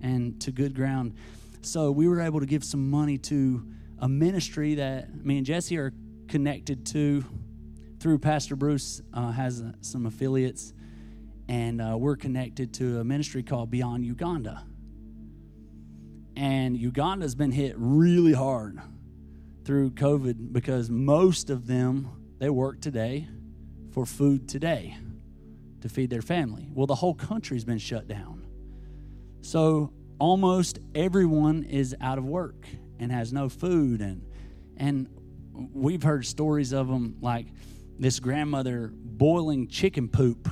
and 0.00 0.40
to 0.40 0.52
good 0.52 0.74
ground. 0.74 1.14
So, 1.62 1.90
we 1.90 2.08
were 2.08 2.20
able 2.20 2.38
to 2.38 2.46
give 2.46 2.62
some 2.62 2.88
money 2.88 3.18
to 3.18 3.66
a 3.98 4.08
ministry 4.08 4.76
that 4.76 5.12
me 5.24 5.38
and 5.38 5.46
Jesse 5.46 5.76
are 5.76 5.92
connected 6.28 6.86
to 6.86 7.24
through 8.00 8.18
Pastor 8.18 8.54
Bruce 8.54 9.02
uh, 9.12 9.32
has 9.32 9.60
uh, 9.60 9.72
some 9.80 10.06
affiliates, 10.06 10.72
and 11.48 11.80
uh, 11.80 11.96
we're 11.98 12.16
connected 12.16 12.72
to 12.74 13.00
a 13.00 13.04
ministry 13.04 13.42
called 13.42 13.70
Beyond 13.70 14.04
Uganda. 14.04 14.64
And 16.36 16.76
Uganda's 16.76 17.34
been 17.34 17.50
hit 17.50 17.74
really 17.76 18.32
hard 18.32 18.80
through 19.64 19.90
COVID 19.90 20.52
because 20.52 20.88
most 20.88 21.50
of 21.50 21.66
them 21.66 22.36
they 22.38 22.48
work 22.48 22.80
today 22.80 23.26
for 23.90 24.06
food 24.06 24.48
today 24.48 24.96
to 25.80 25.88
feed 25.88 26.10
their 26.10 26.22
family. 26.22 26.68
Well, 26.72 26.86
the 26.86 26.94
whole 26.94 27.14
country's 27.14 27.64
been 27.64 27.78
shut 27.78 28.06
down. 28.06 28.46
So 29.40 29.92
almost 30.20 30.78
everyone 30.94 31.64
is 31.64 31.96
out 32.00 32.18
of 32.18 32.24
work 32.24 32.66
and 33.00 33.10
has 33.10 33.32
no 33.32 33.48
food 33.48 34.00
and 34.00 34.22
and 34.76 35.08
we've 35.72 36.02
heard 36.04 36.24
stories 36.24 36.72
of 36.72 36.86
them 36.86 37.16
like 37.20 37.46
this 37.98 38.20
grandmother 38.20 38.92
boiling 38.94 39.68
chicken 39.68 40.08
poop 40.08 40.48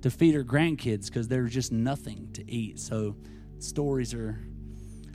to 0.00 0.10
feed 0.10 0.34
her 0.34 0.44
grandkids 0.44 1.06
because 1.06 1.28
there's 1.28 1.52
just 1.52 1.72
nothing 1.72 2.30
to 2.32 2.50
eat. 2.50 2.78
So 2.78 3.16
stories 3.58 4.14
are 4.14 4.40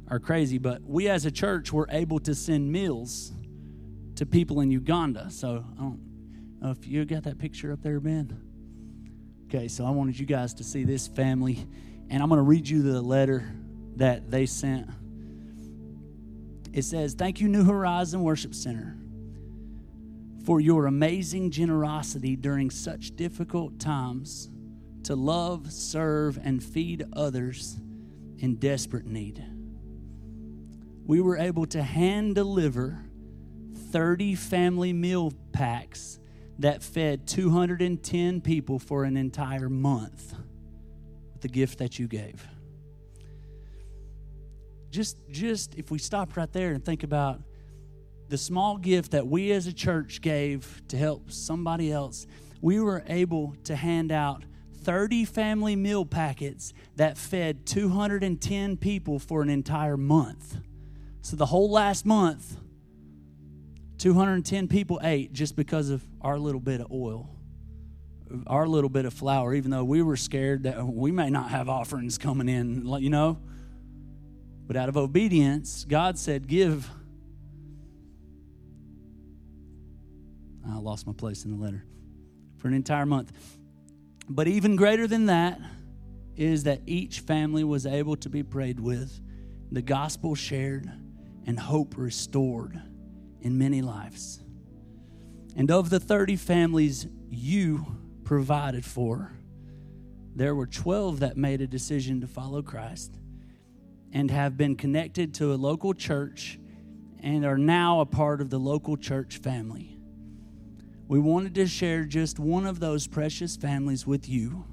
are 0.09 0.19
crazy, 0.19 0.57
but 0.57 0.81
we 0.83 1.09
as 1.09 1.25
a 1.25 1.31
church 1.31 1.73
were 1.73 1.87
able 1.91 2.17
to 2.19 2.33
send 2.33 2.71
meals 2.71 3.33
to 4.15 4.25
people 4.25 4.61
in 4.61 4.71
Uganda. 4.71 5.29
So 5.29 5.65
I 5.77 5.81
don't 5.81 5.99
know 6.61 6.71
if 6.71 6.87
you 6.87 7.03
got 7.03 7.23
that 7.23 7.37
picture 7.37 7.73
up 7.73 7.81
there, 7.81 7.99
Ben. 7.99 8.41
Okay, 9.47 9.67
so 9.67 9.85
I 9.85 9.89
wanted 9.89 10.17
you 10.17 10.25
guys 10.25 10.53
to 10.55 10.63
see 10.63 10.85
this 10.85 11.07
family, 11.07 11.67
and 12.09 12.23
I'm 12.23 12.29
going 12.29 12.39
to 12.39 12.43
read 12.43 12.69
you 12.69 12.81
the 12.83 13.01
letter 13.01 13.49
that 13.97 14.31
they 14.31 14.45
sent. 14.45 14.89
It 16.71 16.83
says, 16.83 17.13
Thank 17.13 17.41
you, 17.41 17.49
New 17.49 17.65
Horizon 17.65 18.23
Worship 18.23 18.55
Center 18.55 18.97
for 20.47 20.61
your 20.61 20.85
amazing 20.85 21.51
generosity 21.51 22.37
during 22.37 22.69
such 22.69 23.13
difficult 23.17 23.77
times 23.81 24.49
to 25.03 25.13
love, 25.13 25.69
serve, 25.69 26.39
and 26.41 26.63
feed 26.63 27.03
others 27.11 27.77
in 28.37 28.55
desperate 28.55 29.05
need. 29.05 29.43
We 31.05 31.19
were 31.19 31.35
able 31.35 31.65
to 31.65 31.83
hand 31.83 32.35
deliver 32.35 32.97
30 33.91 34.35
family 34.35 34.93
meal 34.93 35.33
packs 35.51 36.17
that 36.59 36.81
fed 36.81 37.27
210 37.27 38.39
people 38.39 38.79
for 38.79 39.03
an 39.03 39.17
entire 39.17 39.67
month 39.67 40.33
with 41.33 41.41
the 41.41 41.49
gift 41.49 41.79
that 41.79 41.99
you 41.99 42.07
gave. 42.07 42.47
Just 44.91 45.17
just 45.29 45.75
if 45.75 45.91
we 45.91 45.99
stop 45.99 46.37
right 46.37 46.53
there 46.53 46.71
and 46.71 46.85
think 46.85 47.03
about 47.03 47.41
the 48.29 48.37
small 48.37 48.77
gift 48.77 49.11
that 49.11 49.27
we 49.27 49.51
as 49.51 49.67
a 49.67 49.73
church 49.73 50.21
gave 50.21 50.81
to 50.89 50.97
help 50.97 51.31
somebody 51.31 51.91
else, 51.91 52.27
we 52.61 52.79
were 52.79 53.03
able 53.07 53.55
to 53.63 53.75
hand 53.75 54.11
out 54.11 54.43
30 54.83 55.25
family 55.25 55.75
meal 55.75 56.05
packets 56.05 56.73
that 56.95 57.17
fed 57.17 57.65
210 57.65 58.77
people 58.77 59.19
for 59.19 59.41
an 59.41 59.49
entire 59.49 59.97
month. 59.97 60.57
So 61.21 61.35
the 61.35 61.45
whole 61.45 61.69
last 61.69 62.05
month, 62.05 62.57
210 63.97 64.67
people 64.67 64.99
ate 65.03 65.33
just 65.33 65.55
because 65.55 65.89
of 65.89 66.05
our 66.21 66.37
little 66.37 66.61
bit 66.61 66.81
of 66.81 66.91
oil, 66.91 67.29
our 68.45 68.67
little 68.67 68.89
bit 68.89 69.05
of 69.05 69.13
flour, 69.13 69.53
even 69.53 69.71
though 69.71 69.83
we 69.83 70.01
were 70.01 70.15
scared 70.15 70.63
that 70.63 70.85
we 70.85 71.11
may 71.11 71.29
not 71.29 71.49
have 71.49 71.67
offerings 71.67 72.17
coming 72.17 72.47
in, 72.47 72.85
you 73.01 73.09
know. 73.09 73.39
But 74.67 74.75
out 74.75 74.89
of 74.89 74.97
obedience, 74.97 75.85
God 75.85 76.17
said, 76.17 76.47
Give 76.47 76.89
I 80.69 80.77
lost 80.77 81.07
my 81.07 81.13
place 81.13 81.45
in 81.45 81.51
the 81.51 81.57
letter. 81.57 81.85
For 82.57 82.67
an 82.67 82.73
entire 82.73 83.05
month. 83.05 83.31
But 84.29 84.47
even 84.47 84.75
greater 84.75 85.07
than 85.07 85.27
that 85.27 85.59
is 86.35 86.63
that 86.63 86.81
each 86.85 87.21
family 87.21 87.63
was 87.63 87.85
able 87.85 88.15
to 88.17 88.29
be 88.29 88.43
prayed 88.43 88.79
with, 88.79 89.19
the 89.71 89.81
gospel 89.81 90.35
shared, 90.35 90.89
and 91.45 91.59
hope 91.59 91.95
restored 91.97 92.79
in 93.41 93.57
many 93.57 93.81
lives. 93.81 94.43
And 95.55 95.71
of 95.71 95.89
the 95.89 95.99
30 95.99 96.35
families 96.35 97.07
you 97.29 97.85
provided 98.23 98.85
for, 98.85 99.31
there 100.35 100.53
were 100.53 100.67
12 100.67 101.21
that 101.21 101.37
made 101.37 101.61
a 101.61 101.67
decision 101.67 102.21
to 102.21 102.27
follow 102.27 102.61
Christ 102.61 103.17
and 104.11 104.29
have 104.29 104.57
been 104.57 104.75
connected 104.75 105.33
to 105.35 105.53
a 105.53 105.55
local 105.55 105.93
church 105.93 106.59
and 107.19 107.45
are 107.45 107.57
now 107.57 108.01
a 108.01 108.05
part 108.05 108.41
of 108.41 108.49
the 108.49 108.59
local 108.59 108.97
church 108.97 109.37
family 109.37 109.96
we 111.07 111.19
wanted 111.19 111.55
to 111.55 111.67
share 111.67 112.03
just 112.03 112.37
one 112.37 112.65
of 112.65 112.79
those 112.79 113.07
precious 113.07 113.55
families 113.55 114.05
with 114.05 114.27
you 114.27 114.65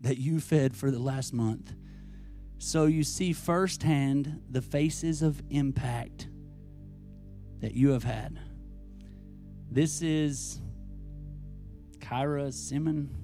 that 0.00 0.18
you 0.18 0.38
fed 0.38 0.76
for 0.76 0.90
the 0.90 0.98
last 0.98 1.32
month 1.32 1.74
so 2.58 2.86
you 2.86 3.02
see 3.02 3.32
firsthand 3.32 4.40
the 4.50 4.62
faces 4.62 5.20
of 5.20 5.42
impact 5.50 6.28
that 7.60 7.74
you 7.74 7.90
have 7.90 8.04
had. 8.04 8.38
This 9.70 10.00
is 10.00 10.60
Kyra 11.98 12.52
Simon 12.52 13.14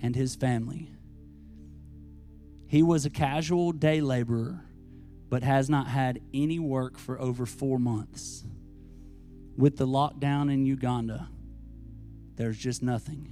and 0.00 0.16
his 0.16 0.34
family. 0.34 0.90
He 2.66 2.82
was 2.82 3.04
a 3.04 3.10
casual 3.10 3.72
day 3.72 4.00
laborer, 4.00 4.64
but 5.28 5.42
has 5.42 5.68
not 5.68 5.86
had 5.86 6.20
any 6.32 6.58
work 6.58 6.98
for 6.98 7.20
over 7.20 7.44
four 7.46 7.78
months 7.78 8.44
with 9.56 9.76
the 9.76 9.86
lockdown 9.86 10.52
in 10.52 10.66
Uganda, 10.66 11.28
there's 12.36 12.58
just 12.58 12.82
nothing. 12.82 13.28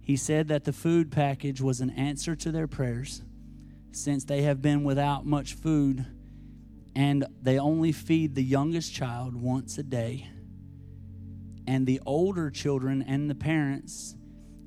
He 0.00 0.16
said 0.16 0.48
that 0.48 0.64
the 0.64 0.72
food 0.72 1.10
package 1.10 1.60
was 1.60 1.80
an 1.80 1.90
answer 1.90 2.36
to 2.36 2.52
their 2.52 2.66
prayers 2.66 3.22
since 3.92 4.24
they 4.24 4.42
have 4.42 4.60
been 4.60 4.84
without 4.84 5.24
much 5.24 5.54
food 5.54 6.04
and 6.94 7.26
they 7.42 7.58
only 7.58 7.92
feed 7.92 8.34
the 8.34 8.42
youngest 8.42 8.92
child 8.92 9.34
once 9.34 9.78
a 9.78 9.82
day. 9.82 10.28
And 11.66 11.86
the 11.86 12.00
older 12.06 12.50
children 12.50 13.02
and 13.02 13.28
the 13.28 13.34
parents 13.34 14.14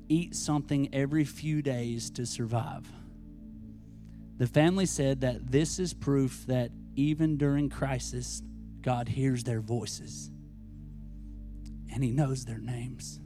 eat 0.08 0.34
something 0.34 0.92
every 0.92 1.24
few 1.24 1.62
days 1.62 2.10
to 2.10 2.26
survive. 2.26 2.90
The 4.38 4.46
family 4.46 4.86
said 4.86 5.20
that 5.22 5.50
this 5.50 5.78
is 5.78 5.94
proof 5.94 6.44
that 6.46 6.70
even 6.96 7.36
during 7.36 7.68
crisis, 7.68 8.42
God 8.82 9.08
hears 9.08 9.44
their 9.44 9.60
voices 9.60 10.30
and 11.92 12.02
He 12.02 12.10
knows 12.10 12.44
their 12.44 12.58
names. 12.58 13.20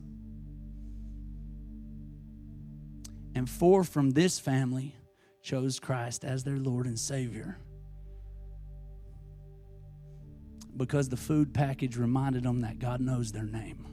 And 3.34 3.48
four 3.48 3.84
from 3.84 4.10
this 4.10 4.38
family 4.38 4.94
chose 5.42 5.80
Christ 5.80 6.24
as 6.24 6.44
their 6.44 6.58
Lord 6.58 6.86
and 6.86 6.98
Savior 6.98 7.58
because 10.76 11.08
the 11.08 11.16
food 11.16 11.52
package 11.52 11.96
reminded 11.96 12.44
them 12.44 12.60
that 12.60 12.78
God 12.78 13.00
knows 13.00 13.32
their 13.32 13.44
name 13.44 13.86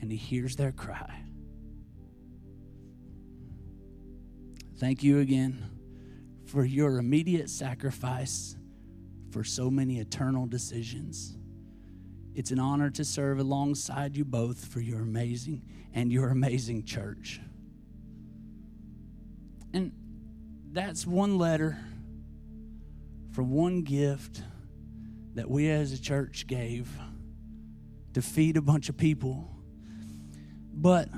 and 0.00 0.10
He 0.10 0.16
hears 0.16 0.56
their 0.56 0.72
cry. 0.72 1.22
Thank 4.78 5.02
you 5.02 5.20
again 5.20 5.64
for 6.44 6.64
your 6.64 6.98
immediate 6.98 7.48
sacrifice 7.48 8.55
for 9.36 9.44
so 9.44 9.70
many 9.70 9.98
eternal 9.98 10.46
decisions. 10.46 11.36
It's 12.34 12.52
an 12.52 12.58
honor 12.58 12.88
to 12.92 13.04
serve 13.04 13.38
alongside 13.38 14.16
you 14.16 14.24
both 14.24 14.64
for 14.64 14.80
your 14.80 15.00
amazing 15.00 15.60
and 15.92 16.10
your 16.10 16.30
amazing 16.30 16.84
church. 16.84 17.38
And 19.74 19.92
that's 20.72 21.06
one 21.06 21.36
letter 21.36 21.76
for 23.32 23.42
one 23.42 23.82
gift 23.82 24.40
that 25.34 25.50
we 25.50 25.68
as 25.68 25.92
a 25.92 26.00
church 26.00 26.46
gave 26.46 26.90
to 28.14 28.22
feed 28.22 28.56
a 28.56 28.62
bunch 28.62 28.88
of 28.88 28.96
people. 28.96 29.54
But 30.72 31.10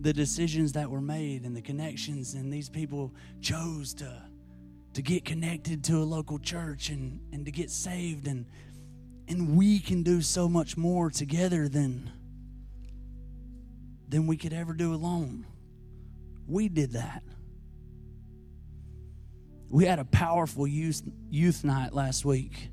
the 0.00 0.12
decisions 0.12 0.72
that 0.72 0.90
were 0.90 1.00
made 1.00 1.44
and 1.44 1.56
the 1.56 1.62
connections, 1.62 2.34
and 2.34 2.52
these 2.52 2.68
people 2.68 3.14
chose 3.40 3.94
to, 3.94 4.33
to 4.94 5.02
get 5.02 5.24
connected 5.24 5.82
to 5.84 5.96
a 5.98 6.04
local 6.04 6.38
church 6.38 6.88
and, 6.88 7.20
and 7.32 7.44
to 7.44 7.50
get 7.50 7.70
saved. 7.70 8.26
And, 8.26 8.46
and 9.28 9.56
we 9.56 9.80
can 9.80 10.02
do 10.02 10.22
so 10.22 10.48
much 10.48 10.76
more 10.76 11.10
together 11.10 11.68
than, 11.68 12.10
than 14.08 14.26
we 14.26 14.36
could 14.36 14.52
ever 14.52 14.72
do 14.72 14.94
alone. 14.94 15.46
We 16.46 16.68
did 16.68 16.92
that. 16.92 17.22
We 19.68 19.84
had 19.86 19.98
a 19.98 20.04
powerful 20.04 20.66
youth, 20.66 21.02
youth 21.28 21.64
night 21.64 21.92
last 21.92 22.24
week, 22.24 22.70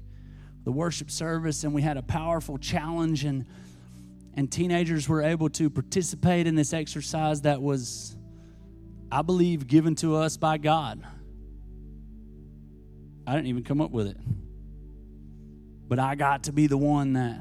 the 0.64 0.72
worship 0.72 1.10
service, 1.10 1.64
and 1.64 1.74
we 1.74 1.82
had 1.82 1.98
a 1.98 2.04
powerful 2.04 2.60
challenge, 2.60 3.24
and, 3.24 3.48
and 4.36 4.52
teenagers 4.52 5.10
were 5.10 5.24
able 5.24 5.50
to 5.52 5.72
participate 5.72 6.46
in 6.46 6.54
this 6.54 6.74
exercise 6.74 7.42
that 7.42 7.60
was, 7.60 8.16
I 9.12 9.24
believe, 9.24 9.66
given 9.66 9.96
to 9.96 10.18
us 10.18 10.38
by 10.38 10.60
God. 10.60 11.04
I 13.26 13.36
didn't 13.36 13.48
even 13.48 13.64
come 13.64 13.82
up 13.82 13.92
with 13.92 14.08
it. 14.08 14.18
But 15.88 16.00
I 16.00 16.16
got 16.16 16.44
to 16.44 16.54
be 16.54 16.68
the 16.68 16.78
one 16.78 17.14
that 17.14 17.40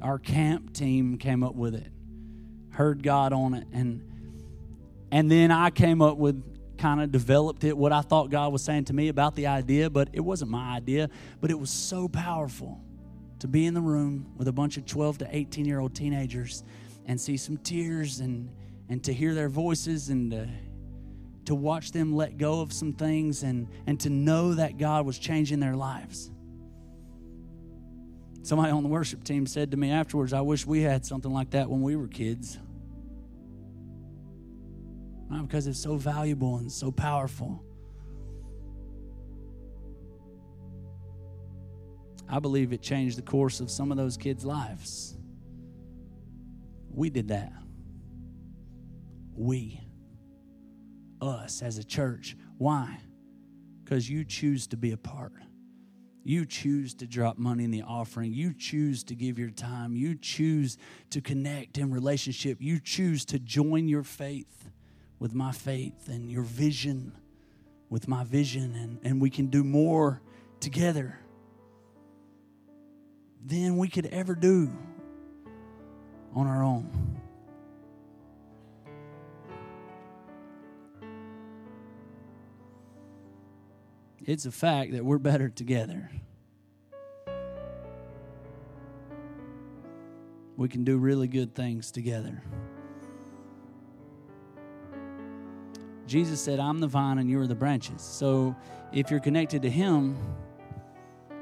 our 0.00 0.18
camp 0.18 0.72
team 0.72 1.18
came 1.18 1.42
up 1.42 1.54
with 1.54 1.74
it, 1.74 1.90
heard 2.70 3.02
God 3.02 3.32
on 3.32 3.54
it, 3.54 3.66
and 3.72 4.02
and 5.10 5.30
then 5.30 5.50
I 5.50 5.70
came 5.70 6.02
up 6.02 6.16
with 6.16 6.42
kind 6.76 7.00
of 7.00 7.12
developed 7.12 7.64
it, 7.64 7.76
what 7.76 7.92
I 7.92 8.00
thought 8.00 8.30
God 8.30 8.52
was 8.52 8.62
saying 8.62 8.86
to 8.86 8.92
me 8.92 9.08
about 9.08 9.34
the 9.34 9.46
idea, 9.46 9.88
but 9.88 10.08
it 10.12 10.20
wasn't 10.20 10.50
my 10.50 10.76
idea. 10.76 11.08
But 11.40 11.50
it 11.50 11.58
was 11.58 11.70
so 11.70 12.08
powerful 12.08 12.80
to 13.38 13.48
be 13.48 13.66
in 13.66 13.74
the 13.74 13.80
room 13.80 14.32
with 14.36 14.48
a 14.48 14.52
bunch 14.52 14.76
of 14.76 14.86
12 14.86 15.18
to 15.18 15.28
18 15.30 15.64
year 15.64 15.80
old 15.80 15.94
teenagers 15.94 16.62
and 17.06 17.20
see 17.20 17.36
some 17.36 17.56
tears 17.58 18.20
and, 18.20 18.50
and 18.88 19.02
to 19.04 19.12
hear 19.12 19.34
their 19.34 19.48
voices 19.48 20.08
and 20.08 20.30
to, 20.30 20.48
to 21.46 21.54
watch 21.54 21.92
them 21.92 22.14
let 22.14 22.38
go 22.38 22.60
of 22.60 22.72
some 22.72 22.92
things 22.92 23.42
and, 23.42 23.68
and 23.86 24.00
to 24.00 24.10
know 24.10 24.54
that 24.54 24.78
God 24.78 25.06
was 25.06 25.18
changing 25.18 25.60
their 25.60 25.76
lives. 25.76 26.30
Somebody 28.42 28.72
on 28.72 28.82
the 28.82 28.88
worship 28.88 29.24
team 29.24 29.46
said 29.46 29.70
to 29.70 29.76
me 29.76 29.90
afterwards, 29.90 30.32
I 30.32 30.42
wish 30.42 30.66
we 30.66 30.82
had 30.82 31.06
something 31.06 31.32
like 31.32 31.50
that 31.50 31.68
when 31.70 31.82
we 31.82 31.96
were 31.96 32.08
kids. 32.08 32.58
Not 35.30 35.48
because 35.48 35.66
it's 35.66 35.82
so 35.82 35.96
valuable 35.96 36.58
and 36.58 36.70
so 36.70 36.90
powerful. 36.90 37.64
I 42.28 42.38
believe 42.38 42.72
it 42.72 42.82
changed 42.82 43.18
the 43.18 43.22
course 43.22 43.60
of 43.60 43.70
some 43.70 43.90
of 43.90 43.96
those 43.96 44.16
kids' 44.16 44.44
lives. 44.44 45.16
We 46.90 47.10
did 47.10 47.28
that. 47.28 47.52
We. 49.34 49.83
Us 51.24 51.62
as 51.62 51.78
a 51.78 51.84
church. 51.84 52.36
Why? 52.58 52.98
Because 53.82 54.08
you 54.08 54.24
choose 54.24 54.66
to 54.68 54.76
be 54.76 54.92
a 54.92 54.96
part. 54.96 55.32
You 56.22 56.46
choose 56.46 56.94
to 56.94 57.06
drop 57.06 57.36
money 57.36 57.64
in 57.64 57.70
the 57.70 57.82
offering. 57.82 58.32
You 58.32 58.54
choose 58.54 59.04
to 59.04 59.14
give 59.14 59.38
your 59.38 59.50
time. 59.50 59.94
You 59.94 60.14
choose 60.14 60.78
to 61.10 61.20
connect 61.20 61.76
in 61.76 61.90
relationship. 61.90 62.58
You 62.60 62.80
choose 62.80 63.24
to 63.26 63.38
join 63.38 63.88
your 63.88 64.02
faith 64.02 64.70
with 65.18 65.34
my 65.34 65.52
faith 65.52 66.08
and 66.08 66.30
your 66.30 66.42
vision 66.42 67.12
with 67.94 68.08
my 68.08 68.24
vision, 68.24 68.74
and, 68.74 68.98
and 69.04 69.20
we 69.20 69.30
can 69.30 69.46
do 69.46 69.62
more 69.62 70.20
together 70.58 71.16
than 73.46 73.76
we 73.76 73.86
could 73.86 74.06
ever 74.06 74.34
do 74.34 74.68
on 76.34 76.48
our 76.48 76.64
own. 76.64 76.90
It's 84.26 84.46
a 84.46 84.50
fact 84.50 84.92
that 84.92 85.04
we're 85.04 85.18
better 85.18 85.50
together. 85.50 86.10
We 90.56 90.68
can 90.68 90.84
do 90.84 90.96
really 90.96 91.28
good 91.28 91.54
things 91.54 91.90
together. 91.90 92.42
Jesus 96.06 96.40
said, 96.40 96.58
I'm 96.58 96.80
the 96.80 96.86
vine 96.86 97.18
and 97.18 97.28
you 97.28 97.40
are 97.40 97.46
the 97.46 97.54
branches. 97.54 98.00
So 98.00 98.56
if 98.92 99.10
you're 99.10 99.20
connected 99.20 99.62
to 99.62 99.70
Him, 99.70 100.16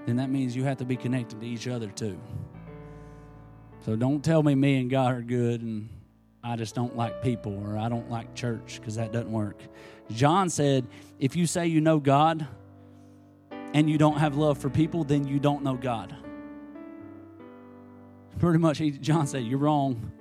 then 0.06 0.16
that 0.16 0.30
means 0.30 0.56
you 0.56 0.64
have 0.64 0.78
to 0.78 0.84
be 0.84 0.96
connected 0.96 1.40
to 1.40 1.46
each 1.46 1.68
other 1.68 1.88
too. 1.88 2.18
So 3.84 3.94
don't 3.94 4.24
tell 4.24 4.42
me 4.42 4.54
me 4.54 4.80
and 4.80 4.90
God 4.90 5.12
are 5.12 5.22
good 5.22 5.62
and 5.62 5.88
I 6.42 6.56
just 6.56 6.74
don't 6.74 6.96
like 6.96 7.22
people 7.22 7.62
or 7.64 7.78
I 7.78 7.88
don't 7.88 8.10
like 8.10 8.34
church 8.34 8.78
because 8.80 8.96
that 8.96 9.12
doesn't 9.12 9.30
work. 9.30 9.60
John 10.10 10.48
said, 10.50 10.86
if 11.20 11.36
you 11.36 11.46
say 11.46 11.66
you 11.66 11.80
know 11.80 12.00
God 12.00 12.46
and 13.74 13.88
you 13.88 13.98
don't 13.98 14.18
have 14.18 14.36
love 14.36 14.58
for 14.58 14.70
people, 14.70 15.04
then 15.04 15.26
you 15.26 15.38
don't 15.38 15.62
know 15.62 15.74
God. 15.76 16.14
Pretty 18.38 18.58
much, 18.58 18.78
John 19.00 19.26
said, 19.26 19.44
You're 19.44 19.58
wrong 19.58 20.12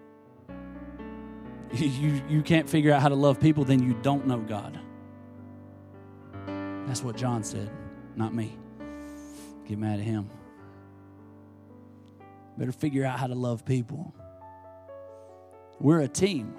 you, 1.73 2.21
you 2.27 2.41
can't 2.41 2.69
figure 2.69 2.93
out 2.93 3.01
how 3.01 3.09
to 3.09 3.15
love 3.15 3.39
people, 3.39 3.63
then 3.63 3.81
you 3.81 3.97
don't 4.01 4.27
know 4.27 4.39
God. 4.39 4.79
That's 6.87 7.03
what 7.03 7.15
John 7.15 7.43
said, 7.43 7.69
not 8.15 8.33
me. 8.33 8.57
Get 9.67 9.77
mad 9.77 9.99
at 9.99 10.05
him. 10.05 10.29
Better 12.57 12.71
figure 12.71 13.05
out 13.05 13.19
how 13.19 13.27
to 13.27 13.35
love 13.35 13.65
people. 13.65 14.13
We're 15.79 16.01
a 16.01 16.07
team. 16.07 16.53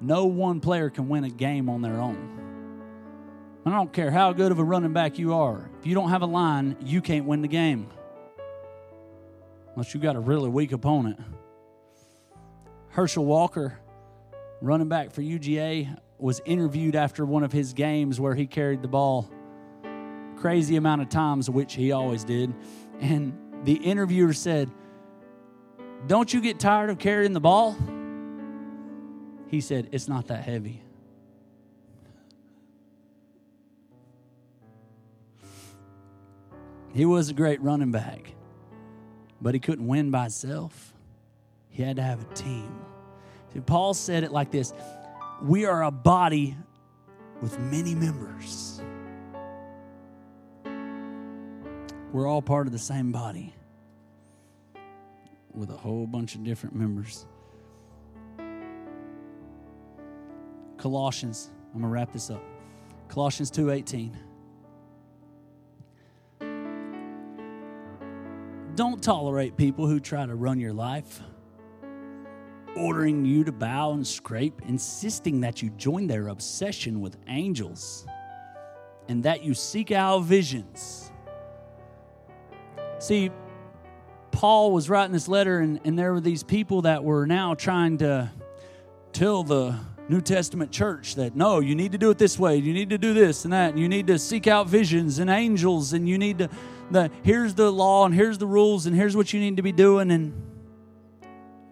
No 0.00 0.26
one 0.26 0.60
player 0.60 0.90
can 0.90 1.08
win 1.08 1.24
a 1.24 1.30
game 1.30 1.68
on 1.68 1.82
their 1.82 2.00
own. 2.00 2.39
I 3.70 3.76
don't 3.76 3.92
care 3.92 4.10
how 4.10 4.32
good 4.32 4.52
of 4.52 4.58
a 4.58 4.64
running 4.64 4.92
back 4.92 5.18
you 5.18 5.34
are. 5.34 5.70
If 5.78 5.86
you 5.86 5.94
don't 5.94 6.10
have 6.10 6.22
a 6.22 6.26
line, 6.26 6.76
you 6.84 7.00
can't 7.00 7.26
win 7.26 7.42
the 7.42 7.48
game. 7.48 7.88
Unless 9.74 9.94
you 9.94 10.00
got 10.00 10.16
a 10.16 10.20
really 10.20 10.48
weak 10.48 10.72
opponent. 10.72 11.20
Herschel 12.88 13.24
Walker 13.24 13.78
running 14.60 14.88
back 14.88 15.10
for 15.10 15.22
UGA, 15.22 15.96
was 16.18 16.40
interviewed 16.44 16.94
after 16.94 17.24
one 17.24 17.42
of 17.42 17.52
his 17.52 17.72
games 17.72 18.20
where 18.20 18.34
he 18.34 18.46
carried 18.46 18.82
the 18.82 18.88
ball 18.88 19.30
crazy 20.36 20.76
amount 20.76 21.02
of 21.02 21.08
times, 21.08 21.50
which 21.50 21.74
he 21.74 21.92
always 21.92 22.24
did. 22.24 22.52
And 23.00 23.36
the 23.64 23.74
interviewer 23.74 24.32
said, 24.32 24.70
Don't 26.06 26.32
you 26.32 26.40
get 26.40 26.58
tired 26.58 26.90
of 26.90 26.98
carrying 26.98 27.32
the 27.32 27.40
ball? 27.40 27.76
He 29.48 29.60
said, 29.60 29.90
It's 29.92 30.08
not 30.08 30.28
that 30.28 30.42
heavy. 30.44 30.82
He 36.92 37.04
was 37.04 37.28
a 37.28 37.34
great 37.34 37.60
running 37.62 37.92
back, 37.92 38.32
but 39.40 39.54
he 39.54 39.60
couldn't 39.60 39.86
win 39.86 40.10
by 40.10 40.22
himself. 40.22 40.92
he 41.68 41.82
had 41.82 41.96
to 41.96 42.02
have 42.02 42.20
a 42.20 42.34
team. 42.34 42.74
See, 43.52 43.60
Paul 43.60 43.94
said 43.94 44.24
it 44.24 44.32
like 44.32 44.50
this 44.50 44.72
We 45.42 45.66
are 45.66 45.84
a 45.84 45.90
body 45.90 46.56
with 47.40 47.58
many 47.58 47.94
members. 47.94 48.82
We're 52.12 52.26
all 52.26 52.42
part 52.42 52.66
of 52.66 52.72
the 52.72 52.78
same 52.78 53.12
body 53.12 53.54
with 55.52 55.70
a 55.70 55.76
whole 55.76 56.06
bunch 56.06 56.34
of 56.34 56.42
different 56.42 56.74
members. 56.74 57.26
Colossians, 60.76 61.50
I'm 61.72 61.80
going 61.80 61.84
to 61.84 61.88
wrap 61.88 62.12
this 62.12 62.30
up. 62.30 62.42
Colossians 63.08 63.50
2:18. 63.50 64.29
Don't 68.76 69.02
tolerate 69.02 69.56
people 69.56 69.86
who 69.86 70.00
try 70.00 70.24
to 70.24 70.34
run 70.34 70.60
your 70.60 70.72
life, 70.72 71.20
ordering 72.76 73.24
you 73.24 73.44
to 73.44 73.52
bow 73.52 73.92
and 73.92 74.06
scrape, 74.06 74.62
insisting 74.66 75.40
that 75.40 75.60
you 75.60 75.70
join 75.70 76.06
their 76.06 76.28
obsession 76.28 77.00
with 77.00 77.16
angels, 77.28 78.06
and 79.08 79.24
that 79.24 79.42
you 79.42 79.54
seek 79.54 79.90
out 79.90 80.20
visions. 80.20 81.10
See, 83.00 83.30
Paul 84.30 84.72
was 84.72 84.88
writing 84.88 85.12
this 85.12 85.28
letter, 85.28 85.58
and, 85.58 85.80
and 85.84 85.98
there 85.98 86.12
were 86.12 86.20
these 86.20 86.42
people 86.42 86.82
that 86.82 87.02
were 87.02 87.26
now 87.26 87.54
trying 87.54 87.98
to 87.98 88.30
tell 89.12 89.42
the 89.42 89.78
New 90.10 90.20
Testament 90.20 90.72
church 90.72 91.14
that 91.14 91.36
no, 91.36 91.60
you 91.60 91.76
need 91.76 91.92
to 91.92 91.98
do 91.98 92.10
it 92.10 92.18
this 92.18 92.36
way, 92.36 92.56
you 92.56 92.72
need 92.72 92.90
to 92.90 92.98
do 92.98 93.14
this 93.14 93.44
and 93.44 93.52
that, 93.52 93.70
and 93.70 93.78
you 93.78 93.88
need 93.88 94.08
to 94.08 94.18
seek 94.18 94.48
out 94.48 94.66
visions 94.66 95.20
and 95.20 95.30
angels, 95.30 95.92
and 95.92 96.08
you 96.08 96.18
need 96.18 96.38
to 96.38 96.50
the 96.90 97.12
here's 97.22 97.54
the 97.54 97.70
law 97.70 98.06
and 98.06 98.12
here's 98.12 98.36
the 98.36 98.46
rules 98.46 98.86
and 98.86 98.96
here's 98.96 99.16
what 99.16 99.32
you 99.32 99.38
need 99.38 99.56
to 99.58 99.62
be 99.62 99.70
doing, 99.70 100.10
and 100.10 100.32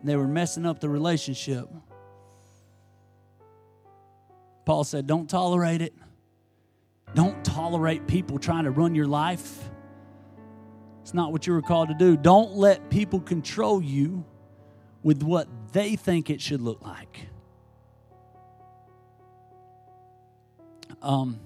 they 0.05 0.14
were 0.14 0.28
messing 0.28 0.64
up 0.64 0.78
the 0.78 0.89
relationship. 0.89 1.68
Paul 4.64 4.84
said, 4.84 5.09
Don't 5.09 5.28
tolerate 5.28 5.82
it. 5.82 5.93
Don't 7.14 7.45
tolerate 7.45 8.07
people 8.07 8.39
trying 8.39 8.64
to 8.64 8.70
run 8.70 8.95
your 8.95 9.09
life. 9.09 9.68
It's 11.03 11.12
not 11.12 11.32
what 11.32 11.45
you 11.45 11.55
were 11.55 11.62
called 11.62 11.89
to 11.89 11.95
do. 11.95 12.16
Don't 12.16 12.53
let 12.53 12.89
people 12.89 13.18
control 13.18 13.82
you 13.82 14.24
with 15.03 15.24
what 15.24 15.49
they 15.72 15.97
think 15.97 16.30
it 16.30 16.41
should 16.41 16.61
look 16.61 16.82
like. 16.82 17.26
Um, 21.01 21.38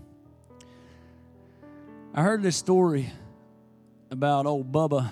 I 2.15 2.23
heard 2.23 2.43
this 2.43 2.57
story 2.57 3.11
about 4.11 4.47
old 4.47 4.73
Bubba, 4.73 5.11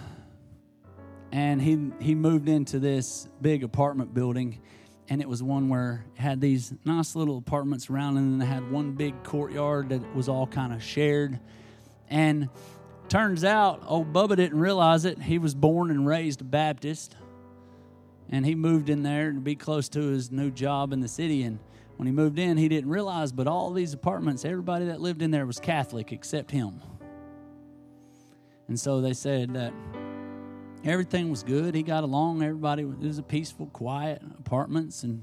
and 1.33 1.61
he 1.61 1.91
he 2.01 2.15
moved 2.15 2.49
into 2.49 2.79
this 2.79 3.29
big 3.41 3.65
apartment 3.65 4.15
building, 4.15 4.61
and 5.09 5.21
it 5.21 5.29
was 5.29 5.43
one 5.43 5.69
where 5.69 6.05
it 6.17 6.21
had 6.21 6.41
these 6.41 6.73
nice 6.85 7.15
little 7.17 7.39
apartments 7.39 7.91
around, 7.91 8.17
and 8.17 8.33
then 8.33 8.39
they 8.39 8.47
had 8.47 8.71
one 8.71 8.93
big 8.93 9.23
courtyard 9.23 9.91
that 9.91 10.15
was 10.15 10.29
all 10.29 10.47
kind 10.47 10.73
of 10.73 10.83
shared, 10.83 11.39
and 12.09 12.49
Turns 13.11 13.43
out, 13.43 13.83
old 13.89 14.13
Bubba 14.13 14.37
didn't 14.37 14.61
realize 14.61 15.05
it. 15.05 15.21
He 15.21 15.41
was 15.41 15.53
born 15.53 15.91
and 15.91 16.07
raised 16.07 16.43
a 16.43 16.45
Baptist, 16.45 17.17
and 18.29 18.47
he 18.47 18.55
moved 18.55 18.89
in 18.89 19.03
there 19.03 19.33
to 19.33 19.41
be 19.41 19.57
close 19.57 19.89
to 19.89 20.01
his 20.01 20.31
new 20.31 20.49
job 20.53 20.93
in 20.93 21.01
the 21.01 21.09
city. 21.09 21.43
And 21.43 21.59
when 22.01 22.07
he 22.07 22.15
moved 22.15 22.39
in, 22.39 22.57
he 22.57 22.67
didn't 22.67 22.89
realize, 22.89 23.31
but 23.31 23.47
all 23.47 23.75
these 23.75 23.93
apartments, 23.93 24.47
everybody 24.47 24.87
that 24.87 25.03
lived 25.03 25.21
in 25.21 25.31
there 25.31 25.45
was 25.45 25.61
Catholic 25.61 26.13
except 26.13 26.51
him. 26.51 26.81
And 28.69 28.81
so 28.81 29.03
they 29.03 29.13
said 29.13 29.53
that 29.53 29.75
everything 30.83 31.29
was 31.29 31.43
good. 31.43 31.75
He 31.75 31.83
got 31.83 32.03
along. 32.03 32.43
Everybody 32.43 32.85
it 32.85 33.01
was 33.01 33.19
a 33.19 33.23
peaceful, 33.23 33.67
quiet 33.67 34.23
apartments, 34.39 35.03
and 35.03 35.23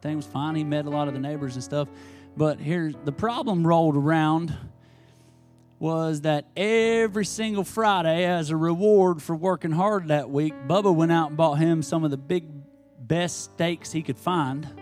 things 0.00 0.26
was 0.26 0.32
fine. 0.32 0.54
He 0.54 0.62
met 0.62 0.86
a 0.86 0.90
lot 0.90 1.08
of 1.08 1.14
the 1.14 1.18
neighbors 1.18 1.56
and 1.56 1.64
stuff. 1.64 1.88
But 2.36 2.60
here's 2.60 2.94
the 3.04 3.10
problem 3.10 3.66
rolled 3.66 3.96
around 3.96 4.56
was 5.80 6.20
that 6.20 6.44
every 6.56 7.24
single 7.24 7.64
Friday, 7.64 8.26
as 8.26 8.50
a 8.50 8.56
reward 8.56 9.20
for 9.20 9.34
working 9.34 9.72
hard 9.72 10.06
that 10.06 10.30
week, 10.30 10.54
Bubba 10.68 10.94
went 10.94 11.10
out 11.10 11.30
and 11.30 11.36
bought 11.36 11.58
him 11.58 11.82
some 11.82 12.04
of 12.04 12.12
the 12.12 12.16
big, 12.16 12.44
best 13.08 13.42
steaks 13.42 13.90
he 13.90 14.02
could 14.02 14.18
find. 14.18 14.79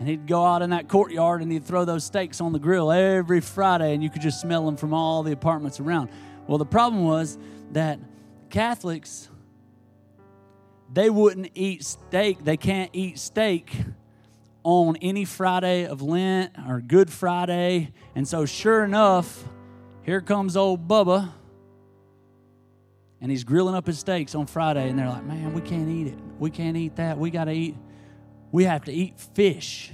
And 0.00 0.08
he'd 0.08 0.26
go 0.26 0.44
out 0.44 0.62
in 0.62 0.70
that 0.70 0.88
courtyard 0.88 1.42
and 1.42 1.52
he'd 1.52 1.64
throw 1.64 1.84
those 1.84 2.04
steaks 2.04 2.40
on 2.40 2.52
the 2.52 2.58
grill 2.58 2.90
every 2.90 3.40
Friday, 3.40 3.94
and 3.94 4.02
you 4.02 4.10
could 4.10 4.22
just 4.22 4.40
smell 4.40 4.64
them 4.64 4.76
from 4.76 4.94
all 4.94 5.22
the 5.22 5.32
apartments 5.32 5.78
around. 5.78 6.08
Well, 6.46 6.58
the 6.58 6.64
problem 6.64 7.04
was 7.04 7.38
that 7.72 8.00
Catholics, 8.48 9.28
they 10.92 11.10
wouldn't 11.10 11.50
eat 11.54 11.84
steak. 11.84 12.42
They 12.42 12.56
can't 12.56 12.90
eat 12.94 13.18
steak 13.18 13.72
on 14.62 14.96
any 14.96 15.24
Friday 15.24 15.86
of 15.86 16.02
Lent 16.02 16.52
or 16.66 16.80
Good 16.80 17.10
Friday. 17.10 17.92
And 18.14 18.26
so, 18.26 18.46
sure 18.46 18.84
enough, 18.84 19.44
here 20.02 20.22
comes 20.22 20.56
old 20.56 20.88
Bubba, 20.88 21.30
and 23.20 23.30
he's 23.30 23.44
grilling 23.44 23.74
up 23.74 23.86
his 23.86 23.98
steaks 23.98 24.34
on 24.34 24.46
Friday, 24.46 24.88
and 24.88 24.98
they're 24.98 25.08
like, 25.08 25.24
man, 25.24 25.52
we 25.52 25.60
can't 25.60 25.90
eat 25.90 26.06
it. 26.06 26.18
We 26.38 26.50
can't 26.50 26.76
eat 26.76 26.96
that. 26.96 27.18
We 27.18 27.30
got 27.30 27.44
to 27.44 27.52
eat, 27.52 27.76
we 28.52 28.64
have 28.64 28.84
to 28.84 28.92
eat 28.92 29.18
fish. 29.18 29.92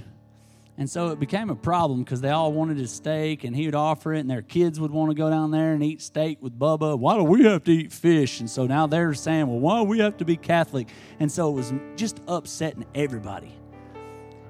And 0.79 0.87
so 0.87 1.07
it 1.07 1.19
became 1.19 1.49
a 1.49 1.55
problem 1.55 2.03
because 2.03 2.21
they 2.21 2.29
all 2.29 2.53
wanted 2.53 2.77
his 2.77 2.91
steak, 2.91 3.43
and 3.43 3.55
he 3.55 3.65
would 3.65 3.73
offer 3.73 4.13
it, 4.13 4.19
and 4.19 4.29
their 4.29 4.43
kids 4.43 4.79
would 4.79 4.91
want 4.91 5.09
to 5.09 5.15
go 5.15 5.29
down 5.29 5.49
there 5.49 5.73
and 5.73 5.83
eat 5.83 6.03
steak 6.03 6.37
with 6.39 6.57
Bubba. 6.57 6.99
Why 6.99 7.17
do 7.17 7.23
we 7.23 7.45
have 7.45 7.63
to 7.63 7.71
eat 7.71 7.91
fish? 7.91 8.39
And 8.39 8.49
so 8.49 8.67
now 8.67 8.85
they're 8.85 9.15
saying, 9.15 9.47
well, 9.47 9.59
why 9.59 9.79
do 9.79 9.85
we 9.85 9.99
have 9.99 10.17
to 10.17 10.25
be 10.25 10.37
Catholic? 10.37 10.89
And 11.19 11.31
so 11.31 11.49
it 11.49 11.53
was 11.53 11.73
just 11.95 12.21
upsetting 12.27 12.85
everybody. 12.93 13.55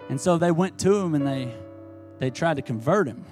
And 0.10 0.20
so 0.20 0.38
they 0.38 0.52
went 0.52 0.78
to 0.80 0.96
him 0.96 1.16
and 1.16 1.26
they 1.26 1.54
they 2.20 2.30
tried 2.30 2.56
to 2.56 2.62
convert 2.62 3.08
him 3.08 3.26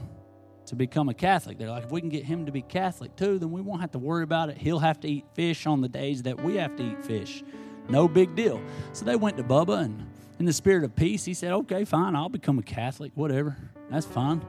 to 0.68 0.76
become 0.76 1.10
a 1.10 1.14
Catholic. 1.14 1.58
They're 1.58 1.70
like, 1.70 1.84
if 1.84 1.92
we 1.92 2.02
can 2.02 2.10
get 2.10 2.24
him 2.24 2.46
to 2.46 2.52
be 2.52 2.62
Catholic 2.62 3.16
too, 3.16 3.40
then 3.40 3.52
we 3.52 3.62
won't 3.62 3.82
have 3.82 3.92
to 3.92 4.00
worry 4.00 4.24
about 4.24 4.50
it. 4.50 4.58
He'll 4.58 4.80
have 4.80 5.00
to 5.02 5.08
eat 5.08 5.26
fish 5.34 5.66
on 5.66 5.82
the 5.82 5.90
days 5.90 6.24
that 6.24 6.42
we 6.42 6.56
have 6.58 6.76
to 6.78 6.84
eat 6.84 7.04
fish. 7.04 7.44
No 7.90 8.08
big 8.08 8.36
deal. 8.36 8.62
So 8.94 9.06
they 9.06 9.16
went 9.16 9.38
to 9.38 9.44
Bubba, 9.44 9.84
and 9.84 10.08
in 10.40 10.46
the 10.46 10.54
spirit 10.54 10.84
of 10.84 10.96
peace, 10.96 11.26
he 11.26 11.34
said, 11.34 11.52
okay, 11.52 11.86
fine, 11.86 12.16
I'll 12.16 12.30
become 12.30 12.60
a 12.60 12.64
Catholic, 12.64 13.12
whatever. 13.16 13.58
That's 13.90 14.06
fine. 14.06 14.42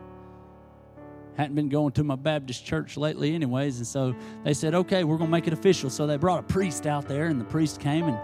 Hadn't 1.37 1.55
been 1.55 1.69
going 1.69 1.93
to 1.93 2.05
my 2.05 2.17
Baptist 2.17 2.65
church 2.65 2.97
lately, 2.97 3.35
anyways. 3.35 3.77
And 3.79 3.87
so 3.87 4.17
they 4.43 4.55
said, 4.55 4.75
okay, 4.75 5.05
we're 5.05 5.19
going 5.19 5.29
to 5.29 5.33
make 5.33 5.47
it 5.47 5.53
official. 5.53 5.91
So 5.91 6.07
they 6.07 6.17
brought 6.17 6.41
a 6.41 6.45
priest 6.45 6.87
out 6.87 7.07
there, 7.07 7.27
and 7.27 7.41
the 7.41 7.45
priest 7.45 7.79
came, 7.79 8.09
and, 8.09 8.19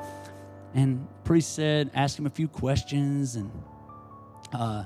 and 0.75 1.07
priest 1.25 1.55
said, 1.55 1.91
asked 1.95 2.19
him 2.19 2.27
a 2.27 2.31
few 2.31 2.49
questions, 2.49 3.37
and 3.37 3.51
uh, 4.55 4.85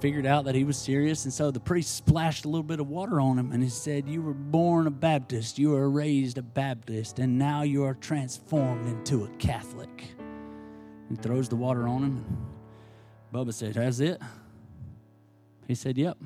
figured 0.00 0.26
out 0.26 0.44
that 0.46 0.54
he 0.54 0.64
was 0.64 0.76
serious. 0.76 1.24
And 1.24 1.32
so 1.32 1.50
the 1.50 1.60
priest 1.60 1.94
splashed 1.96 2.44
a 2.44 2.48
little 2.48 2.64
bit 2.64 2.80
of 2.80 2.88
water 2.88 3.20
on 3.20 3.38
him 3.38 3.52
and 3.52 3.62
he 3.62 3.68
said, 3.68 4.08
You 4.08 4.22
were 4.22 4.34
born 4.34 4.86
a 4.86 4.90
Baptist, 4.90 5.58
you 5.58 5.70
were 5.70 5.90
raised 5.90 6.38
a 6.38 6.42
Baptist, 6.42 7.18
and 7.18 7.38
now 7.38 7.62
you 7.62 7.84
are 7.84 7.94
transformed 7.94 8.86
into 8.88 9.24
a 9.24 9.28
Catholic. 9.36 10.14
And 11.10 11.22
throws 11.22 11.48
the 11.48 11.56
water 11.56 11.86
on 11.86 12.02
him. 12.02 12.24
And 12.24 13.46
Bubba 13.46 13.52
said, 13.52 13.74
That's 13.74 14.00
it? 14.00 14.22
He 15.68 15.74
said, 15.74 15.98
Yep. 15.98 16.16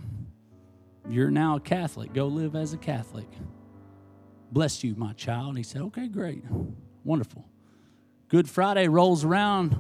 You're 1.09 1.30
now 1.30 1.57
a 1.57 1.61
Catholic. 1.61 2.12
Go 2.14 2.28
live 2.28 2.55
as 2.55 2.72
a 2.72 2.78
Catholic. 2.78 3.28
Bless 4.53 4.85
you, 4.85 4.95
my 4.95 5.12
child. 5.14 5.57
He 5.57 5.64
said, 5.64 5.82
Okay, 5.82 6.07
great. 6.07 6.45
Wonderful. 7.03 7.45
Good 8.28 8.49
Friday 8.49 8.87
rolls 8.87 9.24
around. 9.24 9.76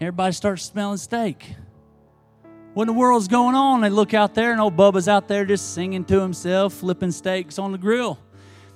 Everybody 0.00 0.32
starts 0.32 0.62
smelling 0.62 0.98
steak 0.98 1.56
what 2.76 2.82
in 2.90 2.94
the 2.94 3.00
world's 3.00 3.26
going 3.26 3.54
on? 3.54 3.80
They 3.80 3.88
look 3.88 4.12
out 4.12 4.34
there, 4.34 4.52
and 4.52 4.60
old 4.60 4.76
Bubba's 4.76 5.08
out 5.08 5.28
there 5.28 5.46
just 5.46 5.72
singing 5.72 6.04
to 6.04 6.20
himself, 6.20 6.74
flipping 6.74 7.10
steaks 7.10 7.58
on 7.58 7.72
the 7.72 7.78
grill. 7.78 8.18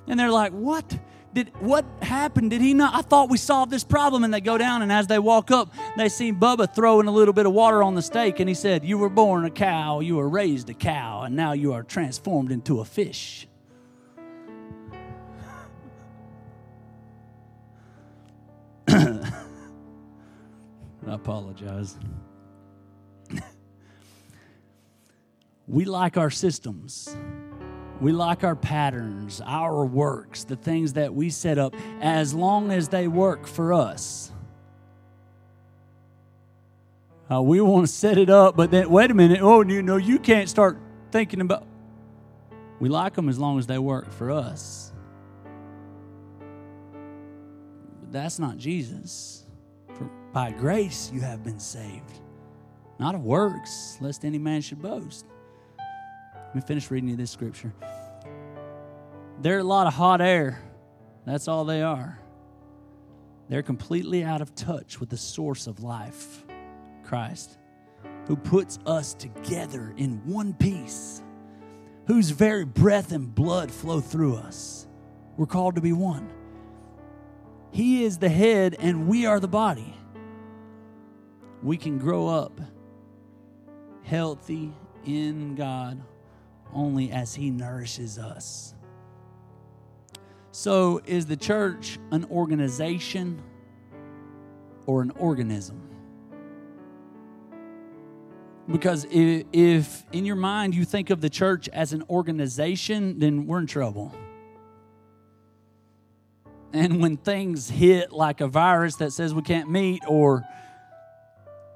And 0.06 0.18
they're 0.18 0.30
like, 0.30 0.52
What? 0.52 0.98
Did 1.32 1.52
what 1.60 1.84
happened? 2.02 2.50
Did 2.50 2.60
he 2.60 2.74
not? 2.74 2.94
I 2.94 3.02
thought 3.02 3.30
we 3.30 3.38
solved 3.38 3.70
this 3.70 3.84
problem. 3.84 4.24
And 4.24 4.34
they 4.34 4.40
go 4.40 4.58
down, 4.58 4.82
and 4.82 4.90
as 4.90 5.06
they 5.06 5.18
walk 5.18 5.52
up, 5.52 5.72
they 5.96 6.08
see 6.08 6.32
Bubba 6.32 6.74
throwing 6.74 7.06
a 7.06 7.12
little 7.12 7.34
bit 7.34 7.46
of 7.46 7.52
water 7.52 7.82
on 7.82 7.94
the 7.94 8.02
steak. 8.02 8.40
And 8.40 8.48
he 8.48 8.54
said, 8.54 8.84
You 8.84 8.98
were 8.98 9.08
born 9.08 9.44
a 9.44 9.50
cow, 9.50 10.00
you 10.00 10.16
were 10.16 10.28
raised 10.28 10.68
a 10.70 10.74
cow, 10.74 11.22
and 11.22 11.36
now 11.36 11.52
you 11.52 11.72
are 11.72 11.84
transformed 11.84 12.50
into 12.50 12.80
a 12.80 12.84
fish. 12.84 13.46
I 18.88 19.22
apologize. 21.06 21.96
we 25.68 25.84
like 25.84 26.16
our 26.16 26.30
systems. 26.30 27.16
We 28.00 28.12
like 28.12 28.44
our 28.44 28.56
patterns, 28.56 29.42
our 29.44 29.84
works, 29.84 30.44
the 30.44 30.56
things 30.56 30.94
that 30.94 31.14
we 31.14 31.28
set 31.28 31.58
up, 31.58 31.74
as 32.00 32.32
long 32.32 32.72
as 32.72 32.88
they 32.88 33.08
work 33.08 33.46
for 33.46 33.74
us. 33.74 34.32
Uh, 37.30 37.42
we 37.42 37.60
want 37.60 37.86
to 37.86 37.92
set 37.92 38.16
it 38.16 38.30
up, 38.30 38.56
but 38.56 38.70
then, 38.70 38.90
wait 38.90 39.10
a 39.10 39.14
minute, 39.14 39.40
oh, 39.42 39.62
you 39.62 39.82
know, 39.82 39.98
you 39.98 40.18
can't 40.18 40.48
start 40.48 40.78
thinking 41.12 41.40
about. 41.40 41.66
We 42.80 42.88
like 42.88 43.14
them 43.14 43.28
as 43.28 43.38
long 43.38 43.58
as 43.58 43.66
they 43.66 43.78
work 43.78 44.10
for 44.10 44.30
us. 44.30 44.92
But 48.00 48.12
that's 48.12 48.38
not 48.38 48.56
Jesus. 48.56 49.44
For 49.94 50.10
by 50.32 50.52
grace 50.52 51.10
you 51.12 51.20
have 51.20 51.44
been 51.44 51.60
saved, 51.60 52.20
not 52.98 53.14
of 53.14 53.22
works, 53.22 53.98
lest 54.00 54.24
any 54.24 54.38
man 54.38 54.62
should 54.62 54.80
boast. 54.80 55.26
Let 56.50 56.54
me 56.56 56.62
finish 56.62 56.90
reading 56.90 57.08
you 57.08 57.14
this 57.14 57.30
scripture. 57.30 57.72
They're 59.40 59.60
a 59.60 59.64
lot 59.64 59.86
of 59.86 59.94
hot 59.94 60.20
air. 60.20 60.60
That's 61.24 61.46
all 61.46 61.64
they 61.64 61.80
are. 61.80 62.18
They're 63.48 63.62
completely 63.62 64.24
out 64.24 64.40
of 64.40 64.56
touch 64.56 64.98
with 64.98 65.10
the 65.10 65.16
source 65.16 65.68
of 65.68 65.84
life, 65.84 66.44
Christ, 67.04 67.56
who 68.26 68.34
puts 68.34 68.80
us 68.84 69.14
together 69.14 69.94
in 69.96 70.26
one 70.26 70.52
piece, 70.52 71.22
whose 72.08 72.30
very 72.30 72.64
breath 72.64 73.12
and 73.12 73.32
blood 73.32 73.70
flow 73.70 74.00
through 74.00 74.34
us. 74.34 74.88
We're 75.36 75.46
called 75.46 75.76
to 75.76 75.80
be 75.80 75.92
one. 75.92 76.32
He 77.70 78.02
is 78.02 78.18
the 78.18 78.28
head 78.28 78.74
and 78.80 79.06
we 79.06 79.24
are 79.24 79.38
the 79.38 79.46
body. 79.46 79.94
We 81.62 81.76
can 81.76 81.98
grow 81.98 82.26
up 82.26 82.60
healthy 84.02 84.72
in 85.06 85.54
God 85.54 86.02
only 86.74 87.10
as 87.10 87.34
He 87.34 87.50
nourishes 87.50 88.18
us. 88.18 88.74
So, 90.52 91.00
is 91.06 91.26
the 91.26 91.36
church 91.36 91.98
an 92.10 92.24
organization 92.26 93.40
or 94.86 95.02
an 95.02 95.12
organism? 95.12 95.80
Because 98.70 99.06
if, 99.10 100.04
in 100.12 100.24
your 100.24 100.36
mind 100.36 100.74
you 100.74 100.84
think 100.84 101.10
of 101.10 101.20
the 101.20 101.30
church 101.30 101.68
as 101.70 101.92
an 101.92 102.04
organization, 102.08 103.18
then 103.18 103.46
we're 103.46 103.58
in 103.58 103.66
trouble. 103.66 104.14
And 106.72 107.00
when 107.00 107.16
things 107.16 107.68
hit 107.68 108.12
like 108.12 108.40
a 108.40 108.46
virus 108.46 108.96
that 108.96 109.12
says 109.12 109.34
we 109.34 109.42
can't 109.42 109.70
meet 109.70 110.02
or 110.06 110.44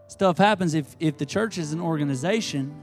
stuff 0.07 0.39
happens, 0.39 0.75
if, 0.75 0.95
if 1.01 1.19
the 1.19 1.27
church 1.27 1.59
is 1.59 1.73
an 1.73 1.81
organization, 1.81 2.75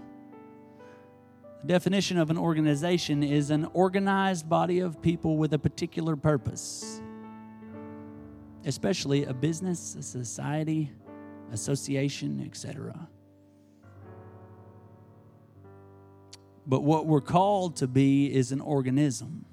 definition 1.65 2.17
of 2.17 2.29
an 2.29 2.37
organization 2.37 3.23
is 3.23 3.51
an 3.51 3.67
organized 3.73 4.49
body 4.49 4.79
of 4.79 5.01
people 5.01 5.37
with 5.37 5.53
a 5.53 5.59
particular 5.59 6.15
purpose, 6.15 7.01
especially 8.65 9.25
a 9.25 9.33
business, 9.33 9.95
a 9.95 10.01
society, 10.01 10.91
association, 11.51 12.43
etc. 12.45 13.07
But 16.65 16.83
what 16.83 17.05
we're 17.05 17.21
called 17.21 17.77
to 17.77 17.87
be 17.87 18.33
is 18.33 18.51
an 18.51 18.61
organism. 18.61 19.45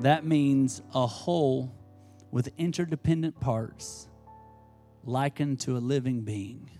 That 0.00 0.24
means 0.24 0.80
a 0.94 1.06
whole 1.06 1.74
with 2.30 2.50
interdependent 2.56 3.40
parts 3.40 4.08
likened 5.04 5.60
to 5.60 5.76
a 5.76 5.78
living 5.78 6.20
being. 6.20 6.70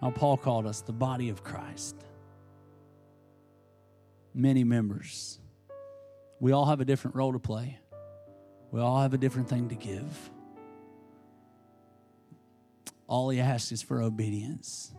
How 0.00 0.10
Paul 0.10 0.36
called 0.36 0.66
us 0.66 0.82
the 0.82 0.92
body 0.92 1.28
of 1.28 1.42
Christ. 1.42 1.96
Many 4.34 4.64
members. 4.64 5.40
We 6.40 6.52
all 6.52 6.66
have 6.66 6.80
a 6.80 6.84
different 6.84 7.16
role 7.16 7.32
to 7.32 7.38
play, 7.38 7.78
we 8.70 8.80
all 8.80 9.00
have 9.00 9.14
a 9.14 9.18
different 9.18 9.48
thing 9.48 9.68
to 9.68 9.74
give. 9.74 10.30
All 13.08 13.30
he 13.30 13.40
asks 13.40 13.70
is 13.70 13.82
for 13.82 14.02
obedience. 14.02 14.92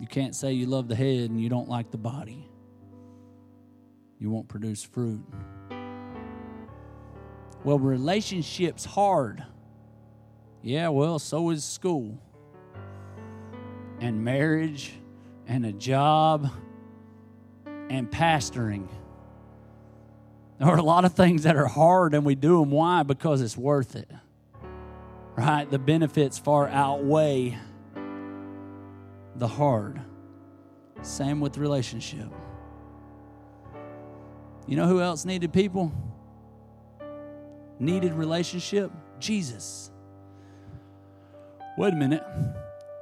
You 0.00 0.06
can't 0.06 0.34
say 0.34 0.52
you 0.52 0.66
love 0.66 0.88
the 0.88 0.94
head 0.94 1.28
and 1.28 1.40
you 1.40 1.48
don't 1.48 1.68
like 1.68 1.90
the 1.90 1.98
body 1.98 2.48
you 4.18 4.30
won't 4.30 4.48
produce 4.48 4.82
fruit. 4.82 5.24
Well, 7.64 7.78
relationships 7.78 8.84
hard. 8.84 9.44
Yeah, 10.62 10.88
well, 10.88 11.18
so 11.18 11.50
is 11.50 11.64
school. 11.64 12.18
And 14.00 14.24
marriage 14.24 14.92
and 15.46 15.64
a 15.64 15.72
job 15.72 16.50
and 17.88 18.10
pastoring. 18.10 18.88
There 20.58 20.68
are 20.68 20.76
a 20.76 20.82
lot 20.82 21.04
of 21.04 21.14
things 21.14 21.44
that 21.44 21.56
are 21.56 21.66
hard 21.66 22.14
and 22.14 22.24
we 22.24 22.34
do 22.34 22.60
them. 22.60 22.70
Why? 22.70 23.02
Because 23.02 23.40
it's 23.40 23.56
worth 23.56 23.96
it. 23.96 24.10
Right? 25.36 25.70
The 25.70 25.78
benefits 25.78 26.38
far 26.38 26.68
outweigh 26.68 27.56
the 29.36 29.48
hard. 29.48 30.00
Same 31.02 31.40
with 31.40 31.58
relationship. 31.58 32.28
You 34.66 34.76
know 34.76 34.88
who 34.88 35.00
else 35.00 35.24
needed 35.24 35.52
people? 35.52 35.92
Needed 37.78 38.12
relationship? 38.14 38.90
Jesus. 39.20 39.92
Wait 41.78 41.92
a 41.92 41.96
minute. 41.96 42.24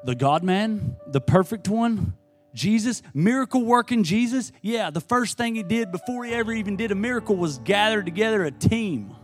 The 0.04 0.14
God 0.14 0.42
man, 0.42 0.96
the 1.06 1.20
perfect 1.20 1.66
one, 1.66 2.12
Jesus, 2.52 3.02
miracle 3.14 3.64
working 3.64 4.04
Jesus? 4.04 4.52
Yeah, 4.60 4.90
the 4.90 5.00
first 5.00 5.38
thing 5.38 5.54
he 5.54 5.62
did 5.62 5.90
before 5.90 6.26
he 6.26 6.34
ever 6.34 6.52
even 6.52 6.76
did 6.76 6.90
a 6.90 6.94
miracle 6.94 7.36
was 7.36 7.56
gather 7.60 8.02
together 8.02 8.44
a 8.44 8.50
team. 8.50 9.16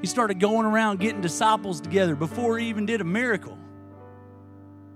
He 0.00 0.08
started 0.08 0.40
going 0.40 0.66
around 0.66 0.98
getting 0.98 1.20
disciples 1.20 1.80
together 1.80 2.16
before 2.16 2.58
he 2.58 2.70
even 2.70 2.86
did 2.86 3.00
a 3.00 3.04
miracle. 3.04 3.56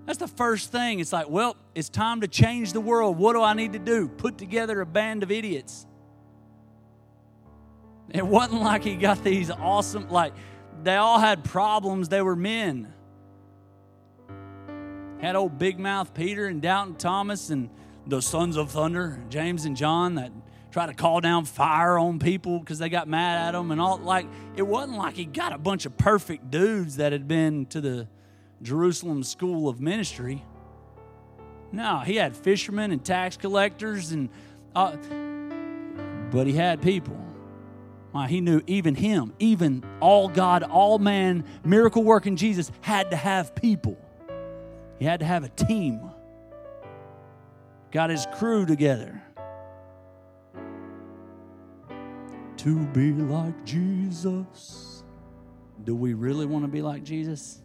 That's 0.04 0.18
the 0.18 0.26
first 0.26 0.72
thing. 0.72 0.98
It's 0.98 1.12
like, 1.12 1.30
well, 1.30 1.57
it's 1.76 1.88
time 1.88 2.22
to 2.22 2.28
change 2.28 2.72
the 2.72 2.80
world. 2.80 3.18
What 3.18 3.34
do 3.34 3.42
I 3.42 3.54
need 3.54 3.74
to 3.74 3.78
do? 3.78 4.09
Put 4.09 4.36
together 4.36 4.80
a 4.80 4.86
band 4.86 5.22
of 5.22 5.30
idiots. 5.30 5.86
It 8.12 8.26
wasn't 8.26 8.62
like 8.62 8.82
he 8.82 8.96
got 8.96 9.22
these 9.22 9.48
awesome, 9.52 10.09
like, 10.11 10.32
they 10.82 10.96
all 10.96 11.20
had 11.20 11.44
problems. 11.44 12.09
They 12.09 12.20
were 12.20 12.36
men. 12.36 12.92
Had 15.20 15.34
old 15.34 15.58
Big 15.58 15.78
Mouth 15.78 16.12
Peter 16.12 16.46
and 16.46 16.60
Doubting 16.60 16.96
Thomas 16.96 17.50
and 17.50 17.70
the 18.06 18.20
sons 18.20 18.56
of 18.56 18.70
thunder, 18.70 19.18
James 19.30 19.64
and 19.64 19.76
John, 19.76 20.16
that 20.16 20.30
tried 20.70 20.86
to 20.86 20.94
call 20.94 21.20
down 21.20 21.46
fire 21.46 21.98
on 21.98 22.18
people 22.18 22.60
because 22.60 22.78
they 22.78 22.90
got 22.90 23.08
mad 23.08 23.48
at 23.48 23.58
him 23.58 23.70
and 23.70 23.80
all. 23.80 23.96
Like, 23.96 24.26
it 24.56 24.62
wasn't 24.62 24.98
like 24.98 25.14
he 25.14 25.24
got 25.24 25.54
a 25.54 25.58
bunch 25.58 25.86
of 25.86 25.96
perfect 25.96 26.50
dudes 26.50 26.96
that 26.96 27.12
had 27.12 27.26
been 27.26 27.64
to 27.66 27.80
the 27.80 28.08
Jerusalem 28.60 29.22
School 29.22 29.68
of 29.68 29.80
Ministry. 29.80 30.44
No, 31.72 32.00
he 32.00 32.16
had 32.16 32.36
fishermen 32.36 32.92
and 32.92 33.04
tax 33.04 33.36
collectors, 33.36 34.12
and 34.12 34.28
uh, 34.74 34.96
but 36.30 36.46
he 36.46 36.52
had 36.52 36.82
people. 36.82 37.16
Why, 38.12 38.28
he 38.28 38.40
knew 38.40 38.60
even 38.66 38.94
him, 38.94 39.32
even 39.38 39.82
all 40.00 40.28
God, 40.28 40.62
all 40.62 40.98
man, 40.98 41.44
miracle 41.64 42.04
working 42.04 42.36
Jesus 42.36 42.70
had 42.82 43.10
to 43.10 43.16
have 43.16 43.54
people. 43.54 43.98
He 44.99 45.05
had 45.05 45.20
to 45.20 45.26
have 45.26 45.44
a 45.44 45.49
team. 45.49 46.11
Got 47.90 48.11
his 48.11 48.26
crew 48.34 48.66
together. 48.66 49.22
To 52.59 52.86
be 52.86 53.12
like 53.12 53.64
Jesus. 53.64 55.05
Do 55.84 55.94
we 55.94 56.14
really 56.14 56.47
want 56.47 56.64
to 56.64 56.68
be 56.68 56.82
like 56.82 57.05
Jesus? 57.05 57.61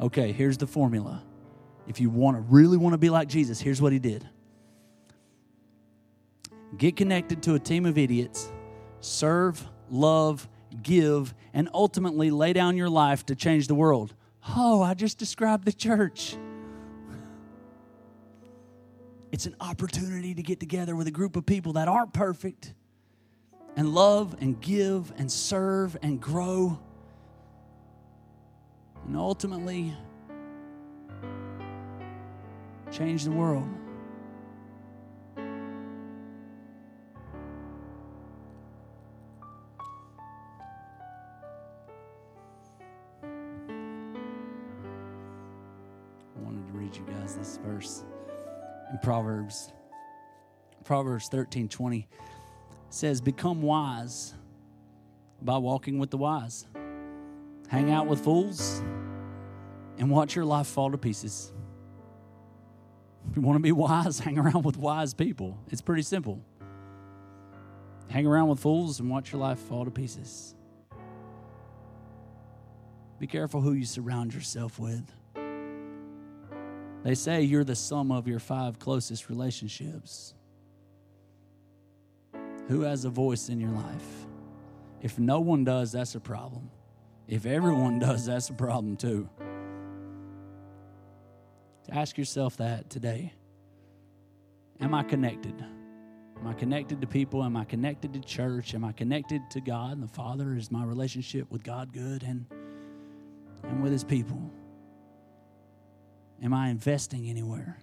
Okay, 0.00 0.32
here's 0.32 0.56
the 0.56 0.66
formula. 0.66 1.22
If 1.86 2.00
you 2.00 2.10
want 2.10 2.36
to 2.36 2.40
really 2.42 2.76
want 2.76 2.94
to 2.94 2.98
be 2.98 3.10
like 3.10 3.28
Jesus, 3.28 3.60
here's 3.60 3.80
what 3.80 3.92
he 3.92 3.98
did. 3.98 4.28
Get 6.76 6.96
connected 6.96 7.42
to 7.44 7.54
a 7.54 7.58
team 7.58 7.86
of 7.86 7.96
idiots, 7.96 8.50
serve, 9.00 9.66
love, 9.90 10.48
give, 10.82 11.34
and 11.54 11.68
ultimately 11.72 12.30
lay 12.30 12.52
down 12.52 12.76
your 12.76 12.90
life 12.90 13.24
to 13.26 13.34
change 13.34 13.68
the 13.68 13.74
world. 13.74 14.14
Oh, 14.54 14.82
I 14.82 14.94
just 14.94 15.18
described 15.18 15.64
the 15.64 15.72
church. 15.72 16.36
It's 19.32 19.46
an 19.46 19.56
opportunity 19.60 20.34
to 20.34 20.42
get 20.42 20.60
together 20.60 20.94
with 20.94 21.08
a 21.08 21.10
group 21.10 21.36
of 21.36 21.44
people 21.44 21.74
that 21.74 21.88
aren't 21.88 22.12
perfect 22.12 22.74
and 23.76 23.94
love 23.94 24.36
and 24.40 24.60
give 24.60 25.12
and 25.18 25.30
serve 25.30 25.96
and 26.00 26.20
grow 26.20 26.78
and 29.06 29.16
ultimately 29.16 29.94
change 32.90 33.24
the 33.24 33.30
world. 33.30 33.68
Proverbs. 49.06 49.72
Proverbs 50.82 51.28
13 51.28 51.68
20 51.68 52.08
says, 52.90 53.20
Become 53.20 53.62
wise 53.62 54.34
by 55.40 55.58
walking 55.58 56.00
with 56.00 56.10
the 56.10 56.16
wise 56.16 56.66
hang 57.68 57.92
out 57.92 58.08
with 58.08 58.24
fools, 58.24 58.82
and 59.98 60.10
watch 60.10 60.34
your 60.34 60.44
life 60.44 60.66
fall 60.66 60.90
to 60.90 60.98
pieces. 60.98 61.52
If 63.30 63.36
you 63.36 63.42
want 63.42 63.58
to 63.58 63.62
be 63.62 63.70
wise, 63.70 64.18
hang 64.26 64.40
around 64.40 64.64
with 64.64 64.76
wise 64.76 65.14
people. 65.14 65.56
It's 65.68 65.80
pretty 65.80 66.02
simple. 66.02 66.42
hang 68.08 68.26
around 68.26 68.48
with 68.48 68.58
fools 68.58 68.98
and 68.98 69.08
watch 69.08 69.30
your 69.30 69.40
life 69.40 69.60
fall 69.60 69.84
to 69.84 69.90
pieces. 69.92 70.56
Be 73.20 73.28
careful 73.28 73.60
who 73.60 73.72
you 73.72 73.84
surround 73.84 74.34
yourself 74.34 74.80
with. 74.80 75.12
They 77.06 77.14
say 77.14 77.42
you're 77.42 77.62
the 77.62 77.76
sum 77.76 78.10
of 78.10 78.26
your 78.26 78.40
five 78.40 78.80
closest 78.80 79.28
relationships. 79.28 80.34
Who 82.66 82.80
has 82.80 83.04
a 83.04 83.10
voice 83.10 83.48
in 83.48 83.60
your 83.60 83.70
life? 83.70 84.26
If 85.00 85.16
no 85.16 85.38
one 85.38 85.62
does, 85.62 85.92
that's 85.92 86.16
a 86.16 86.20
problem. 86.20 86.68
If 87.28 87.46
everyone 87.46 87.98
does, 88.00 88.26
that's 88.26 88.50
a 88.50 88.54
problem 88.54 88.96
too. 88.96 89.28
Ask 91.92 92.18
yourself 92.18 92.56
that 92.56 92.90
today. 92.90 93.32
Am 94.80 94.92
I 94.92 95.04
connected? 95.04 95.54
Am 96.40 96.44
I 96.48 96.54
connected 96.54 97.00
to 97.02 97.06
people? 97.06 97.44
Am 97.44 97.56
I 97.56 97.62
connected 97.66 98.14
to 98.14 98.20
church? 98.20 98.74
Am 98.74 98.84
I 98.84 98.90
connected 98.90 99.42
to 99.52 99.60
God 99.60 99.92
and 99.92 100.02
the 100.02 100.12
Father? 100.12 100.56
Is 100.56 100.72
my 100.72 100.82
relationship 100.82 101.52
with 101.52 101.62
God 101.62 101.92
good 101.92 102.24
and, 102.24 102.46
and 103.62 103.80
with 103.80 103.92
His 103.92 104.02
people? 104.02 104.50
Am 106.42 106.52
I 106.52 106.68
investing 106.68 107.28
anywhere? 107.28 107.78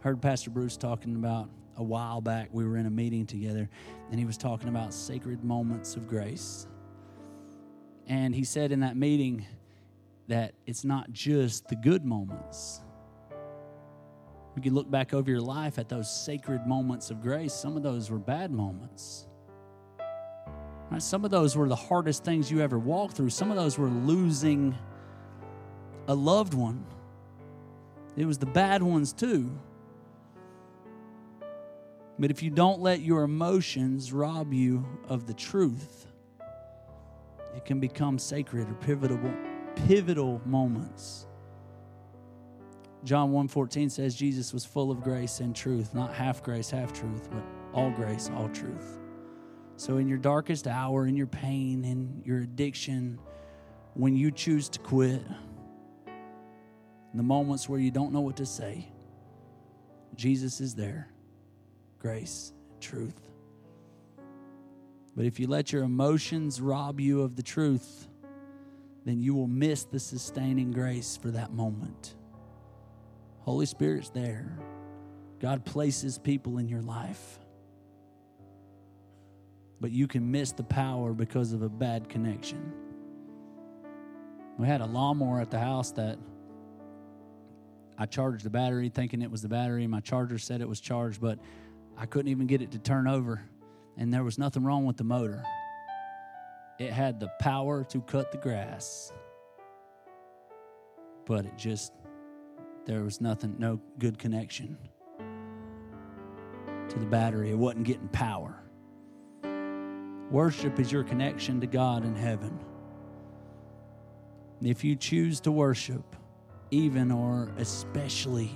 Heard 0.00 0.20
Pastor 0.20 0.50
Bruce 0.50 0.76
talking 0.76 1.16
about 1.16 1.48
a 1.76 1.82
while 1.82 2.20
back. 2.20 2.50
We 2.52 2.64
were 2.66 2.76
in 2.76 2.86
a 2.86 2.90
meeting 2.90 3.26
together, 3.26 3.68
and 4.10 4.18
he 4.18 4.26
was 4.26 4.36
talking 4.36 4.68
about 4.68 4.92
sacred 4.92 5.42
moments 5.42 5.96
of 5.96 6.06
grace. 6.06 6.66
And 8.06 8.34
he 8.34 8.44
said 8.44 8.70
in 8.70 8.80
that 8.80 8.96
meeting 8.96 9.46
that 10.28 10.54
it's 10.66 10.84
not 10.84 11.10
just 11.12 11.68
the 11.68 11.76
good 11.76 12.04
moments 12.04 12.82
you 14.56 14.62
can 14.62 14.74
look 14.74 14.90
back 14.90 15.12
over 15.12 15.30
your 15.30 15.40
life 15.40 15.78
at 15.78 15.88
those 15.88 16.10
sacred 16.10 16.66
moments 16.66 17.10
of 17.10 17.20
grace. 17.20 17.52
Some 17.52 17.76
of 17.76 17.82
those 17.82 18.10
were 18.10 18.18
bad 18.18 18.52
moments. 18.52 19.26
Right? 20.90 21.02
Some 21.02 21.24
of 21.24 21.30
those 21.30 21.56
were 21.56 21.68
the 21.68 21.76
hardest 21.76 22.24
things 22.24 22.50
you 22.50 22.60
ever 22.60 22.78
walked 22.78 23.16
through. 23.16 23.30
Some 23.30 23.50
of 23.50 23.56
those 23.56 23.78
were 23.78 23.88
losing 23.88 24.76
a 26.08 26.14
loved 26.14 26.54
one. 26.54 26.84
It 28.16 28.26
was 28.26 28.38
the 28.38 28.46
bad 28.46 28.82
ones 28.82 29.12
too. 29.12 29.50
But 32.18 32.30
if 32.30 32.42
you 32.42 32.50
don't 32.50 32.80
let 32.80 33.00
your 33.00 33.24
emotions 33.24 34.12
rob 34.12 34.52
you 34.52 34.86
of 35.08 35.26
the 35.26 35.34
truth, 35.34 36.06
it 37.56 37.64
can 37.64 37.80
become 37.80 38.18
sacred 38.18 38.68
or 38.68 38.74
pivotal 38.74 39.18
pivotal 39.86 40.40
moments. 40.44 41.26
John 43.02 43.32
1:14 43.32 43.90
says 43.90 44.14
Jesus 44.14 44.52
was 44.52 44.64
full 44.64 44.90
of 44.90 45.02
grace 45.02 45.40
and 45.40 45.54
truth, 45.54 45.94
not 45.94 46.14
half 46.14 46.42
grace, 46.42 46.70
half 46.70 46.92
truth, 46.92 47.28
but 47.30 47.42
all 47.72 47.90
grace, 47.90 48.30
all 48.34 48.48
truth. 48.48 48.98
So 49.76 49.98
in 49.98 50.08
your 50.08 50.18
darkest 50.18 50.68
hour, 50.68 51.06
in 51.06 51.16
your 51.16 51.26
pain, 51.26 51.84
in 51.84 52.22
your 52.24 52.38
addiction, 52.38 53.18
when 53.94 54.16
you 54.16 54.30
choose 54.30 54.68
to 54.70 54.78
quit, 54.78 55.22
the 57.18 57.22
moments 57.22 57.68
where 57.68 57.78
you 57.78 57.90
don't 57.90 58.12
know 58.12 58.20
what 58.20 58.36
to 58.36 58.46
say, 58.46 58.88
Jesus 60.14 60.60
is 60.60 60.74
there. 60.74 61.08
Grace, 61.98 62.52
truth. 62.80 63.20
But 65.16 65.24
if 65.24 65.38
you 65.38 65.46
let 65.46 65.72
your 65.72 65.84
emotions 65.84 66.60
rob 66.60 67.00
you 67.00 67.22
of 67.22 67.36
the 67.36 67.42
truth, 67.42 68.08
then 69.04 69.20
you 69.20 69.34
will 69.34 69.46
miss 69.46 69.84
the 69.84 70.00
sustaining 70.00 70.72
grace 70.72 71.16
for 71.16 71.30
that 71.30 71.52
moment. 71.52 72.16
Holy 73.40 73.66
Spirit's 73.66 74.10
there. 74.10 74.58
God 75.40 75.64
places 75.64 76.18
people 76.18 76.58
in 76.58 76.68
your 76.68 76.82
life. 76.82 77.38
But 79.80 79.90
you 79.90 80.08
can 80.08 80.30
miss 80.30 80.52
the 80.52 80.64
power 80.64 81.12
because 81.12 81.52
of 81.52 81.62
a 81.62 81.68
bad 81.68 82.08
connection. 82.08 82.72
We 84.56 84.66
had 84.66 84.80
a 84.80 84.86
lawnmower 84.86 85.40
at 85.40 85.50
the 85.50 85.58
house 85.58 85.90
that 85.92 86.18
I 87.96 88.06
charged 88.06 88.44
the 88.44 88.50
battery 88.50 88.88
thinking 88.88 89.22
it 89.22 89.30
was 89.30 89.42
the 89.42 89.48
battery. 89.48 89.86
My 89.86 90.00
charger 90.00 90.38
said 90.38 90.60
it 90.60 90.68
was 90.68 90.80
charged, 90.80 91.20
but 91.20 91.38
I 91.96 92.06
couldn't 92.06 92.30
even 92.30 92.46
get 92.46 92.60
it 92.60 92.72
to 92.72 92.78
turn 92.78 93.06
over. 93.06 93.42
And 93.96 94.12
there 94.12 94.24
was 94.24 94.38
nothing 94.38 94.64
wrong 94.64 94.84
with 94.84 94.96
the 94.96 95.04
motor. 95.04 95.44
It 96.78 96.92
had 96.92 97.20
the 97.20 97.30
power 97.40 97.84
to 97.84 98.00
cut 98.00 98.32
the 98.32 98.38
grass, 98.38 99.12
but 101.24 101.46
it 101.46 101.56
just 101.56 101.92
there 102.84 103.02
was 103.02 103.20
nothing, 103.20 103.54
no 103.58 103.80
good 103.98 104.18
connection 104.18 104.76
to 106.88 106.98
the 106.98 107.06
battery. 107.06 107.50
It 107.50 107.58
wasn't 107.58 107.84
getting 107.84 108.08
power. 108.08 108.60
Worship 110.30 110.80
is 110.80 110.90
your 110.90 111.04
connection 111.04 111.60
to 111.60 111.66
God 111.68 112.04
in 112.04 112.16
heaven. 112.16 112.58
If 114.60 114.82
you 114.82 114.96
choose 114.96 115.40
to 115.40 115.52
worship, 115.52 116.16
even 116.74 117.12
or 117.12 117.48
especially 117.58 118.50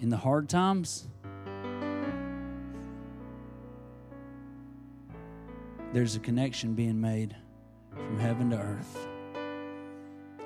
in 0.00 0.08
the 0.08 0.16
hard 0.16 0.48
times, 0.48 1.06
there's 5.92 6.16
a 6.16 6.18
connection 6.18 6.74
being 6.74 7.00
made 7.00 7.36
from 7.94 8.18
heaven 8.18 8.50
to 8.50 8.56
earth. 8.58 9.06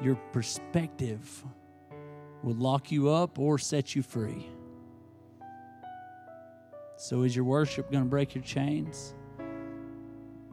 Your 0.02 0.16
perspective 0.32 1.42
will 2.42 2.56
lock 2.56 2.92
you 2.92 3.08
up 3.08 3.38
or 3.38 3.58
set 3.58 3.94
you 3.94 4.02
free. 4.02 4.46
So, 6.98 7.22
is 7.22 7.34
your 7.34 7.46
worship 7.46 7.90
going 7.90 8.04
to 8.04 8.10
break 8.10 8.34
your 8.34 8.44
chains? 8.44 9.14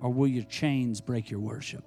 Or 0.01 0.09
will 0.09 0.27
your 0.27 0.45
chains 0.45 1.01
break 1.01 1.29
your 1.29 1.41
worship? 1.41 1.83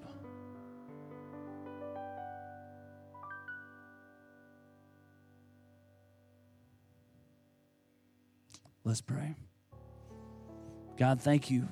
Let's 8.86 9.00
pray. 9.00 9.34
God, 10.96 11.20
thank 11.20 11.50
you. 11.50 11.68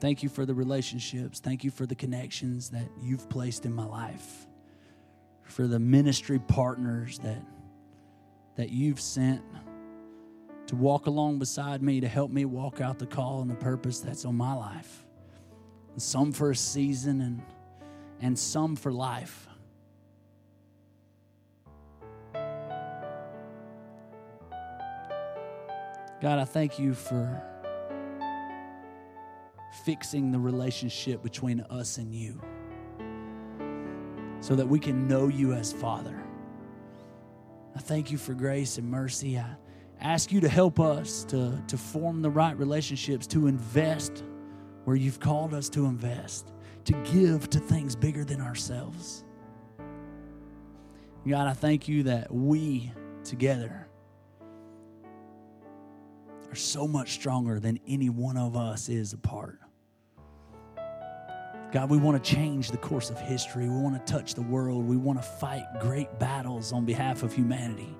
Thank 0.00 0.22
you 0.22 0.28
for 0.28 0.44
the 0.44 0.54
relationships. 0.54 1.40
Thank 1.40 1.64
you 1.64 1.70
for 1.70 1.86
the 1.86 1.94
connections 1.94 2.70
that 2.70 2.88
you've 3.00 3.28
placed 3.30 3.64
in 3.64 3.72
my 3.72 3.86
life 3.86 4.46
for 5.44 5.66
the 5.66 5.78
ministry 5.78 6.38
partners 6.38 7.18
that, 7.20 7.42
that 8.56 8.70
you've 8.70 9.00
sent 9.00 9.42
to 10.66 10.76
walk 10.76 11.06
along 11.06 11.38
beside 11.38 11.82
me 11.82 12.00
to 12.00 12.08
help 12.08 12.30
me 12.30 12.44
walk 12.44 12.80
out 12.80 12.98
the 12.98 13.06
call 13.06 13.42
and 13.42 13.50
the 13.50 13.54
purpose 13.54 14.00
that's 14.00 14.24
on 14.24 14.36
my 14.36 14.54
life. 14.54 15.04
some 15.96 16.32
for 16.32 16.50
a 16.50 16.56
season 16.56 17.20
and, 17.20 17.42
and 18.20 18.38
some 18.38 18.76
for 18.76 18.92
life. 18.92 19.46
God, 26.22 26.38
I 26.38 26.44
thank 26.44 26.78
you 26.78 26.94
for 26.94 27.42
fixing 29.84 30.30
the 30.30 30.38
relationship 30.38 31.20
between 31.20 31.62
us 31.62 31.98
and 31.98 32.14
you 32.14 32.40
so 34.38 34.54
that 34.54 34.68
we 34.68 34.78
can 34.78 35.08
know 35.08 35.26
you 35.26 35.52
as 35.52 35.72
Father. 35.72 36.22
I 37.74 37.80
thank 37.80 38.12
you 38.12 38.18
for 38.18 38.34
grace 38.34 38.78
and 38.78 38.88
mercy. 38.88 39.36
I 39.36 39.56
ask 40.00 40.30
you 40.30 40.40
to 40.42 40.48
help 40.48 40.78
us 40.78 41.24
to, 41.24 41.60
to 41.66 41.76
form 41.76 42.22
the 42.22 42.30
right 42.30 42.56
relationships, 42.56 43.26
to 43.26 43.48
invest 43.48 44.22
where 44.84 44.94
you've 44.94 45.18
called 45.18 45.52
us 45.52 45.68
to 45.70 45.86
invest, 45.86 46.52
to 46.84 46.92
give 47.12 47.50
to 47.50 47.58
things 47.58 47.96
bigger 47.96 48.24
than 48.24 48.40
ourselves. 48.40 49.24
God, 51.26 51.48
I 51.48 51.52
thank 51.52 51.88
you 51.88 52.04
that 52.04 52.32
we 52.32 52.92
together 53.24 53.88
are 56.52 56.56
so 56.56 56.86
much 56.86 57.12
stronger 57.12 57.58
than 57.58 57.80
any 57.88 58.10
one 58.10 58.36
of 58.36 58.56
us 58.56 58.90
is 58.90 59.14
apart. 59.14 59.58
God, 61.72 61.88
we 61.88 61.96
want 61.96 62.22
to 62.22 62.30
change 62.30 62.70
the 62.70 62.76
course 62.76 63.08
of 63.08 63.18
history. 63.18 63.66
We 63.70 63.80
want 63.80 63.94
to 63.94 64.12
touch 64.12 64.34
the 64.34 64.42
world. 64.42 64.86
We 64.86 64.98
want 64.98 65.18
to 65.18 65.26
fight 65.26 65.64
great 65.80 66.18
battles 66.18 66.70
on 66.74 66.84
behalf 66.84 67.22
of 67.22 67.32
humanity. 67.32 67.96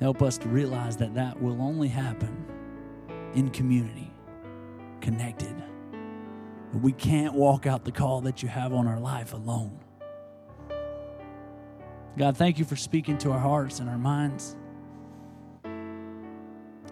Help 0.00 0.22
us 0.22 0.38
to 0.38 0.48
realize 0.48 0.96
that 0.96 1.14
that 1.14 1.40
will 1.40 1.60
only 1.60 1.88
happen 1.88 2.46
in 3.34 3.50
community, 3.50 4.10
connected. 5.02 5.54
We 6.72 6.92
can't 6.92 7.34
walk 7.34 7.66
out 7.66 7.84
the 7.84 7.92
call 7.92 8.22
that 8.22 8.42
you 8.42 8.48
have 8.48 8.72
on 8.72 8.86
our 8.86 8.98
life 8.98 9.34
alone. 9.34 9.78
God, 12.16 12.34
thank 12.38 12.58
you 12.58 12.64
for 12.64 12.76
speaking 12.76 13.18
to 13.18 13.32
our 13.32 13.38
hearts 13.38 13.80
and 13.80 13.90
our 13.90 13.98
minds. 13.98 14.56